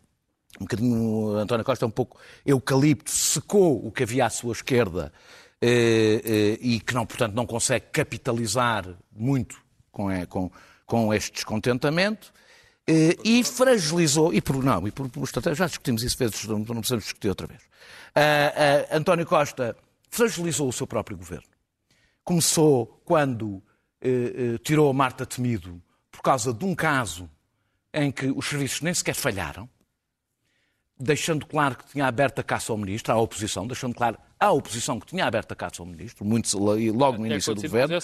um 0.61 0.65
bocadinho, 0.65 1.37
António 1.37 1.65
Costa 1.65 1.85
é 1.85 1.89
um 1.89 1.91
pouco 1.91 2.19
eucalipto, 2.45 3.11
secou 3.11 3.87
o 3.87 3.91
que 3.91 4.03
havia 4.03 4.27
à 4.27 4.31
sua 4.31 4.53
esquerda 4.53 5.13
eh, 5.61 6.23
eh, 6.25 6.59
e 6.61 6.81
que, 6.81 6.95
não, 6.95 7.07
portanto, 7.07 7.35
não 7.35 7.47
consegue 7.47 7.87
capitalizar 7.93 8.87
muito 9.15 9.57
com, 9.91 10.09
com, 10.27 10.51
com 10.85 11.15
este 11.15 11.33
descontentamento. 11.33 12.33
eh, 12.87 13.17
e 13.25 13.45
fragilizou, 13.45 14.33
e 14.33 14.41
por 14.41 14.63
não, 14.63 14.87
e 14.87 14.91
por, 14.91 15.09
por 15.09 15.29
já 15.55 15.67
discutimos 15.67 16.03
isso 16.03 16.17
vezes, 16.17 16.45
não, 16.45 16.59
não 16.59 16.65
precisamos 16.77 17.05
discutir 17.05 17.29
outra 17.29 17.47
vez. 17.47 17.63
Ah, 18.15 18.87
ah, 18.91 18.97
António 18.97 19.27
Costa 19.27 19.77
fragilizou 20.11 20.69
o 20.69 20.73
seu 20.73 20.87
próprio 20.87 21.17
governo. 21.17 21.49
Começou 22.25 23.01
quando 23.05 23.63
eh, 24.01 24.59
tirou 24.63 24.89
a 24.89 24.93
Marta 24.93 25.27
Temido 25.27 25.83
por 26.11 26.23
causa 26.23 26.53
de 26.53 26.65
um 26.65 26.75
caso 26.75 27.29
em 27.93 28.11
que 28.11 28.27
os 28.27 28.47
serviços 28.47 28.81
nem 28.83 28.95
sequer 28.95 29.15
falharam, 29.15 29.69
deixando 30.99 31.47
claro 31.47 31.77
que 31.77 31.85
tinha 31.93 32.07
aberto 32.07 32.39
a 32.39 32.43
caça 32.43 32.73
ao 32.73 32.79
ministro, 32.79 33.13
à 33.13 33.17
oposição, 33.17 33.67
deixando 33.67 33.95
claro 33.95 34.19
à 34.39 34.51
oposição 34.51 34.99
que 34.99 35.07
tinha 35.07 35.27
aberto 35.27 35.53
a 35.53 35.57
caça 35.57 35.83
ao 35.83 35.87
ministro, 35.87 36.25
muito, 36.25 36.49
logo 36.59 37.19
no 37.19 37.27
início 37.27 37.55
do 37.55 37.61
se 37.61 37.69
governo. 37.69 37.97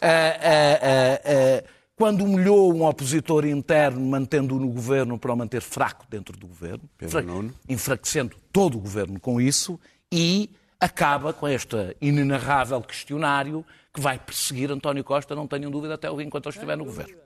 Ah, 0.00 0.36
ah, 0.42 1.20
ah, 1.24 1.64
quando 1.94 2.24
humilhou 2.24 2.72
um 2.72 2.84
opositor 2.84 3.44
interno, 3.44 4.00
mantendo-o 4.00 4.60
no 4.60 4.68
governo 4.68 5.18
para 5.18 5.32
o 5.32 5.36
manter 5.36 5.60
fraco 5.60 6.06
dentro 6.08 6.38
do 6.38 6.46
governo, 6.46 6.88
enfraquecendo 7.68 8.36
todo 8.52 8.78
o 8.78 8.80
governo 8.80 9.18
com 9.18 9.40
isso, 9.40 9.78
e 10.10 10.50
acaba 10.80 11.32
com 11.32 11.48
este 11.48 11.96
inenarrável 12.00 12.80
questionário 12.80 13.64
que 13.92 14.00
vai 14.00 14.18
perseguir 14.18 14.70
António 14.70 15.02
Costa, 15.02 15.34
não 15.34 15.46
tenham 15.46 15.70
dúvida, 15.70 15.94
até 15.94 16.08
o 16.10 16.20
enquanto 16.20 16.46
ele 16.46 16.54
estiver 16.54 16.76
no 16.76 16.84
governo. 16.84 17.16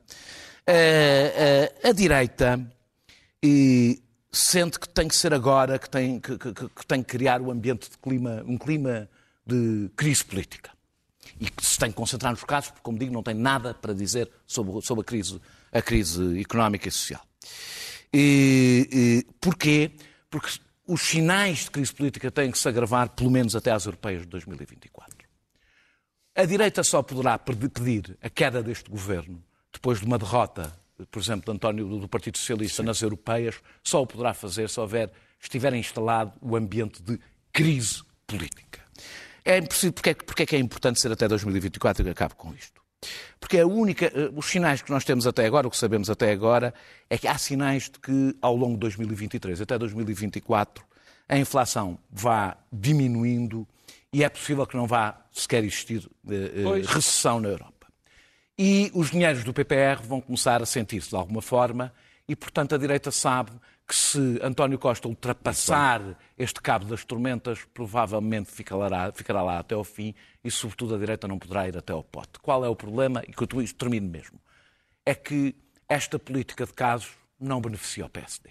A 1.84 1.92
direita 1.92 2.58
e, 3.42 4.02
sente 4.33 4.80
que 4.80 4.89
tem 4.89 5.07
que 5.07 5.14
ser 5.14 5.35
agora, 5.35 5.78
que 5.78 5.89
tem 5.89 6.18
que, 6.18 6.39
que, 6.39 6.53
que 6.53 6.87
tem 6.87 7.03
que 7.03 7.09
criar 7.11 7.41
um 7.43 7.51
ambiente 7.51 7.91
de 7.91 7.99
clima, 7.99 8.43
um 8.47 8.57
clima 8.57 9.09
de 9.47 9.91
crise 9.97 10.24
política. 10.24 10.70
E 11.39 11.51
que 11.51 11.64
se 11.64 11.78
tem 11.78 11.91
que 11.91 11.97
concentrar 11.97 12.33
nos 12.33 12.45
casos, 12.45 12.70
porque, 12.70 12.83
como 12.83 12.99
digo, 12.99 13.12
não 13.12 13.22
tem 13.22 13.35
nada 13.35 13.74
para 13.74 13.93
dizer 13.93 14.30
sobre, 14.47 14.80
sobre 14.83 15.03
a, 15.03 15.05
crise, 15.05 15.41
a 15.70 15.83
crise 15.83 16.41
económica 16.41 16.89
e 16.89 16.91
social. 16.91 17.24
E, 18.12 18.89
e, 18.93 19.35
porquê? 19.41 19.93
Porque 20.30 20.59
os 20.87 21.01
sinais 21.01 21.64
de 21.64 21.70
crise 21.70 21.93
política 21.93 22.30
têm 22.30 22.51
que 22.51 22.59
se 22.59 22.68
agravar, 22.68 23.11
pelo 23.11 23.30
menos 23.30 23.55
até 23.55 23.70
às 23.70 23.85
europeias 23.85 24.22
de 24.22 24.28
2024. 24.28 25.16
A 26.35 26.45
direita 26.45 26.83
só 26.83 27.03
poderá 27.03 27.39
pedir 27.39 28.16
a 28.22 28.30
queda 28.30 28.62
deste 28.62 28.91
governo 28.91 29.43
depois 29.72 30.01
de 30.01 30.07
uma 30.07 30.18
derrota, 30.18 30.72
por 31.11 31.20
exemplo, 31.20 31.45
de 31.45 31.57
António 31.57 31.99
do 31.99 32.09
Partido 32.09 32.38
Socialista 32.38 32.82
Sim. 32.82 32.86
nas 32.86 33.03
europeias, 33.03 33.57
só 33.82 34.03
o 34.03 34.07
poderá 34.07 34.34
fazer 34.34 34.68
se 34.68 34.78
houver, 34.78 35.11
estiver 35.40 35.74
instalado 35.74 36.32
o 36.40 36.57
ambiente 36.57 37.03
de 37.03 37.18
crise 37.53 38.03
política. 38.26 38.80
É 39.45 39.59
impossível, 39.59 39.93
porque, 39.93 40.11
é, 40.11 40.14
porque 40.14 40.43
é 40.43 40.47
que 40.47 40.57
é 40.57 40.59
importante 40.59 41.01
ser 41.01 41.11
até 41.11 41.26
2024 41.26 42.07
e 42.07 42.11
acabo 42.11 42.36
com 42.36 42.55
isto? 42.55 42.80
Porque 43.40 43.59
a 43.59 43.66
única, 43.66 44.07
eh, 44.07 44.30
os 44.34 44.47
sinais 44.47 44.80
que 44.80 44.90
nós 44.90 45.05
temos 45.05 45.26
até 45.26 45.45
agora, 45.45 45.66
o 45.66 45.70
que 45.70 45.76
sabemos 45.76 46.09
até 46.09 46.30
agora, 46.30 46.72
é 47.11 47.18
que 47.18 47.26
há 47.26 47.36
sinais 47.36 47.84
de 47.84 47.99
que 47.99 48.36
ao 48.40 48.55
longo 48.55 48.74
de 48.74 48.80
2023 48.80 49.61
até 49.61 49.76
2024 49.76 50.84
a 51.28 51.36
inflação 51.36 51.99
vá 52.11 52.57
diminuindo 52.72 53.66
e 54.12 54.22
é 54.22 54.28
possível 54.28 54.66
que 54.66 54.76
não 54.76 54.86
vá 54.86 55.20
sequer 55.32 55.64
existir 55.64 56.05
uh, 56.05 56.86
recessão 56.86 57.40
na 57.40 57.49
Europa. 57.49 57.82
E 58.64 58.92
os 58.94 59.10
dinheiros 59.10 59.42
do 59.42 59.52
PPR 59.52 60.00
vão 60.00 60.20
começar 60.20 60.62
a 60.62 60.66
sentir-se 60.66 61.08
de 61.08 61.16
alguma 61.16 61.42
forma 61.42 61.92
e, 62.28 62.36
portanto, 62.36 62.76
a 62.76 62.78
direita 62.78 63.10
sabe 63.10 63.50
que 63.84 63.96
se 63.96 64.38
António 64.40 64.78
Costa 64.78 65.08
ultrapassar 65.08 66.00
este 66.38 66.62
cabo 66.62 66.84
das 66.84 67.04
tormentas, 67.04 67.58
provavelmente 67.74 68.52
ficará, 68.52 69.10
ficará 69.10 69.42
lá 69.42 69.58
até 69.58 69.74
ao 69.74 69.82
fim 69.82 70.14
e, 70.44 70.48
sobretudo, 70.48 70.94
a 70.94 70.98
direita 70.98 71.26
não 71.26 71.40
poderá 71.40 71.66
ir 71.66 71.76
até 71.76 71.92
ao 71.92 72.04
pote. 72.04 72.38
Qual 72.40 72.64
é 72.64 72.68
o 72.68 72.76
problema? 72.76 73.24
E 73.26 73.32
que 73.32 73.42
eu 73.42 73.48
termino 73.76 74.08
mesmo. 74.08 74.38
É 75.04 75.12
que 75.12 75.56
esta 75.88 76.16
política 76.16 76.64
de 76.64 76.72
casos 76.72 77.10
não 77.40 77.60
beneficia 77.60 78.06
o 78.06 78.08
PSD. 78.08 78.50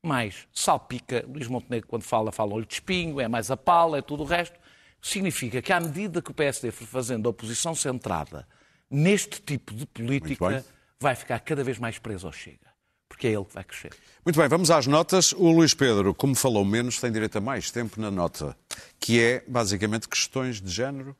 Mais 0.00 0.46
salpica, 0.54 1.24
Luís 1.26 1.48
Montenegro, 1.48 1.88
quando 1.88 2.04
fala, 2.04 2.30
fala-lhe 2.30 2.66
de 2.66 2.74
espinho, 2.74 3.20
é 3.20 3.26
mais 3.26 3.50
a 3.50 3.56
pala, 3.56 3.98
é 3.98 4.00
tudo 4.00 4.22
o 4.22 4.26
resto. 4.26 4.56
Significa 5.02 5.60
que, 5.60 5.72
à 5.72 5.80
medida 5.80 6.22
que 6.22 6.30
o 6.30 6.34
PSD 6.34 6.70
for 6.70 6.86
fazendo 6.86 7.26
a 7.26 7.30
oposição 7.30 7.74
centrada 7.74 8.46
neste 8.90 9.40
tipo 9.40 9.74
de 9.74 9.86
política, 9.86 10.64
vai 10.98 11.14
ficar 11.14 11.38
cada 11.40 11.62
vez 11.62 11.78
mais 11.78 11.98
preso 11.98 12.26
ao 12.26 12.32
Chega. 12.32 12.70
Porque 13.08 13.26
é 13.26 13.32
ele 13.32 13.44
que 13.44 13.54
vai 13.54 13.64
crescer. 13.64 13.92
Muito 14.24 14.38
bem, 14.38 14.48
vamos 14.48 14.70
às 14.70 14.86
notas. 14.86 15.32
O 15.32 15.50
Luís 15.50 15.74
Pedro, 15.74 16.14
como 16.14 16.34
falou 16.34 16.64
menos, 16.64 17.00
tem 17.00 17.10
direito 17.10 17.36
a 17.36 17.40
mais 17.40 17.70
tempo 17.70 18.00
na 18.00 18.10
nota, 18.10 18.56
que 18.98 19.20
é 19.20 19.44
basicamente 19.48 20.08
questões 20.08 20.60
de 20.60 20.70
género. 20.70 21.16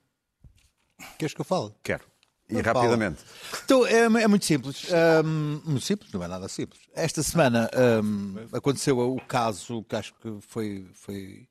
Queres 1.19 1.35
que 1.35 1.41
eu 1.41 1.45
fale? 1.45 1.73
Quero. 1.83 2.05
E 2.49 2.55
não 2.55 2.63
rapidamente. 2.63 3.23
Fala. 3.23 3.63
Então, 3.65 3.87
é, 3.87 4.23
é, 4.23 4.29
muito 4.29 4.45
simples. 4.45 4.87
Um, 5.25 5.61
muito 5.65 5.85
simples, 5.85 6.13
não 6.13 6.23
é 6.23 6.29
nada 6.29 6.49
simples. 6.49 6.81
Esta 6.95 7.23
semana 7.23 7.71
um, 8.03 8.35
aconteceu 8.53 8.99
o 8.99 9.21
caso 9.21 9.85
que 9.85 9.97
acho 9.97 10.15
que 10.15 10.39
foi, 10.41 10.87
foi 10.93 11.49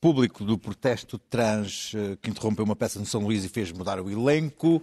público 0.00 0.44
do 0.44 0.56
protesto 0.56 1.18
trans 1.18 1.92
uh, 1.94 2.16
que 2.22 2.30
interrompeu 2.30 2.64
uma 2.64 2.76
peça 2.76 2.98
no 2.98 3.06
São 3.06 3.22
Luís 3.22 3.44
e 3.44 3.48
fez 3.48 3.72
mudar 3.72 4.00
o 4.00 4.10
elenco. 4.10 4.82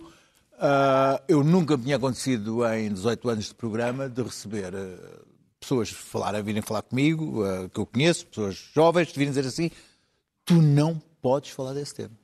Uh, 0.57 1.21
eu 1.27 1.43
nunca 1.43 1.77
me 1.77 1.83
tinha 1.83 1.97
acontecido 1.97 2.65
em 2.73 2.91
18 2.91 3.29
anos 3.29 3.45
de 3.45 3.55
programa 3.55 4.09
de 4.09 4.23
receber 4.23 4.73
uh, 4.73 5.27
pessoas 5.59 5.89
falar, 5.89 6.35
a 6.35 6.41
virem 6.41 6.61
falar 6.61 6.81
comigo, 6.81 7.43
que 7.73 7.79
eu 7.79 7.85
conheço, 7.85 8.25
pessoas 8.27 8.55
jovens, 8.73 9.11
virem 9.11 9.29
dizer 9.29 9.45
assim: 9.45 9.69
tu 10.45 10.55
não 10.55 11.01
podes 11.21 11.51
falar 11.51 11.73
desse 11.73 11.93
tema. 11.93 12.17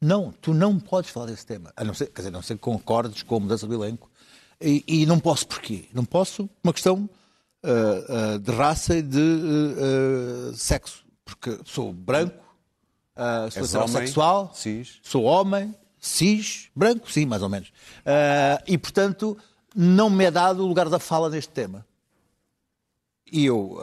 Não, 0.00 0.32
tu 0.40 0.54
não 0.54 0.80
podes 0.80 1.10
falar 1.10 1.26
desse 1.26 1.44
tema. 1.44 1.72
A 1.76 1.84
não 1.84 1.92
ser, 1.92 2.06
quer 2.06 2.22
dizer, 2.22 2.28
a 2.28 2.32
não 2.32 2.42
ser 2.42 2.54
que 2.54 2.60
concordes 2.60 3.22
com 3.22 3.36
a 3.36 3.40
mudança 3.40 3.66
do 3.66 3.74
elenco. 3.74 4.10
E, 4.60 4.82
e 4.86 5.06
não 5.06 5.18
posso 5.18 5.46
porquê? 5.46 5.88
Não 5.92 6.04
posso, 6.04 6.48
uma 6.64 6.72
questão 6.72 7.08
uh, 7.64 8.34
uh, 8.34 8.38
de 8.38 8.50
raça 8.50 8.96
e 8.96 9.02
de 9.02 9.18
uh, 9.18 10.54
sexo. 10.54 11.04
Porque 11.24 11.58
sou 11.64 11.92
branco, 11.92 12.42
sou 13.50 13.64
heterossexual, 13.64 14.52
sou 15.02 15.22
homem, 15.24 15.74
cis, 16.00 16.68
branco, 16.74 17.10
sim, 17.10 17.26
mais 17.26 17.42
ou 17.42 17.48
menos. 17.48 17.72
e, 18.66 18.78
portanto, 18.78 19.36
não 19.74 20.08
me 20.08 20.24
é 20.24 20.30
dado 20.30 20.64
o 20.64 20.66
lugar 20.66 20.88
da 20.88 20.98
fala 20.98 21.28
neste 21.28 21.52
tema. 21.52 21.86
E 23.30 23.44
eu 23.44 23.78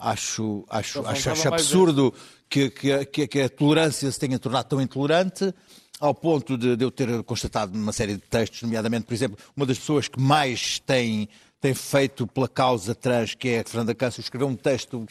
acho, 0.00 0.64
acho, 0.68 1.06
acho, 1.06 1.30
acho 1.30 1.48
absurdo 1.48 2.12
que, 2.48 2.70
que, 2.70 3.26
que, 3.26 3.40
a 3.40 3.48
tolerância 3.48 4.10
se 4.10 4.18
tenha 4.18 4.38
tornado 4.38 4.66
tão 4.66 4.80
intolerante 4.80 5.54
ao 6.00 6.14
ponto 6.14 6.58
de, 6.58 6.76
de 6.76 6.84
eu 6.84 6.90
ter 6.90 7.22
constatado 7.22 7.76
numa 7.76 7.92
série 7.92 8.14
de 8.14 8.22
textos, 8.22 8.62
nomeadamente, 8.62 9.06
por 9.06 9.14
exemplo, 9.14 9.38
uma 9.56 9.64
das 9.64 9.78
pessoas 9.78 10.08
que 10.08 10.20
mais 10.20 10.78
tem 10.80 11.28
tem 11.60 11.72
feito 11.72 12.26
pela 12.26 12.46
causa 12.46 12.94
trans, 12.94 13.34
que 13.34 13.48
é 13.48 13.60
a 13.60 13.64
Fernanda 13.64 13.94
Câncer, 13.94 14.20
escreveu 14.20 14.46
um 14.46 14.54
texto 14.54 15.06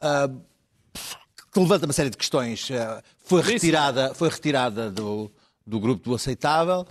uh, 0.00 0.40
que 1.52 1.58
levanta 1.58 1.84
uma 1.84 1.92
série 1.92 2.10
de 2.10 2.16
questões. 2.16 2.70
Uh, 2.70 3.02
foi 3.24 3.42
retirada, 3.42 4.14
foi 4.14 4.28
retirada 4.28 4.88
do, 4.88 5.28
do 5.66 5.80
grupo 5.80 6.10
do 6.10 6.14
Aceitável. 6.14 6.86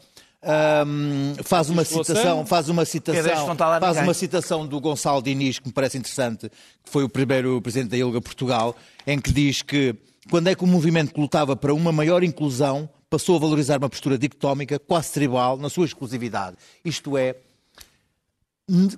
Um, 0.47 1.33
faz 1.43 1.71
uma 1.71 1.83
citação, 1.83 2.45
faz 2.45 2.69
uma 2.69 2.85
citação, 2.85 3.55
faz 3.79 3.97
uma 3.97 4.13
citação 4.13 4.67
do 4.67 4.79
Gonçalo 4.79 5.19
Diniz 5.19 5.57
que 5.57 5.67
me 5.67 5.73
parece 5.73 5.97
interessante, 5.97 6.49
que 6.83 6.91
foi 6.91 7.03
o 7.03 7.09
primeiro 7.09 7.59
presidente 7.61 7.89
da 7.89 7.97
ILGA 7.97 8.21
Portugal, 8.21 8.75
em 9.07 9.19
que 9.19 9.31
diz 9.33 9.63
que 9.63 9.95
quando 10.29 10.47
é 10.47 10.55
que 10.55 10.63
o 10.63 10.67
movimento 10.67 11.13
que 11.13 11.19
lutava 11.19 11.55
para 11.55 11.73
uma 11.73 11.91
maior 11.91 12.23
inclusão 12.23 12.87
passou 13.09 13.37
a 13.37 13.39
valorizar 13.39 13.77
uma 13.77 13.89
postura 13.89 14.17
dicotómica, 14.17 14.77
quase 14.77 15.13
tribal, 15.13 15.57
na 15.57 15.69
sua 15.69 15.85
exclusividade. 15.85 16.57
Isto 16.83 17.17
é, 17.17 17.35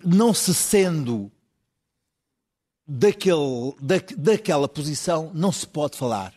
não 0.04 0.34
se 0.34 0.54
sendo 0.54 1.32
daquele, 2.86 3.76
da, 3.82 3.96
daquela 4.18 4.68
posição, 4.68 5.32
não 5.34 5.52
se 5.52 5.68
pode 5.68 5.98
falar. 5.98 6.34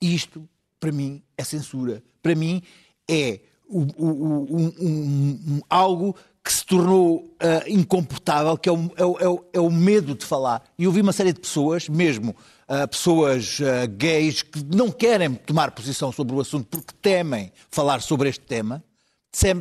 Isto, 0.00 0.48
para 0.78 0.92
mim, 0.92 1.22
é 1.36 1.44
censura. 1.44 2.02
Para 2.22 2.34
mim, 2.34 2.62
é 3.08 3.40
um, 3.68 3.86
um, 3.98 5.60
algo 5.68 6.14
que 6.44 6.52
se 6.52 6.66
tornou 6.66 7.18
uh, 7.18 7.68
incomportável, 7.68 8.56
que 8.58 8.68
é 8.68 8.72
o, 8.72 8.90
é, 8.96 9.04
o, 9.04 9.44
é 9.52 9.60
o, 9.60 9.70
medo 9.70 10.14
de 10.14 10.24
falar. 10.24 10.62
E 10.76 10.84
eu 10.84 10.92
vi 10.92 11.00
uma 11.00 11.12
série 11.12 11.32
de 11.32 11.38
pessoas, 11.38 11.88
mesmo 11.88 12.34
uh, 12.68 12.88
pessoas 12.88 13.60
uh, 13.60 13.88
gays, 13.96 14.42
que 14.42 14.62
não 14.64 14.90
querem 14.90 15.34
tomar 15.34 15.70
posição 15.70 16.10
sobre 16.10 16.34
o 16.34 16.40
assunto 16.40 16.66
porque 16.66 16.92
temem 17.00 17.52
falar 17.70 18.02
sobre 18.02 18.28
este 18.28 18.44
tema, 18.44 18.82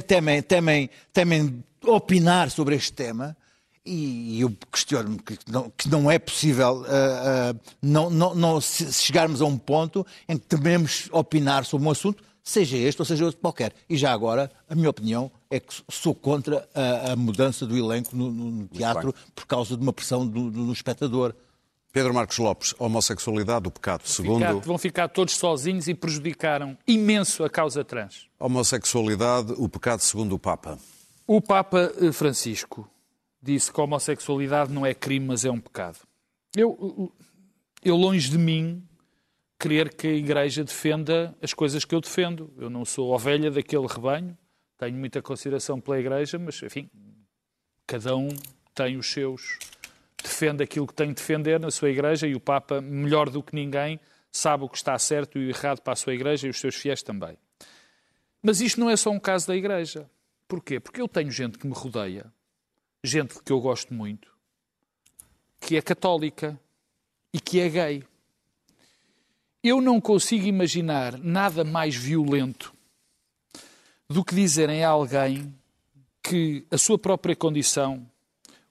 temem, 0.07 0.41
temem, 0.41 0.89
temem 1.13 1.63
opinar 1.85 2.49
sobre 2.49 2.75
este 2.75 2.93
tema 2.93 3.37
e 3.85 4.41
eu 4.41 4.55
questiono-me 4.71 5.17
que 5.19 5.37
não, 5.47 5.71
que 5.75 5.89
não 5.89 6.11
é 6.11 6.19
possível 6.19 6.85
não, 7.81 8.11
não, 8.11 8.35
não 8.35 8.61
chegarmos 8.61 9.41
a 9.41 9.45
um 9.45 9.57
ponto 9.57 10.05
em 10.29 10.37
que 10.37 10.45
tememos 10.45 11.09
opinar 11.11 11.65
sobre 11.65 11.87
um 11.87 11.89
assunto, 11.89 12.23
seja 12.43 12.77
este 12.77 13.01
ou 13.01 13.05
seja 13.05 13.25
outro 13.25 13.39
qualquer. 13.39 13.73
E 13.89 13.97
já 13.97 14.11
agora, 14.11 14.51
a 14.69 14.75
minha 14.75 14.89
opinião 14.89 15.31
é 15.49 15.59
que 15.59 15.73
sou 15.89 16.13
contra 16.15 16.67
a, 16.73 17.11
a 17.11 17.15
mudança 17.15 17.65
do 17.65 17.77
elenco 17.77 18.15
no, 18.15 18.31
no 18.31 18.67
teatro 18.67 19.13
por 19.35 19.45
causa 19.45 19.75
de 19.75 19.83
uma 19.83 19.93
pressão 19.93 20.27
do, 20.27 20.49
do, 20.49 20.65
do 20.65 20.73
espectador. 20.73 21.33
Pedro 21.91 22.13
Marcos 22.13 22.37
Lopes, 22.37 22.73
homossexualidade, 22.79 23.67
o 23.67 23.71
pecado. 23.71 24.03
Vão 24.03 24.07
segundo. 24.07 24.39
Ficar, 24.39 24.53
vão 24.53 24.77
ficar 24.77 25.07
todos 25.09 25.35
sozinhos 25.35 25.89
e 25.89 25.93
prejudicaram 25.93 26.77
imenso 26.87 27.43
a 27.43 27.49
causa 27.49 27.83
trans. 27.83 28.27
Homossexualidade, 28.39 29.53
o 29.57 29.67
pecado, 29.67 29.99
segundo 29.99 30.33
o 30.33 30.39
Papa. 30.39 30.77
O 31.27 31.41
Papa 31.41 31.91
eh, 31.99 32.11
Francisco 32.13 32.89
disse 33.41 33.71
que 33.71 33.79
a 33.79 33.83
homossexualidade 33.83 34.71
não 34.71 34.85
é 34.85 34.93
crime, 34.93 35.25
mas 35.27 35.43
é 35.43 35.51
um 35.51 35.59
pecado. 35.59 35.97
Eu, 36.55 37.11
eu 37.83 37.95
longe 37.95 38.29
de 38.29 38.37
mim 38.37 38.83
querer 39.61 39.93
que 39.93 40.07
a 40.07 40.13
Igreja 40.13 40.63
defenda 40.63 41.35
as 41.41 41.53
coisas 41.53 41.85
que 41.85 41.93
eu 41.93 42.01
defendo. 42.01 42.51
Eu 42.57 42.69
não 42.69 42.83
sou 42.83 43.13
ovelha 43.13 43.51
daquele 43.51 43.85
rebanho, 43.85 44.35
tenho 44.77 44.97
muita 44.97 45.21
consideração 45.21 45.79
pela 45.79 45.99
Igreja, 45.99 46.39
mas, 46.39 46.61
enfim, 46.63 46.89
cada 47.85 48.15
um 48.15 48.29
tem 48.73 48.97
os 48.97 49.11
seus 49.11 49.59
defende 50.21 50.63
aquilo 50.63 50.87
que 50.87 50.93
tem 50.93 51.09
de 51.09 51.15
defender 51.15 51.59
na 51.59 51.71
sua 51.71 51.89
igreja 51.89 52.27
e 52.27 52.35
o 52.35 52.39
Papa, 52.39 52.79
melhor 52.79 53.29
do 53.29 53.41
que 53.41 53.55
ninguém, 53.55 53.99
sabe 54.31 54.63
o 54.63 54.69
que 54.69 54.77
está 54.77 54.97
certo 54.97 55.37
e 55.37 55.47
o 55.47 55.49
errado 55.49 55.81
para 55.81 55.93
a 55.93 55.95
sua 55.95 56.13
igreja 56.13 56.47
e 56.47 56.49
os 56.49 56.59
seus 56.59 56.75
fiéis 56.75 57.01
também. 57.01 57.37
Mas 58.41 58.61
isto 58.61 58.79
não 58.79 58.89
é 58.89 58.95
só 58.95 59.09
um 59.09 59.19
caso 59.19 59.47
da 59.47 59.55
igreja. 59.55 60.09
Porquê? 60.47 60.79
Porque 60.79 61.01
eu 61.01 61.07
tenho 61.07 61.31
gente 61.31 61.57
que 61.57 61.67
me 61.67 61.73
rodeia, 61.73 62.31
gente 63.03 63.41
que 63.43 63.51
eu 63.51 63.59
gosto 63.59 63.93
muito, 63.93 64.31
que 65.59 65.75
é 65.75 65.81
católica 65.81 66.59
e 67.33 67.39
que 67.39 67.59
é 67.59 67.69
gay. 67.69 68.03
Eu 69.63 69.79
não 69.79 70.01
consigo 70.01 70.45
imaginar 70.47 71.17
nada 71.19 71.63
mais 71.63 71.95
violento 71.95 72.73
do 74.09 74.25
que 74.25 74.33
dizerem 74.33 74.83
a 74.83 74.89
alguém 74.89 75.53
que 76.23 76.65
a 76.71 76.77
sua 76.77 76.97
própria 76.97 77.35
condição, 77.35 78.05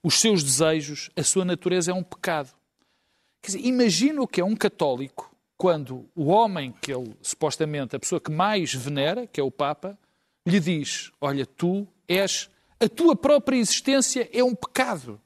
os 0.03 0.21
seus 0.21 0.43
desejos, 0.43 1.11
a 1.17 1.23
sua 1.23 1.45
natureza 1.45 1.93
é 1.93 1.95
um 1.95 2.03
pecado. 2.03 2.51
Quer 3.41 3.57
dizer, 3.57 4.19
o 4.19 4.27
que 4.27 4.41
é 4.41 4.45
um 4.45 4.57
católico 4.57 5.31
quando 5.57 6.09
o 6.15 6.27
homem 6.29 6.73
que 6.81 6.91
ele, 6.91 7.15
supostamente, 7.21 7.95
a 7.95 8.01
pessoa 8.01 8.19
que 8.19 8.31
mais 8.31 8.73
venera, 8.73 9.27
que 9.27 9.39
é 9.39 9.45
o 9.45 9.51
Papa, 9.51 9.99
lhe 10.47 10.59
diz: 10.59 11.13
Olha, 11.21 11.45
tu 11.45 11.87
és. 12.09 12.49
A 12.81 12.89
tua 12.89 13.15
própria 13.15 13.59
existência 13.59 14.27
é 14.33 14.43
um 14.43 14.55
pecado, 14.55 15.21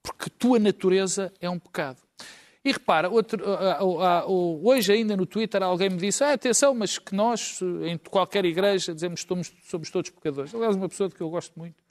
porque 0.00 0.30
tua 0.30 0.60
natureza 0.60 1.32
é 1.40 1.50
um 1.50 1.58
pecado. 1.58 1.98
E 2.64 2.70
repara, 2.70 3.10
outro, 3.10 3.42
hoje 4.62 4.92
ainda 4.92 5.16
no 5.16 5.26
Twitter 5.26 5.62
alguém 5.62 5.90
me 5.90 5.96
disse: 5.96 6.22
ah, 6.22 6.32
atenção, 6.32 6.72
mas 6.74 6.96
que 6.96 7.14
nós, 7.14 7.60
em 7.84 7.98
qualquer 7.98 8.44
igreja, 8.44 8.94
dizemos 8.94 9.22
que 9.22 9.28
somos, 9.28 9.52
somos 9.64 9.90
todos 9.90 10.10
pecadores. 10.10 10.54
Aliás, 10.54 10.76
uma 10.76 10.88
pessoa 10.88 11.08
de 11.08 11.16
que 11.16 11.20
eu 11.20 11.28
gosto 11.28 11.58
muito. 11.58 11.82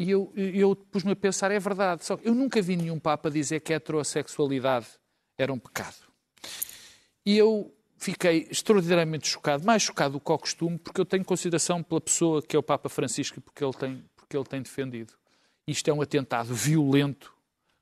E 0.00 0.10
eu, 0.10 0.32
eu 0.34 0.74
pus-me 0.74 1.12
a 1.12 1.16
pensar: 1.16 1.52
é 1.52 1.58
verdade, 1.60 2.04
só 2.04 2.16
que 2.16 2.26
eu 2.26 2.34
nunca 2.34 2.60
vi 2.60 2.76
nenhum 2.76 2.98
Papa 2.98 3.30
dizer 3.30 3.60
que 3.60 3.72
a 3.72 3.76
heterossexualidade 3.76 4.88
era 5.38 5.52
um 5.52 5.58
pecado. 5.58 5.96
E 7.24 7.38
eu 7.38 7.72
fiquei 7.96 8.48
extraordinariamente 8.50 9.28
chocado, 9.28 9.64
mais 9.64 9.82
chocado 9.82 10.14
do 10.14 10.20
que 10.20 10.32
ao 10.32 10.38
costume, 10.38 10.78
porque 10.78 11.00
eu 11.00 11.04
tenho 11.04 11.24
consideração 11.24 11.80
pela 11.80 12.00
pessoa 12.00 12.42
que 12.42 12.56
é 12.56 12.58
o 12.58 12.62
Papa 12.62 12.88
Francisco 12.88 13.38
e 13.38 13.42
porque 13.42 13.62
ele 13.62 13.74
tem, 13.74 14.04
porque 14.16 14.36
ele 14.36 14.46
tem 14.46 14.62
defendido. 14.62 15.12
Isto 15.64 15.88
é 15.90 15.94
um 15.94 16.02
atentado 16.02 16.52
violento 16.52 17.32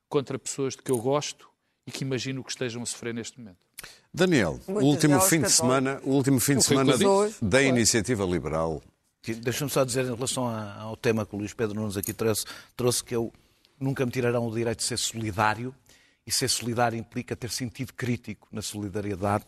contra 0.07 0.39
pessoas 0.39 0.75
de 0.75 0.83
que 0.83 0.91
eu 0.91 0.99
gosto 0.99 1.48
e 1.89 1.91
que 1.91 2.05
imagino 2.05 2.45
que 2.45 2.51
estejam 2.51 2.83
a 2.83 2.87
sofrer 2.87 3.15
neste 3.15 3.41
momento. 3.41 3.57
Daniel, 4.13 4.61
o 4.69 4.85
último 4.85 5.19
fim 5.23 5.41
de 5.41 5.51
semana, 5.51 5.99
o 6.05 6.11
último 6.11 6.39
fim 6.39 6.57
de 6.57 6.63
semana 6.63 6.93
da 7.41 7.63
iniciativa 7.63 8.27
liberal. 8.27 8.83
Deixa-me 9.27 9.71
só 9.71 9.85
dizer 9.85 10.05
em 10.05 10.15
relação 10.15 10.47
ao 10.47 10.97
tema 10.99 11.25
que 11.25 11.35
o 11.35 11.39
Luís 11.39 11.55
Pedro 11.55 11.75
Nunes 11.75 11.97
aqui 11.97 12.13
trouxe, 12.13 12.45
trouxe 12.77 13.03
que 13.03 13.17
eu 13.17 13.33
nunca 13.81 14.05
me 14.05 14.13
tirarão 14.13 14.47
o 14.47 14.55
direito 14.55 14.81
de 14.81 14.85
ser 14.85 14.99
solidário 14.99 15.75
e 16.27 16.31
ser 16.31 16.49
solidário 16.49 16.99
implica 16.99 17.35
ter 17.35 17.51
sentido 17.51 17.95
crítico 17.95 18.49
na 18.53 18.61
solidariedade, 18.61 19.47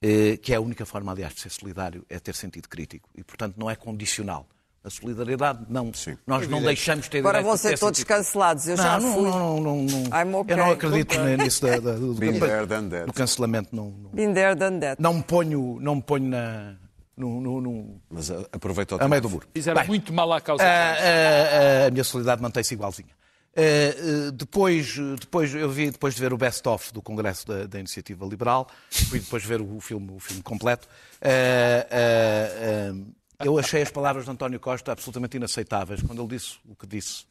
eh, 0.00 0.38
que 0.38 0.54
é 0.54 0.56
a 0.56 0.60
única 0.60 0.86
forma, 0.86 1.12
aliás, 1.12 1.34
de 1.34 1.40
ser 1.40 1.50
solidário, 1.50 2.04
é 2.08 2.18
ter 2.18 2.34
sentido 2.34 2.66
crítico. 2.66 3.10
E, 3.14 3.22
portanto, 3.22 3.56
não 3.58 3.70
é 3.70 3.76
condicional. 3.76 4.48
A 4.84 4.90
solidariedade, 4.90 5.60
não. 5.70 5.90
Sim. 5.94 6.18
Nós 6.26 6.46
não 6.46 6.60
deixamos 6.60 7.08
ter 7.08 7.18
Agora 7.18 7.40
vão 7.40 7.56
ser 7.56 7.78
todos 7.78 8.04
cancelados. 8.04 8.68
Eu 8.68 8.76
não, 8.76 8.84
já 8.84 9.00
não, 9.00 9.14
fui. 9.14 9.22
Não, 9.22 9.60
não, 9.60 9.82
não, 9.82 10.40
okay. 10.40 10.52
Eu 10.52 10.58
não 10.58 10.70
acredito 10.72 11.18
nisso 11.38 11.62
da, 11.62 11.78
da, 11.78 11.92
do, 11.94 13.12
cancelamento. 13.14 13.74
Não, 13.74 13.84
não, 13.86 14.10
Been 14.10 14.34
there, 14.34 14.54
done 14.54 14.80
that. 14.80 15.00
Não 15.00 15.14
me 15.14 15.22
ponho, 15.22 15.78
não 15.80 15.96
me 15.96 16.02
ponho 16.02 16.28
na, 16.28 16.74
no, 17.16 17.40
no, 17.40 17.60
no, 17.62 18.00
Mas 18.10 18.30
aproveita 18.30 18.96
o 18.96 19.02
A 19.02 19.08
meio 19.08 19.22
do 19.22 19.30
muro. 19.30 19.48
Fizeram 19.54 19.80
Bem, 19.80 19.88
muito 19.88 20.12
mal 20.12 20.30
à 20.30 20.40
causa. 20.40 20.62
A, 20.62 20.66
a, 20.66 21.84
a, 21.84 21.86
a 21.86 21.90
minha 21.90 22.04
solidariedade 22.04 22.42
mantém-se 22.42 22.74
igualzinha. 22.74 23.14
Uh, 23.56 24.32
depois, 24.32 24.96
depois, 25.18 25.54
eu 25.54 25.70
vi, 25.70 25.90
depois 25.90 26.14
de 26.14 26.20
ver 26.20 26.32
o 26.32 26.36
best-of 26.36 26.92
do 26.92 27.00
Congresso 27.00 27.46
da, 27.46 27.66
da, 27.66 27.78
Iniciativa 27.78 28.26
Liberal, 28.26 28.68
fui 28.90 29.20
depois 29.20 29.44
ver 29.44 29.60
o, 29.60 29.80
filme, 29.80 30.10
o 30.10 30.18
filme 30.18 30.42
completo. 30.42 30.88
Uh, 31.22 32.98
uh, 32.98 33.14
eu 33.38 33.58
achei 33.58 33.82
as 33.82 33.90
palavras 33.90 34.24
de 34.24 34.30
António 34.30 34.60
Costa 34.60 34.92
absolutamente 34.92 35.36
inaceitáveis 35.36 36.02
quando 36.02 36.20
ele 36.22 36.36
disse 36.36 36.58
o 36.68 36.74
que 36.74 36.86
disse 36.86 37.24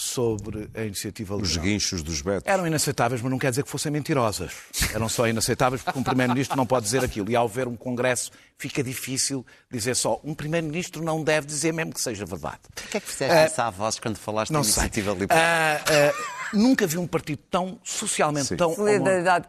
sobre 0.00 0.70
a 0.76 0.84
iniciativa 0.84 1.34
liberal. 1.34 1.50
Os 1.50 1.56
guinchos 1.56 2.04
dos 2.04 2.22
betos. 2.22 2.44
Eram 2.46 2.64
inaceitáveis, 2.64 3.20
mas 3.20 3.32
não 3.32 3.38
quer 3.38 3.50
dizer 3.50 3.64
que 3.64 3.68
fossem 3.68 3.90
mentirosas. 3.90 4.52
Eram 4.94 5.08
só 5.08 5.26
inaceitáveis 5.26 5.82
porque 5.82 5.98
um 5.98 6.04
Primeiro-Ministro 6.04 6.56
não 6.56 6.64
pode 6.64 6.84
dizer 6.84 7.02
aquilo. 7.02 7.28
E 7.28 7.34
ao 7.34 7.48
ver 7.48 7.66
um 7.66 7.74
Congresso 7.74 8.30
fica 8.56 8.80
difícil 8.80 9.44
dizer 9.68 9.96
só 9.96 10.20
um 10.22 10.34
Primeiro-Ministro 10.34 11.02
não 11.02 11.24
deve 11.24 11.48
dizer 11.48 11.72
mesmo 11.72 11.92
que 11.92 12.00
seja 12.00 12.24
verdade. 12.24 12.60
O 12.70 12.88
que 12.88 12.96
é 12.96 13.00
que 13.00 13.08
fizeste 13.08 13.36
uh, 13.36 13.46
isso 13.46 13.60
à 13.60 13.70
voz 13.70 13.98
quando 13.98 14.18
falaste 14.18 14.52
da 14.52 14.60
iniciativa 14.60 15.10
sei. 15.10 15.20
liberal? 15.20 15.42
Uh, 15.42 16.56
uh, 16.56 16.58
nunca 16.60 16.86
vi 16.86 16.96
um 16.96 17.06
partido 17.06 17.40
tão 17.50 17.80
socialmente 17.82 18.54
tão 18.54 18.70
homo... 18.70 19.04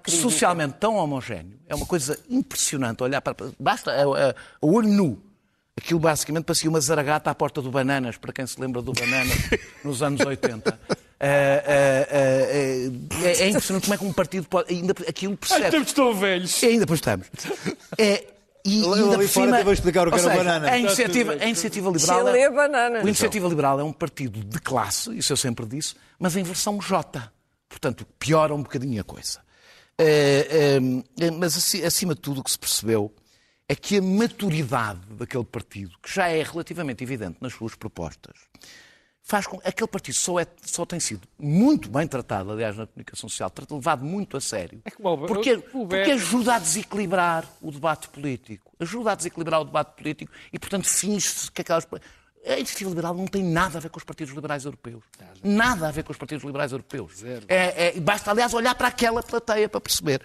socialmente 0.07 0.77
tão 0.79 0.95
homogéneo. 0.95 1.59
É 1.67 1.75
uma 1.75 1.85
coisa 1.85 2.17
impressionante 2.27 3.03
olhar 3.03 3.21
para 3.21 3.35
basta 3.59 3.93
o 4.59 4.73
olho 4.73 4.89
nu 4.89 5.28
Aquilo 5.79 5.99
basicamente 5.99 6.43
parecia 6.43 6.69
uma 6.69 6.81
zaragata 6.81 7.31
à 7.31 7.35
porta 7.35 7.61
do 7.61 7.71
Bananas, 7.71 8.17
para 8.17 8.33
quem 8.33 8.45
se 8.45 8.59
lembra 8.59 8.81
do 8.81 8.91
Bananas 8.91 9.37
nos 9.81 10.03
anos 10.03 10.19
80. 10.19 10.69
Uh, 10.69 10.73
uh, 10.73 11.23
uh, 11.23 13.23
é, 13.23 13.43
é, 13.43 13.47
impressionante 13.47 13.83
como 13.83 13.93
é 13.93 13.97
que 13.97 14.03
um 14.03 14.11
partido 14.11 14.45
pode. 14.49 14.73
Ainda, 14.73 14.93
aquilo 15.07 15.37
percebe. 15.37 15.63
Ai, 15.63 15.69
estamos 15.69 15.93
tão 15.93 16.13
velhos. 16.13 16.63
É, 16.63 16.67
ainda 16.67 16.85
pois 16.85 16.97
estamos. 16.97 17.27
É, 17.97 18.27
e, 18.65 18.83
ainda 18.83 19.17
por 19.17 19.27
cima, 19.29 19.63
vou 19.63 19.71
explicar 19.71 20.05
o 20.05 20.11
que 20.11 20.19
era 20.19 20.35
banana. 20.35 20.69
A 20.69 20.77
iniciativa, 20.77 21.31
a 21.31 21.45
iniciativa 21.45 21.89
liberal. 21.89 22.27
É, 22.27 22.49
banana. 22.49 22.99
A 22.99 23.03
iniciativa 23.03 23.47
liberal 23.47 23.79
é 23.79 23.83
um 23.83 23.93
partido 23.93 24.43
de 24.43 24.59
classe, 24.59 25.17
isso 25.17 25.31
eu 25.31 25.37
sempre 25.37 25.65
disse, 25.65 25.95
mas 26.19 26.35
em 26.35 26.43
versão 26.43 26.77
J. 26.81 27.31
Portanto, 27.69 28.05
piora 28.19 28.53
um 28.53 28.63
bocadinho 28.63 28.99
a 28.99 29.03
coisa. 29.05 29.39
mas 31.37 31.55
acima 31.85 32.15
de 32.15 32.19
tudo 32.19 32.41
o 32.41 32.43
que 32.43 32.51
se 32.51 32.59
percebeu 32.59 33.13
é 33.69 33.75
que 33.75 33.97
a 33.97 34.01
maturidade 34.01 34.99
daquele 35.11 35.43
partido, 35.43 35.95
que 36.01 36.11
já 36.11 36.27
é 36.27 36.41
relativamente 36.41 37.03
evidente 37.03 37.37
nas 37.39 37.53
suas 37.53 37.75
propostas, 37.75 38.33
faz 39.21 39.45
com 39.45 39.61
aquele 39.63 39.87
partido 39.87 40.15
só, 40.15 40.39
é, 40.39 40.47
só 40.63 40.87
tem 40.87 40.99
sido 40.99 41.27
muito 41.37 41.87
bem 41.87 42.07
tratado, 42.07 42.51
aliás, 42.51 42.75
na 42.75 42.87
comunicação 42.87 43.29
social, 43.29 43.51
levado 43.69 44.03
muito 44.03 44.35
a 44.35 44.41
sério, 44.41 44.81
é 44.83 44.89
porque, 45.27 45.57
porque 45.57 46.11
ajuda 46.11 46.55
a 46.55 46.59
desequilibrar 46.59 47.47
o 47.61 47.71
debate 47.71 48.09
político, 48.09 48.73
ajuda 48.79 49.11
a 49.11 49.15
desequilibrar 49.15 49.61
o 49.61 49.65
debate 49.65 49.95
político 49.95 50.31
e, 50.51 50.57
portanto, 50.57 50.87
finge-se 50.87 51.51
que 51.51 51.61
aquelas... 51.61 51.87
A 52.47 52.57
iniciativa 52.57 52.89
liberal 52.89 53.13
não 53.13 53.27
tem 53.27 53.43
nada 53.43 53.77
a 53.77 53.81
ver 53.81 53.89
com 53.89 53.97
os 53.99 54.03
partidos 54.03 54.33
liberais 54.33 54.63
europeus. 54.63 55.03
Nada 55.43 55.89
a 55.89 55.91
ver 55.91 56.03
com 56.03 56.13
os 56.13 56.17
partidos 56.17 56.43
liberais 56.43 56.71
europeus. 56.71 57.21
É, 57.49 57.97
é, 57.97 57.99
basta, 57.99 58.31
aliás, 58.31 58.53
olhar 58.53 58.73
para 58.75 58.87
aquela 58.87 59.21
plateia 59.21 59.67
para 59.67 59.81
perceber. 59.81 60.21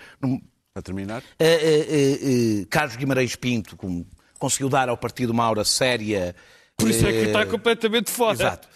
Para 0.74 0.82
terminar? 0.82 1.22
Uh, 1.22 1.44
uh, 1.44 2.62
uh, 2.62 2.66
Carlos 2.66 2.96
Guimarães 2.96 3.36
Pinto 3.36 3.76
com, 3.76 4.04
conseguiu 4.40 4.68
dar 4.68 4.88
ao 4.88 4.96
partido 4.96 5.30
uma 5.30 5.44
aura 5.44 5.64
séria. 5.64 6.34
Por 6.76 6.90
isso 6.90 7.06
é 7.06 7.12
que 7.12 7.18
está 7.26 7.46
completamente 7.46 8.10
fora. 8.10 8.34
Exato. 8.34 8.68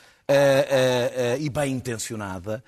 e 1.40 1.50
bem 1.50 1.72
intencionada. 1.72 2.62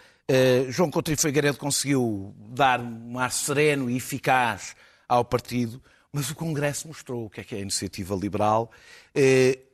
João 0.68 0.90
Coutinho 0.90 1.16
Figueiredo 1.16 1.58
conseguiu 1.58 2.34
dar 2.36 2.80
um 2.80 3.20
ar 3.20 3.30
sereno 3.30 3.88
e 3.88 3.96
eficaz 3.96 4.74
ao 5.08 5.24
partido, 5.24 5.80
mas 6.12 6.28
o 6.30 6.34
Congresso 6.34 6.88
mostrou 6.88 7.26
o 7.26 7.30
que 7.30 7.40
é 7.40 7.44
que 7.44 7.54
é 7.54 7.58
a 7.58 7.60
iniciativa 7.60 8.16
liberal, 8.16 8.68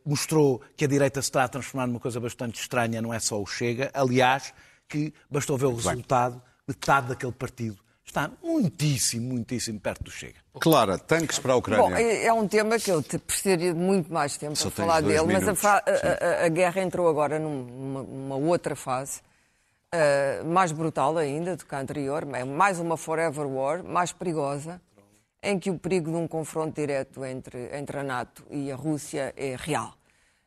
mostrou 0.04 0.60
que 0.76 0.84
a 0.84 0.88
direita 0.88 1.22
se 1.22 1.28
está 1.28 1.44
a 1.44 1.48
transformar 1.48 1.86
numa 1.86 2.00
coisa 2.00 2.20
bastante 2.20 2.60
estranha, 2.60 3.00
não 3.00 3.14
é 3.14 3.18
só 3.18 3.40
o 3.40 3.46
Chega. 3.46 3.90
Aliás, 3.94 4.52
que 4.86 5.14
bastou 5.30 5.56
ver 5.56 5.66
o 5.66 5.74
resultado, 5.74 6.42
metade 6.68 7.08
daquele 7.08 7.32
partido 7.32 7.85
está 8.06 8.30
muitíssimo, 8.42 9.34
muitíssimo 9.34 9.80
perto 9.80 10.04
do 10.04 10.10
Chega. 10.10 10.36
Clara, 10.54 10.96
tanques 10.96 11.38
para 11.38 11.52
a 11.52 11.56
Ucrânia. 11.56 11.84
Bom, 11.84 11.94
é, 11.94 12.26
é 12.26 12.32
um 12.32 12.48
tema 12.48 12.78
que 12.78 12.90
eu 12.90 13.02
precisaria 13.02 13.74
de 13.74 13.78
muito 13.78 14.10
mais 14.12 14.36
tempo 14.36 14.58
para 14.58 14.70
falar 14.70 15.00
dele, 15.02 15.26
minutos. 15.26 15.62
mas 15.62 15.64
a, 15.64 15.76
a, 15.76 16.46
a, 16.46 16.48
guerra 16.48 16.80
entrou 16.80 17.08
agora 17.08 17.38
numa, 17.38 18.02
numa 18.02 18.36
outra 18.36 18.74
fase, 18.74 19.20
uh, 19.92 20.46
mais 20.46 20.72
brutal 20.72 21.18
ainda 21.18 21.56
do 21.56 21.66
que 21.66 21.74
a 21.74 21.80
anterior, 21.80 22.26
é 22.32 22.44
mais 22.44 22.78
uma 22.78 22.96
forever 22.96 23.46
war, 23.46 23.84
mais 23.84 24.12
perigosa, 24.12 24.80
em 25.42 25.58
que 25.58 25.70
o 25.70 25.78
perigo 25.78 26.10
de 26.10 26.16
um 26.16 26.26
confronto 26.26 26.80
direto 26.80 27.24
entre, 27.24 27.76
entre 27.76 27.98
a 27.98 28.02
NATO 28.02 28.44
e 28.50 28.72
a 28.72 28.76
Rússia 28.76 29.34
é 29.36 29.56
real. 29.58 29.94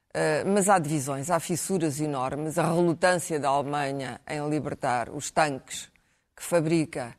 Uh, 0.10 0.49
mas 0.55 0.68
há 0.68 0.80
divisões, 0.80 1.30
há 1.30 1.39
fissuras 1.39 1.99
enormes, 1.99 2.57
a 2.57 2.64
relutância 2.64 3.39
da 3.39 3.49
Alemanha 3.49 4.20
em 4.28 4.49
libertar 4.49 5.10
os 5.10 5.30
tanques 5.30 5.88
que 6.36 6.43
fabrica 6.43 7.18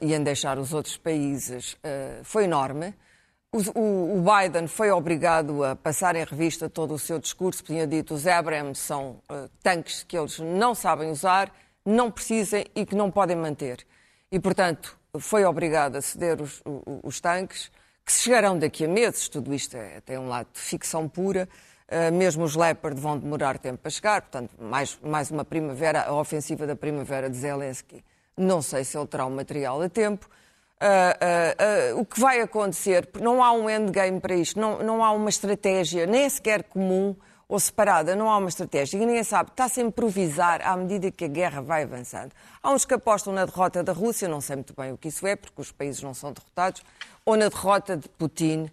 e 0.00 0.12
em 0.12 0.22
deixar 0.22 0.58
os 0.58 0.72
outros 0.72 0.96
países 0.96 1.74
uh, 1.74 2.24
foi 2.24 2.44
enorme. 2.44 2.94
O, 3.50 4.20
Biden 4.20 4.66
foi 4.66 4.90
obrigado 4.90 5.64
a 5.64 5.74
passar 5.74 6.14
em 6.16 6.24
revista 6.24 6.68
todo 6.68 6.92
o 6.92 6.98
seu 6.98 7.18
discurso, 7.18 7.62
tinha 7.62 7.86
dito 7.86 8.12
os 8.12 8.26
Abrams 8.26 8.78
são 8.78 9.22
uh, 9.30 9.48
tanques 9.62 10.02
que 10.02 10.18
eles 10.18 10.38
não 10.38 10.74
sabem 10.74 11.10
usar, 11.10 11.50
não 11.82 12.10
precisam 12.10 12.62
e 12.74 12.84
que 12.84 12.94
não 12.94 13.10
podem 13.10 13.36
manter. 13.36 13.86
E, 14.30 14.38
portanto, 14.38 14.98
foi 15.18 15.46
obrigado 15.46 15.96
a 15.96 16.02
ceder 16.02 16.42
os, 16.42 16.62
os, 17.02 17.20
tanques, 17.20 17.70
que 18.04 18.12
chegarão 18.12 18.58
daqui 18.58 18.84
a 18.84 18.88
meses, 18.88 19.28
tudo 19.30 19.54
isto 19.54 19.76
é, 19.78 20.02
tem 20.02 20.18
um 20.18 20.28
lado 20.28 20.48
de 20.52 20.60
ficção 20.60 21.08
pura, 21.08 21.48
mesmo 22.12 22.44
os 22.44 22.54
Leopard 22.54 23.00
vão 23.00 23.18
demorar 23.18 23.58
tempo 23.58 23.78
para 23.78 23.90
chegar, 23.90 24.20
portanto, 24.20 24.54
mais, 24.58 24.98
mais 25.02 25.30
uma 25.30 25.42
primavera, 25.42 26.02
a 26.02 26.12
ofensiva 26.12 26.66
da 26.66 26.76
primavera 26.76 27.30
de 27.30 27.36
Zelensky 27.38 28.04
não 28.38 28.62
sei 28.62 28.84
se 28.84 28.96
ele 28.96 29.06
terá 29.06 29.26
o 29.26 29.30
material 29.30 29.82
a 29.82 29.88
tempo. 29.88 30.28
Uh, 30.80 31.94
uh, 31.94 31.96
uh, 31.96 32.00
o 32.00 32.04
que 32.04 32.20
vai 32.20 32.40
acontecer, 32.40 33.08
não 33.20 33.42
há 33.42 33.50
um 33.50 33.68
endgame 33.68 34.20
para 34.20 34.36
isto, 34.36 34.60
não, 34.60 34.78
não 34.80 35.04
há 35.04 35.10
uma 35.10 35.28
estratégia, 35.28 36.06
nem 36.06 36.28
sequer 36.30 36.62
comum 36.62 37.16
ou 37.48 37.58
separada, 37.58 38.14
não 38.14 38.30
há 38.30 38.36
uma 38.36 38.48
estratégia. 38.48 38.96
E 38.96 39.00
ninguém 39.00 39.24
sabe, 39.24 39.50
está-se 39.50 39.80
a 39.80 39.82
improvisar 39.82 40.60
à 40.64 40.76
medida 40.76 41.10
que 41.10 41.24
a 41.24 41.28
guerra 41.28 41.60
vai 41.60 41.82
avançando. 41.82 42.30
Há 42.62 42.70
uns 42.70 42.84
que 42.84 42.94
apostam 42.94 43.32
na 43.32 43.44
derrota 43.44 43.82
da 43.82 43.92
Rússia, 43.92 44.28
não 44.28 44.40
sei 44.40 44.56
muito 44.56 44.74
bem 44.74 44.92
o 44.92 44.98
que 44.98 45.08
isso 45.08 45.26
é, 45.26 45.34
porque 45.34 45.60
os 45.60 45.72
países 45.72 46.00
não 46.02 46.14
são 46.14 46.32
derrotados, 46.32 46.82
ou 47.24 47.36
na 47.36 47.48
derrota 47.48 47.96
de 47.96 48.08
Putin. 48.10 48.70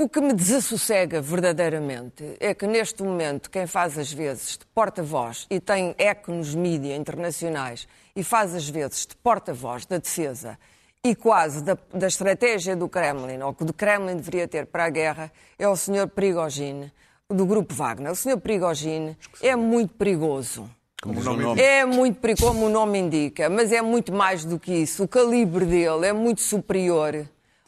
O 0.00 0.08
que 0.08 0.20
me 0.20 0.32
desassossega 0.32 1.20
verdadeiramente 1.20 2.36
é 2.38 2.54
que 2.54 2.68
neste 2.68 3.02
momento 3.02 3.50
quem 3.50 3.66
faz 3.66 3.98
as 3.98 4.12
vezes 4.12 4.56
de 4.56 4.64
porta-voz 4.66 5.44
e 5.50 5.58
tem 5.58 5.92
eco 5.98 6.30
nos 6.30 6.54
mídias 6.54 6.96
internacionais 6.96 7.88
e 8.14 8.22
faz 8.22 8.54
as 8.54 8.68
vezes 8.68 9.08
de 9.08 9.16
porta-voz 9.16 9.84
da 9.86 9.98
defesa 9.98 10.56
e 11.04 11.16
quase 11.16 11.64
da, 11.64 11.76
da, 11.92 12.06
estratégia 12.06 12.76
do 12.76 12.88
Kremlin, 12.88 13.42
ou 13.42 13.52
que 13.52 13.64
o 13.64 13.72
Kremlin 13.72 14.14
deveria 14.14 14.46
ter 14.46 14.66
para 14.66 14.84
a 14.84 14.88
guerra, 14.88 15.32
é 15.58 15.66
o 15.66 15.74
Sr. 15.74 16.06
Prigogine, 16.06 16.92
do 17.28 17.44
Grupo 17.44 17.74
Wagner. 17.74 18.12
O 18.12 18.16
Sr. 18.16 18.38
Prigogine 18.38 19.18
é 19.42 19.56
muito 19.56 19.94
perigoso. 19.94 20.70
Como 21.02 21.18
o 21.18 21.24
nome 21.24 21.60
É 21.60 21.84
muito 21.84 22.20
perigoso, 22.20 22.52
como 22.52 22.66
o 22.66 22.70
nome 22.70 23.00
indica, 23.00 23.50
mas 23.50 23.72
é 23.72 23.82
muito 23.82 24.12
mais 24.12 24.44
do 24.44 24.60
que 24.60 24.72
isso. 24.72 25.02
O 25.02 25.08
calibre 25.08 25.64
dele 25.64 26.06
é 26.06 26.12
muito 26.12 26.40
superior 26.40 27.26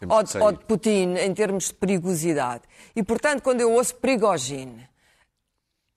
ao 0.08 0.22
de, 0.22 0.36
ao 0.38 0.52
de 0.52 0.64
Putin 0.64 1.14
em 1.16 1.32
termos 1.34 1.68
de 1.68 1.74
perigosidade. 1.74 2.62
E, 2.94 3.02
portanto, 3.02 3.42
quando 3.42 3.60
eu 3.60 3.72
ouço 3.72 3.94
Prigogine 3.96 4.88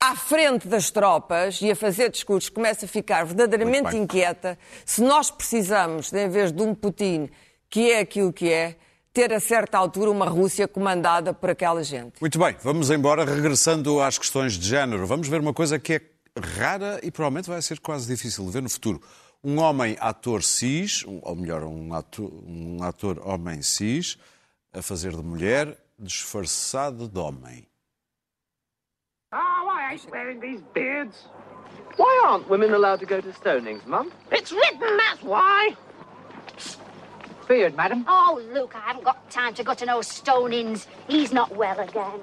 à 0.00 0.14
frente 0.14 0.68
das 0.68 0.90
tropas 0.90 1.62
e 1.62 1.70
a 1.70 1.76
fazer 1.76 2.10
discursos, 2.10 2.50
começo 2.50 2.84
a 2.84 2.88
ficar 2.88 3.24
verdadeiramente 3.24 3.96
inquieta 3.96 4.58
se 4.84 5.02
nós 5.02 5.30
precisamos, 5.30 6.12
em 6.12 6.28
vez 6.28 6.52
de 6.52 6.62
um 6.62 6.74
Putin 6.74 7.30
que 7.70 7.90
é 7.90 8.00
aquilo 8.00 8.32
que 8.32 8.52
é, 8.52 8.76
ter 9.12 9.32
a 9.32 9.40
certa 9.40 9.78
altura 9.78 10.10
uma 10.10 10.26
Rússia 10.26 10.68
comandada 10.68 11.32
por 11.32 11.50
aquela 11.50 11.82
gente. 11.82 12.20
Muito 12.20 12.38
bem, 12.38 12.54
vamos 12.62 12.90
embora, 12.90 13.24
regressando 13.24 14.00
às 14.00 14.18
questões 14.18 14.54
de 14.54 14.68
género. 14.68 15.06
Vamos 15.06 15.26
ver 15.26 15.40
uma 15.40 15.54
coisa 15.54 15.78
que 15.78 15.94
é 15.94 16.00
rara 16.38 17.00
e 17.02 17.10
provavelmente 17.10 17.48
vai 17.48 17.62
ser 17.62 17.80
quase 17.80 18.06
difícil 18.06 18.44
de 18.44 18.50
ver 18.50 18.62
no 18.62 18.68
futuro. 18.68 19.00
Um 19.44 19.58
homem 19.58 19.94
ator 20.00 20.40
cis, 20.42 21.04
ou 21.04 21.36
melhor, 21.36 21.64
um 21.64 21.92
ator, 21.92 22.32
um 22.46 22.82
ator 22.82 23.20
homem 23.22 23.60
cis, 23.60 24.16
a 24.72 24.80
fazer 24.80 25.10
de 25.10 25.22
mulher, 25.22 25.76
disfarçado 25.98 27.06
de 27.06 27.20
homem. 27.20 27.68
Oh, 29.30 29.68
I 29.68 29.90
hate 29.90 30.10
wearing 30.10 30.40
these 30.40 30.62
beards. 30.72 31.28
Why 31.98 32.22
aren't 32.24 32.48
women 32.48 32.72
allowed 32.72 33.00
to 33.00 33.06
go 33.06 33.20
to 33.20 33.28
stonings, 33.32 33.84
Mum? 33.86 34.10
It's 34.32 34.50
written, 34.50 34.96
that's 34.96 35.22
why. 35.22 35.76
Beard, 37.46 37.76
madam. 37.76 38.06
Oh, 38.08 38.40
Luke, 38.54 38.74
I 38.74 38.80
haven't 38.80 39.04
got 39.04 39.30
time 39.30 39.52
to 39.54 39.62
go 39.62 39.74
to 39.74 39.84
no 39.84 39.98
stonings. 39.98 40.86
He's 41.06 41.34
not 41.34 41.54
well 41.54 41.78
again. 41.78 42.20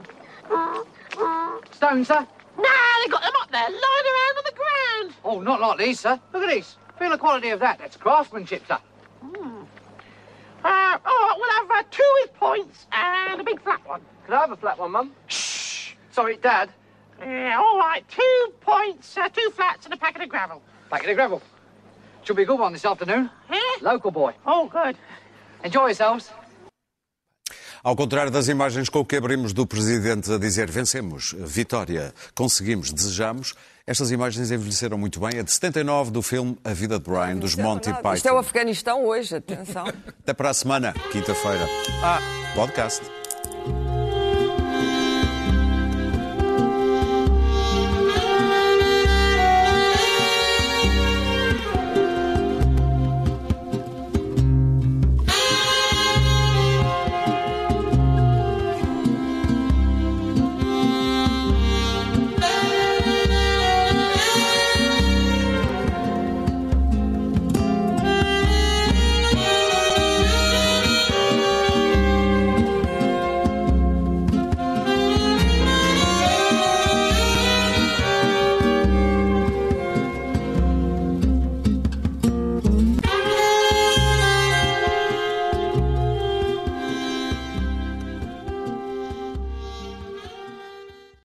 Stone, 1.71 2.03
sir? 2.05 2.27
Nah, 2.57 2.99
they 3.03 3.11
got 3.11 3.21
them 3.21 3.33
up 3.39 3.51
there, 3.51 3.69
lying 3.69 4.07
around 4.11 4.37
on 4.37 4.43
the 4.43 4.55
ground. 4.55 5.15
Oh, 5.23 5.39
not 5.39 5.61
like 5.61 5.77
these, 5.77 5.99
sir. 5.99 6.19
Look 6.33 6.43
at 6.43 6.49
these. 6.49 6.75
Feel 7.01 7.09
the 7.09 7.17
quality 7.17 7.49
of 7.49 7.59
that. 7.61 7.79
That's 7.79 7.97
craftsmanship, 7.97 8.61
sir. 8.67 8.77
Mm. 9.25 9.65
Uh, 10.63 10.63
all 10.63 10.99
right, 11.03 11.35
we'll 11.35 11.51
have 11.51 11.71
uh, 11.71 11.83
two 11.89 12.11
with 12.21 12.31
points 12.35 12.85
and 12.91 13.41
a 13.41 13.43
big 13.43 13.59
flat 13.63 13.81
one. 13.87 14.01
Can 14.25 14.35
I 14.35 14.41
have 14.41 14.51
a 14.51 14.55
flat 14.55 14.77
one, 14.77 14.91
Mum? 14.91 15.11
Shh. 15.25 15.93
Sorry, 16.11 16.37
Dad. 16.37 16.69
Yeah, 17.19 17.59
all 17.59 17.79
right. 17.79 18.07
Two 18.07 18.53
points, 18.61 19.17
uh, 19.17 19.29
two 19.29 19.49
flats 19.55 19.85
and 19.85 19.95
a 19.95 19.97
packet 19.97 20.21
of 20.21 20.29
gravel. 20.29 20.61
Packet 20.91 21.09
of 21.09 21.15
gravel. 21.15 21.41
Should 22.23 22.35
be 22.35 22.43
a 22.43 22.45
good 22.45 22.59
one 22.59 22.71
this 22.71 22.85
afternoon. 22.85 23.31
Yeah? 23.51 23.59
Local 23.81 24.11
boy. 24.11 24.33
Oh, 24.45 24.67
good. 24.67 24.95
Enjoy 25.63 25.87
yourselves. 25.87 26.31
Ao 27.83 27.95
contrário 27.95 28.31
das 28.31 28.47
imagens 28.47 28.89
com 28.89 29.03
que 29.03 29.15
abrimos 29.15 29.53
do 29.53 29.65
Presidente 29.65 30.31
a 30.31 30.37
dizer 30.37 30.69
vencemos, 30.69 31.33
vitória, 31.35 32.13
conseguimos, 32.35 32.93
desejamos, 32.93 33.55
estas 33.85 34.11
imagens 34.11 34.51
envelheceram 34.51 34.97
muito 34.97 35.19
bem. 35.19 35.39
É 35.39 35.43
de 35.43 35.51
79 35.51 36.11
do 36.11 36.21
filme 36.21 36.57
A 36.63 36.73
Vida 36.73 36.99
de 36.99 37.09
Brian, 37.09 37.37
dos 37.37 37.55
Monty 37.55 37.91
Python. 37.93 38.13
Isto 38.13 38.29
é 38.29 38.33
o 38.33 38.37
Afeganistão 38.37 39.05
hoje, 39.05 39.35
atenção. 39.35 39.85
Até 40.21 40.33
para 40.33 40.49
a 40.49 40.53
semana, 40.53 40.93
quinta-feira. 41.11 41.65
Ah, 42.03 42.19
podcast. 42.55 43.01